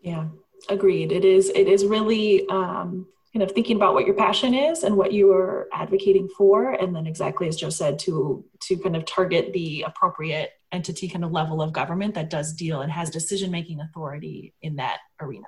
Yeah, 0.01 0.27
agreed. 0.69 1.11
It 1.11 1.25
is. 1.25 1.49
It 1.49 1.67
is 1.67 1.85
really 1.85 2.47
um, 2.47 3.07
kind 3.35 3.43
of 3.43 3.51
thinking 3.51 3.75
about 3.75 3.93
what 3.93 4.05
your 4.05 4.15
passion 4.15 4.53
is 4.53 4.83
and 4.83 4.95
what 4.95 5.11
you 5.11 5.33
are 5.33 5.67
advocating 5.73 6.29
for 6.37 6.71
and 6.71 6.95
then 6.95 7.05
exactly 7.05 7.49
as 7.49 7.57
Jo 7.57 7.69
said 7.69 7.99
to 7.99 8.45
to 8.61 8.77
kind 8.77 8.95
of 8.95 9.03
target 9.03 9.51
the 9.51 9.83
appropriate 9.85 10.51
entity 10.75 11.07
kind 11.07 11.25
of 11.25 11.31
level 11.31 11.61
of 11.61 11.73
government 11.73 12.13
that 12.13 12.29
does 12.29 12.53
deal 12.53 12.81
and 12.81 12.91
has 12.91 13.09
decision 13.09 13.49
making 13.49 13.81
authority 13.81 14.53
in 14.61 14.75
that 14.75 14.99
arena. 15.19 15.47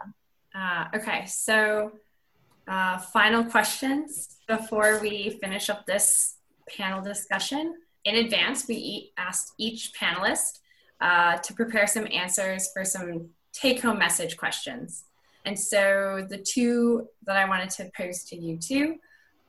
Uh, 0.55 0.85
okay 0.95 1.25
so 1.25 1.91
uh, 2.67 2.97
final 2.97 3.43
questions 3.43 4.37
before 4.47 4.99
we 4.99 5.37
finish 5.41 5.69
up 5.69 5.85
this 5.85 6.37
panel 6.77 7.01
discussion. 7.01 7.75
In 8.03 8.15
advance 8.15 8.67
we 8.67 9.11
asked 9.17 9.53
each 9.57 9.91
panelist 9.99 10.59
uh, 10.99 11.37
to 11.37 11.53
prepare 11.53 11.87
some 11.87 12.07
answers 12.11 12.69
for 12.73 12.83
some 12.83 13.29
take 13.53 13.81
home 13.81 13.99
message 13.99 14.37
questions. 14.37 15.03
And 15.45 15.57
so 15.57 16.25
the 16.29 16.37
two 16.37 17.07
that 17.25 17.37
I 17.37 17.47
wanted 17.47 17.69
to 17.71 17.89
pose 17.95 18.23
to 18.25 18.35
you 18.35 18.57
two 18.57 18.95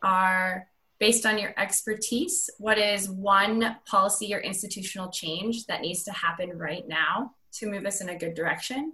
are 0.02 0.68
based 0.98 1.24
on 1.24 1.38
your 1.38 1.54
expertise, 1.56 2.50
what 2.58 2.78
is 2.78 3.08
one 3.08 3.76
policy 3.86 4.34
or 4.34 4.38
institutional 4.38 5.10
change 5.10 5.66
that 5.66 5.80
needs 5.80 6.02
to 6.04 6.12
happen 6.12 6.56
right 6.58 6.86
now 6.88 7.32
to 7.52 7.70
move 7.70 7.86
us 7.86 8.00
in 8.00 8.08
a 8.08 8.18
good 8.18 8.34
direction? 8.34 8.92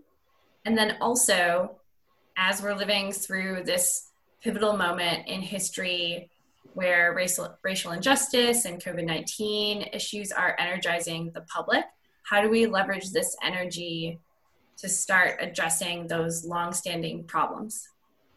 And 0.65 0.77
then 0.77 0.97
also, 1.01 1.79
as 2.37 2.63
we're 2.63 2.75
living 2.75 3.13
through 3.13 3.65
this 3.65 4.11
pivotal 4.43 4.77
moment 4.77 5.27
in 5.27 5.41
history 5.41 6.29
where 6.75 7.15
racial, 7.15 7.57
racial 7.63 7.93
injustice 7.93 8.65
and 8.65 8.83
COVID 8.83 9.07
19 9.07 9.89
issues 9.93 10.33
are 10.33 10.57
energizing 10.59 11.31
the 11.35 11.43
public, 11.43 11.85
how 12.25 12.43
do 12.43 12.51
we 12.51 12.67
leverage 12.67 13.11
this 13.11 13.37
energy 13.43 14.19
to 14.79 14.89
start 14.89 15.37
addressing 15.41 16.07
those 16.09 16.45
long-standing 16.45 17.25
problems? 17.25 17.89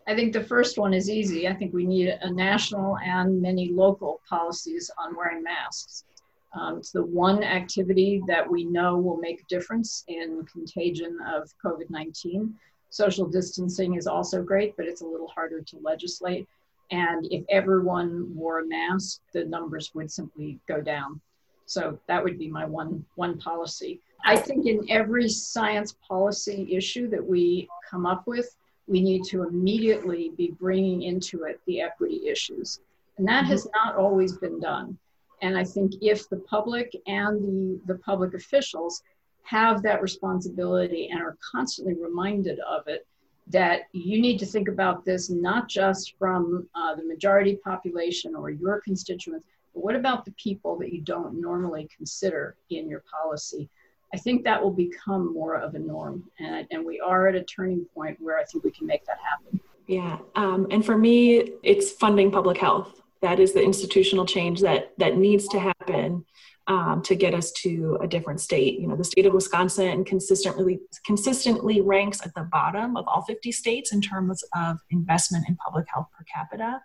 I 0.08 0.16
think 0.16 0.32
the 0.32 0.44
first 0.44 0.78
one 0.78 0.94
is 0.94 1.10
easy. 1.10 1.50
I 1.50 1.54
think 1.54 1.74
we 1.74 1.86
need 1.86 2.08
a 2.22 2.32
national 2.32 2.98
and 3.00 3.42
many 3.42 3.70
local 3.70 4.22
policies 4.28 4.90
on 4.98 5.16
wearing 5.18 5.44
masks. 5.44 6.06
Um, 6.54 6.78
it's 6.78 6.92
the 6.92 7.04
one 7.04 7.44
activity 7.44 8.24
that 8.26 8.50
we 8.50 8.64
know 8.64 8.98
will 8.98 9.18
make 9.18 9.42
a 9.42 9.46
difference 9.50 10.06
in 10.08 10.46
contagion 10.52 11.18
of 11.28 11.54
COVID 11.64 11.90
19. 11.90 12.56
Social 12.90 13.28
distancing 13.28 13.96
is 13.96 14.08
also 14.08 14.42
great, 14.42 14.78
but 14.78 14.86
it's 14.86 15.02
a 15.02 15.06
little 15.06 15.28
harder 15.28 15.62
to 15.62 15.78
legislate. 15.82 16.48
And 16.90 17.28
if 17.30 17.44
everyone 17.50 18.34
wore 18.34 18.60
a 18.60 18.66
mask, 18.66 19.20
the 19.34 19.44
numbers 19.44 19.92
would 19.94 20.10
simply 20.10 20.58
go 20.70 20.80
down. 20.80 21.20
So 21.66 22.00
that 22.08 22.24
would 22.24 22.40
be 22.40 22.48
my 22.48 22.64
one 22.64 23.06
one 23.16 23.38
policy. 23.40 24.00
I 24.24 24.38
think 24.38 24.66
in 24.66 24.90
every 24.90 25.28
science 25.28 25.96
policy 26.08 26.70
issue 26.72 27.10
that 27.10 27.24
we 27.24 27.68
come 27.92 28.06
up 28.06 28.26
with, 28.26 28.56
we 28.88 29.02
need 29.02 29.24
to 29.26 29.44
immediately 29.44 30.32
be 30.38 30.52
bringing 30.52 31.04
into 31.04 31.44
it 31.44 31.60
the 31.68 31.82
equity 31.82 32.28
issues. 32.28 32.80
And 33.18 33.28
that 33.28 33.44
mm-hmm. 33.44 33.52
has 33.52 33.68
not 33.74 33.96
always 33.96 34.38
been 34.38 34.60
done. 34.60 34.98
And 35.42 35.58
I 35.58 35.64
think 35.64 35.94
if 36.02 36.30
the 36.30 36.38
public 36.38 36.96
and 37.06 37.44
the, 37.44 37.94
the 37.94 38.00
public 38.00 38.34
officials 38.34 39.04
have 39.44 39.82
that 39.84 40.02
responsibility 40.02 41.10
and 41.12 41.22
are 41.22 41.38
constantly 41.52 41.94
reminded 41.94 42.60
of 42.60 42.88
it, 42.88 43.06
that 43.50 43.84
you 43.94 44.20
need 44.20 44.38
to 44.40 44.46
think 44.46 44.68
about 44.68 45.06
this 45.06 45.30
not 45.30 45.70
just 45.70 46.16
from 46.20 46.68
uh, 46.76 46.96
the 46.96 47.04
majority 47.04 47.56
population 47.56 48.36
or 48.36 48.50
your 48.50 48.82
constituents, 48.82 49.46
but 49.74 49.84
what 49.84 49.96
about 49.96 50.26
the 50.26 50.32
people 50.32 50.78
that 50.80 50.92
you 50.92 51.02
don't 51.02 51.40
normally 51.40 51.88
consider 51.96 52.58
in 52.70 52.90
your 52.90 53.04
policy? 53.10 53.70
I 54.14 54.18
think 54.18 54.44
that 54.46 54.62
will 54.62 54.72
become 54.72 55.34
more 55.34 55.56
of 55.56 55.76
a 55.76 55.80
norm. 55.80 56.24
And, 56.40 56.68
and 56.72 56.86
we 56.86 57.00
are 57.00 57.28
at 57.28 57.36
a 57.36 57.44
turning 57.44 57.86
point 57.94 58.18
where 58.20 58.38
I 58.38 58.44
think 58.46 58.64
we 58.64 58.72
can 58.72 58.88
make 58.88 59.06
that 59.06 59.18
happen. 59.20 59.60
Yeah. 59.88 60.18
Um, 60.36 60.68
and 60.72 60.86
for 60.86 60.98
me, 60.98 61.52
it's 61.64 61.92
funding 61.92 62.32
public 62.32 62.58
health. 62.58 63.02
That 63.22 63.40
is 63.40 63.54
the 63.54 63.64
institutional 63.64 64.26
change 64.26 64.62
that, 64.62 64.94
that 64.98 65.18
needs 65.18 65.48
to 65.50 65.60
happen 65.60 66.26
um, 66.68 67.02
to 67.04 67.16
get 67.16 67.34
us 67.34 67.52
to 67.64 67.98
a 68.02 68.08
different 68.08 68.42
state. 68.42 68.80
You 68.80 68.88
know, 68.88 68.96
the 68.96 69.04
state 69.04 69.26
of 69.26 69.34
Wisconsin 69.34 70.04
consistently 70.04 70.80
consistently 71.06 71.82
ranks 71.82 72.22
at 72.26 72.34
the 72.36 72.48
bottom 72.52 72.98
of 72.98 73.08
all 73.08 73.22
50 73.22 73.52
states 73.52 73.94
in 73.94 74.02
terms 74.02 74.44
of 74.54 74.78
investment 74.92 75.48
in 75.48 75.56
public 75.56 75.86
health 75.92 76.08
per 76.18 76.26
capita. 76.26 76.82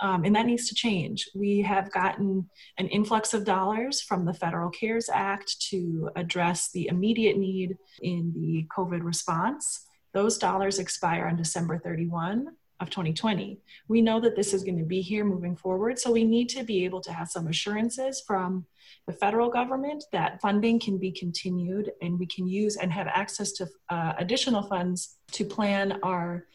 Um, 0.00 0.24
and 0.24 0.34
that 0.36 0.46
needs 0.46 0.68
to 0.68 0.74
change. 0.74 1.28
We 1.34 1.60
have 1.62 1.90
gotten 1.90 2.48
an 2.78 2.88
influx 2.88 3.34
of 3.34 3.44
dollars 3.44 4.00
from 4.00 4.24
the 4.24 4.34
Federal 4.34 4.70
CARES 4.70 5.10
Act 5.12 5.60
to 5.70 6.10
address 6.14 6.70
the 6.70 6.88
immediate 6.88 7.36
need 7.36 7.76
in 8.00 8.32
the 8.34 8.66
COVID 8.76 9.02
response. 9.02 9.86
Those 10.12 10.38
dollars 10.38 10.78
expire 10.78 11.26
on 11.26 11.36
December 11.36 11.78
31 11.78 12.46
of 12.80 12.90
2020. 12.90 13.58
We 13.88 14.02
know 14.02 14.20
that 14.20 14.36
this 14.36 14.54
is 14.54 14.62
going 14.62 14.78
to 14.78 14.84
be 14.84 15.00
here 15.00 15.24
moving 15.24 15.56
forward, 15.56 15.98
so 15.98 16.12
we 16.12 16.24
need 16.24 16.48
to 16.50 16.62
be 16.62 16.84
able 16.84 17.00
to 17.02 17.12
have 17.12 17.28
some 17.28 17.48
assurances 17.48 18.22
from 18.26 18.66
the 19.06 19.12
federal 19.12 19.50
government 19.50 20.04
that 20.12 20.40
funding 20.40 20.78
can 20.78 20.98
be 20.98 21.10
continued 21.10 21.90
and 22.02 22.18
we 22.18 22.26
can 22.26 22.46
use 22.46 22.76
and 22.76 22.92
have 22.92 23.08
access 23.08 23.52
to 23.52 23.66
uh, 23.90 24.12
additional 24.18 24.62
funds 24.62 25.16
to 25.32 25.44
plan 25.44 25.98
our 26.02 26.46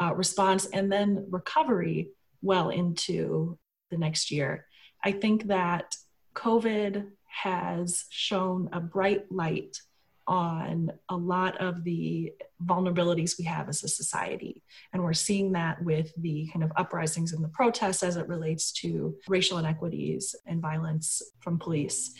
uh, 0.00 0.12
response 0.14 0.66
and 0.66 0.90
then 0.90 1.26
recovery 1.30 2.08
well 2.42 2.70
into 2.70 3.58
the 3.90 3.98
next 3.98 4.30
year. 4.30 4.66
I 5.02 5.12
think 5.12 5.48
that 5.48 5.96
COVID 6.34 7.06
has 7.26 8.04
shown 8.10 8.68
a 8.72 8.80
bright 8.80 9.30
light 9.30 9.78
on 10.26 10.92
a 11.08 11.16
lot 11.16 11.56
of 11.58 11.82
the 11.82 12.32
vulnerabilities 12.64 13.36
we 13.36 13.44
have 13.44 13.68
as 13.68 13.82
a 13.82 13.88
society. 13.88 14.62
And 14.92 15.02
we're 15.02 15.12
seeing 15.12 15.52
that 15.52 15.82
with 15.82 16.12
the 16.16 16.48
kind 16.52 16.62
of 16.62 16.70
uprisings 16.76 17.32
and 17.32 17.42
the 17.42 17.48
protests 17.48 18.04
as 18.04 18.16
it 18.16 18.28
relates 18.28 18.70
to 18.74 19.16
racial 19.28 19.58
inequities 19.58 20.36
and 20.46 20.60
violence 20.62 21.20
from 21.40 21.58
police. 21.58 22.14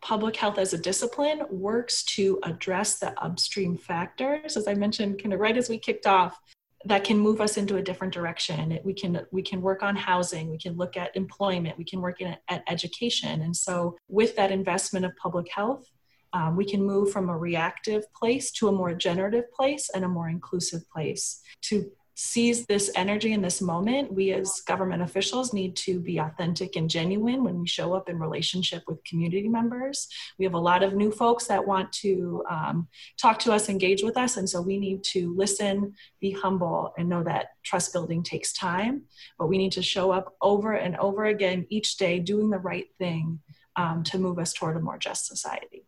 Public 0.00 0.36
health 0.36 0.56
as 0.58 0.72
a 0.72 0.78
discipline 0.78 1.42
works 1.50 2.02
to 2.04 2.38
address 2.44 2.98
the 2.98 3.12
upstream 3.22 3.76
factors, 3.76 4.56
as 4.56 4.66
I 4.66 4.72
mentioned, 4.72 5.22
kind 5.22 5.34
of 5.34 5.40
right 5.40 5.56
as 5.56 5.68
we 5.68 5.78
kicked 5.78 6.06
off, 6.06 6.40
that 6.86 7.04
can 7.04 7.18
move 7.18 7.40
us 7.40 7.56
into 7.56 7.76
a 7.76 7.82
different 7.82 8.12
direction. 8.12 8.78
We 8.84 8.94
can 8.94 9.26
we 9.30 9.42
can 9.42 9.60
work 9.60 9.82
on 9.82 9.96
housing 9.96 10.50
we 10.50 10.58
can 10.58 10.76
look 10.76 10.96
at 10.96 11.14
employment 11.14 11.76
we 11.78 11.84
can 11.84 12.00
work 12.00 12.20
in, 12.20 12.36
at 12.48 12.62
education. 12.68 13.42
And 13.42 13.54
so 13.54 13.96
with 14.08 14.36
that 14.36 14.50
investment 14.50 15.04
of 15.04 15.12
public 15.16 15.48
health 15.52 15.90
um, 16.32 16.56
we 16.56 16.64
can 16.64 16.82
move 16.82 17.10
from 17.10 17.28
a 17.28 17.36
reactive 17.36 18.04
place 18.14 18.50
to 18.52 18.68
a 18.68 18.72
more 18.72 18.94
generative 18.94 19.50
place 19.52 19.90
and 19.94 20.04
a 20.04 20.08
more 20.08 20.28
inclusive 20.28 20.88
place 20.90 21.42
to 21.62 21.90
seize 22.22 22.66
this 22.66 22.90
energy 22.96 23.32
in 23.32 23.40
this 23.40 23.62
moment, 23.62 24.12
we 24.12 24.30
as 24.32 24.60
government 24.66 25.02
officials 25.02 25.54
need 25.54 25.74
to 25.74 25.98
be 25.98 26.18
authentic 26.18 26.76
and 26.76 26.90
genuine 26.90 27.42
when 27.42 27.58
we 27.58 27.66
show 27.66 27.94
up 27.94 28.10
in 28.10 28.18
relationship 28.18 28.82
with 28.86 29.02
community 29.04 29.48
members. 29.48 30.06
We 30.38 30.44
have 30.44 30.52
a 30.52 30.58
lot 30.58 30.82
of 30.82 30.92
new 30.92 31.10
folks 31.10 31.46
that 31.46 31.66
want 31.66 31.90
to 31.94 32.44
um, 32.48 32.88
talk 33.18 33.38
to 33.40 33.52
us, 33.52 33.70
engage 33.70 34.02
with 34.02 34.18
us, 34.18 34.36
and 34.36 34.48
so 34.48 34.60
we 34.60 34.78
need 34.78 35.02
to 35.04 35.34
listen, 35.34 35.94
be 36.20 36.30
humble, 36.30 36.92
and 36.98 37.08
know 37.08 37.22
that 37.24 37.52
trust 37.62 37.90
building 37.94 38.22
takes 38.22 38.52
time. 38.52 39.04
But 39.38 39.48
we 39.48 39.56
need 39.56 39.72
to 39.72 39.82
show 39.82 40.10
up 40.10 40.36
over 40.42 40.74
and 40.74 40.96
over 40.98 41.24
again 41.24 41.66
each 41.70 41.96
day, 41.96 42.18
doing 42.18 42.50
the 42.50 42.58
right 42.58 42.88
thing 42.98 43.40
um, 43.76 44.02
to 44.04 44.18
move 44.18 44.38
us 44.38 44.52
toward 44.52 44.76
a 44.76 44.80
more 44.80 44.98
just 44.98 45.26
society. 45.26 45.86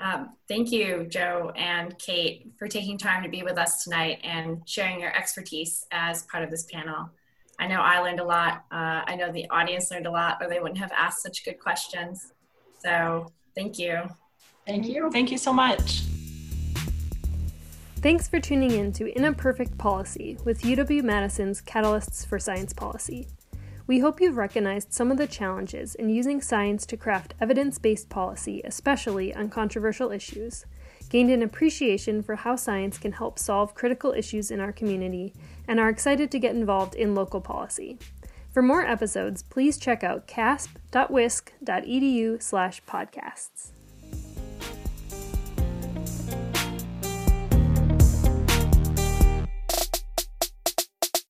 Um, 0.00 0.30
thank 0.48 0.72
you, 0.72 1.06
Jo 1.08 1.52
and 1.56 1.96
Kate, 1.98 2.50
for 2.58 2.66
taking 2.66 2.96
time 2.96 3.22
to 3.22 3.28
be 3.28 3.42
with 3.42 3.58
us 3.58 3.84
tonight 3.84 4.20
and 4.24 4.62
sharing 4.66 4.98
your 4.98 5.14
expertise 5.14 5.86
as 5.92 6.22
part 6.24 6.42
of 6.42 6.50
this 6.50 6.64
panel. 6.64 7.10
I 7.58 7.66
know 7.66 7.80
I 7.80 8.00
learned 8.00 8.20
a 8.20 8.24
lot. 8.24 8.64
Uh, 8.72 9.02
I 9.06 9.14
know 9.16 9.30
the 9.30 9.48
audience 9.50 9.90
learned 9.90 10.06
a 10.06 10.10
lot, 10.10 10.38
or 10.40 10.48
they 10.48 10.58
wouldn't 10.58 10.78
have 10.78 10.92
asked 10.92 11.22
such 11.22 11.44
good 11.44 11.60
questions. 11.60 12.32
So 12.82 13.30
thank 13.54 13.78
you. 13.78 14.00
Thank 14.66 14.86
you. 14.86 15.10
Thank 15.10 15.30
you 15.30 15.36
so 15.36 15.52
much. 15.52 16.02
Thanks 17.96 18.26
for 18.26 18.40
tuning 18.40 18.70
in 18.70 18.92
to 18.94 19.14
In 19.14 19.26
a 19.26 19.32
Perfect 19.34 19.76
Policy 19.76 20.38
with 20.46 20.62
UW 20.62 21.02
Madison's 21.02 21.60
Catalysts 21.60 22.26
for 22.26 22.38
Science 22.38 22.72
Policy. 22.72 23.28
We 23.90 23.98
hope 23.98 24.20
you've 24.20 24.36
recognized 24.36 24.92
some 24.92 25.10
of 25.10 25.16
the 25.16 25.26
challenges 25.26 25.96
in 25.96 26.10
using 26.10 26.40
science 26.40 26.86
to 26.86 26.96
craft 26.96 27.34
evidence 27.40 27.76
based 27.76 28.08
policy, 28.08 28.62
especially 28.64 29.34
on 29.34 29.48
controversial 29.48 30.12
issues, 30.12 30.64
gained 31.08 31.32
an 31.32 31.42
appreciation 31.42 32.22
for 32.22 32.36
how 32.36 32.54
science 32.54 32.98
can 32.98 33.10
help 33.10 33.36
solve 33.36 33.74
critical 33.74 34.12
issues 34.12 34.52
in 34.52 34.60
our 34.60 34.70
community, 34.70 35.34
and 35.66 35.80
are 35.80 35.88
excited 35.88 36.30
to 36.30 36.38
get 36.38 36.54
involved 36.54 36.94
in 36.94 37.16
local 37.16 37.40
policy. 37.40 37.98
For 38.52 38.62
more 38.62 38.86
episodes, 38.86 39.42
please 39.42 39.76
check 39.76 40.04
out 40.04 40.28
casp.wisc.edu 40.28 42.40
slash 42.40 42.84
podcasts. 42.84 43.72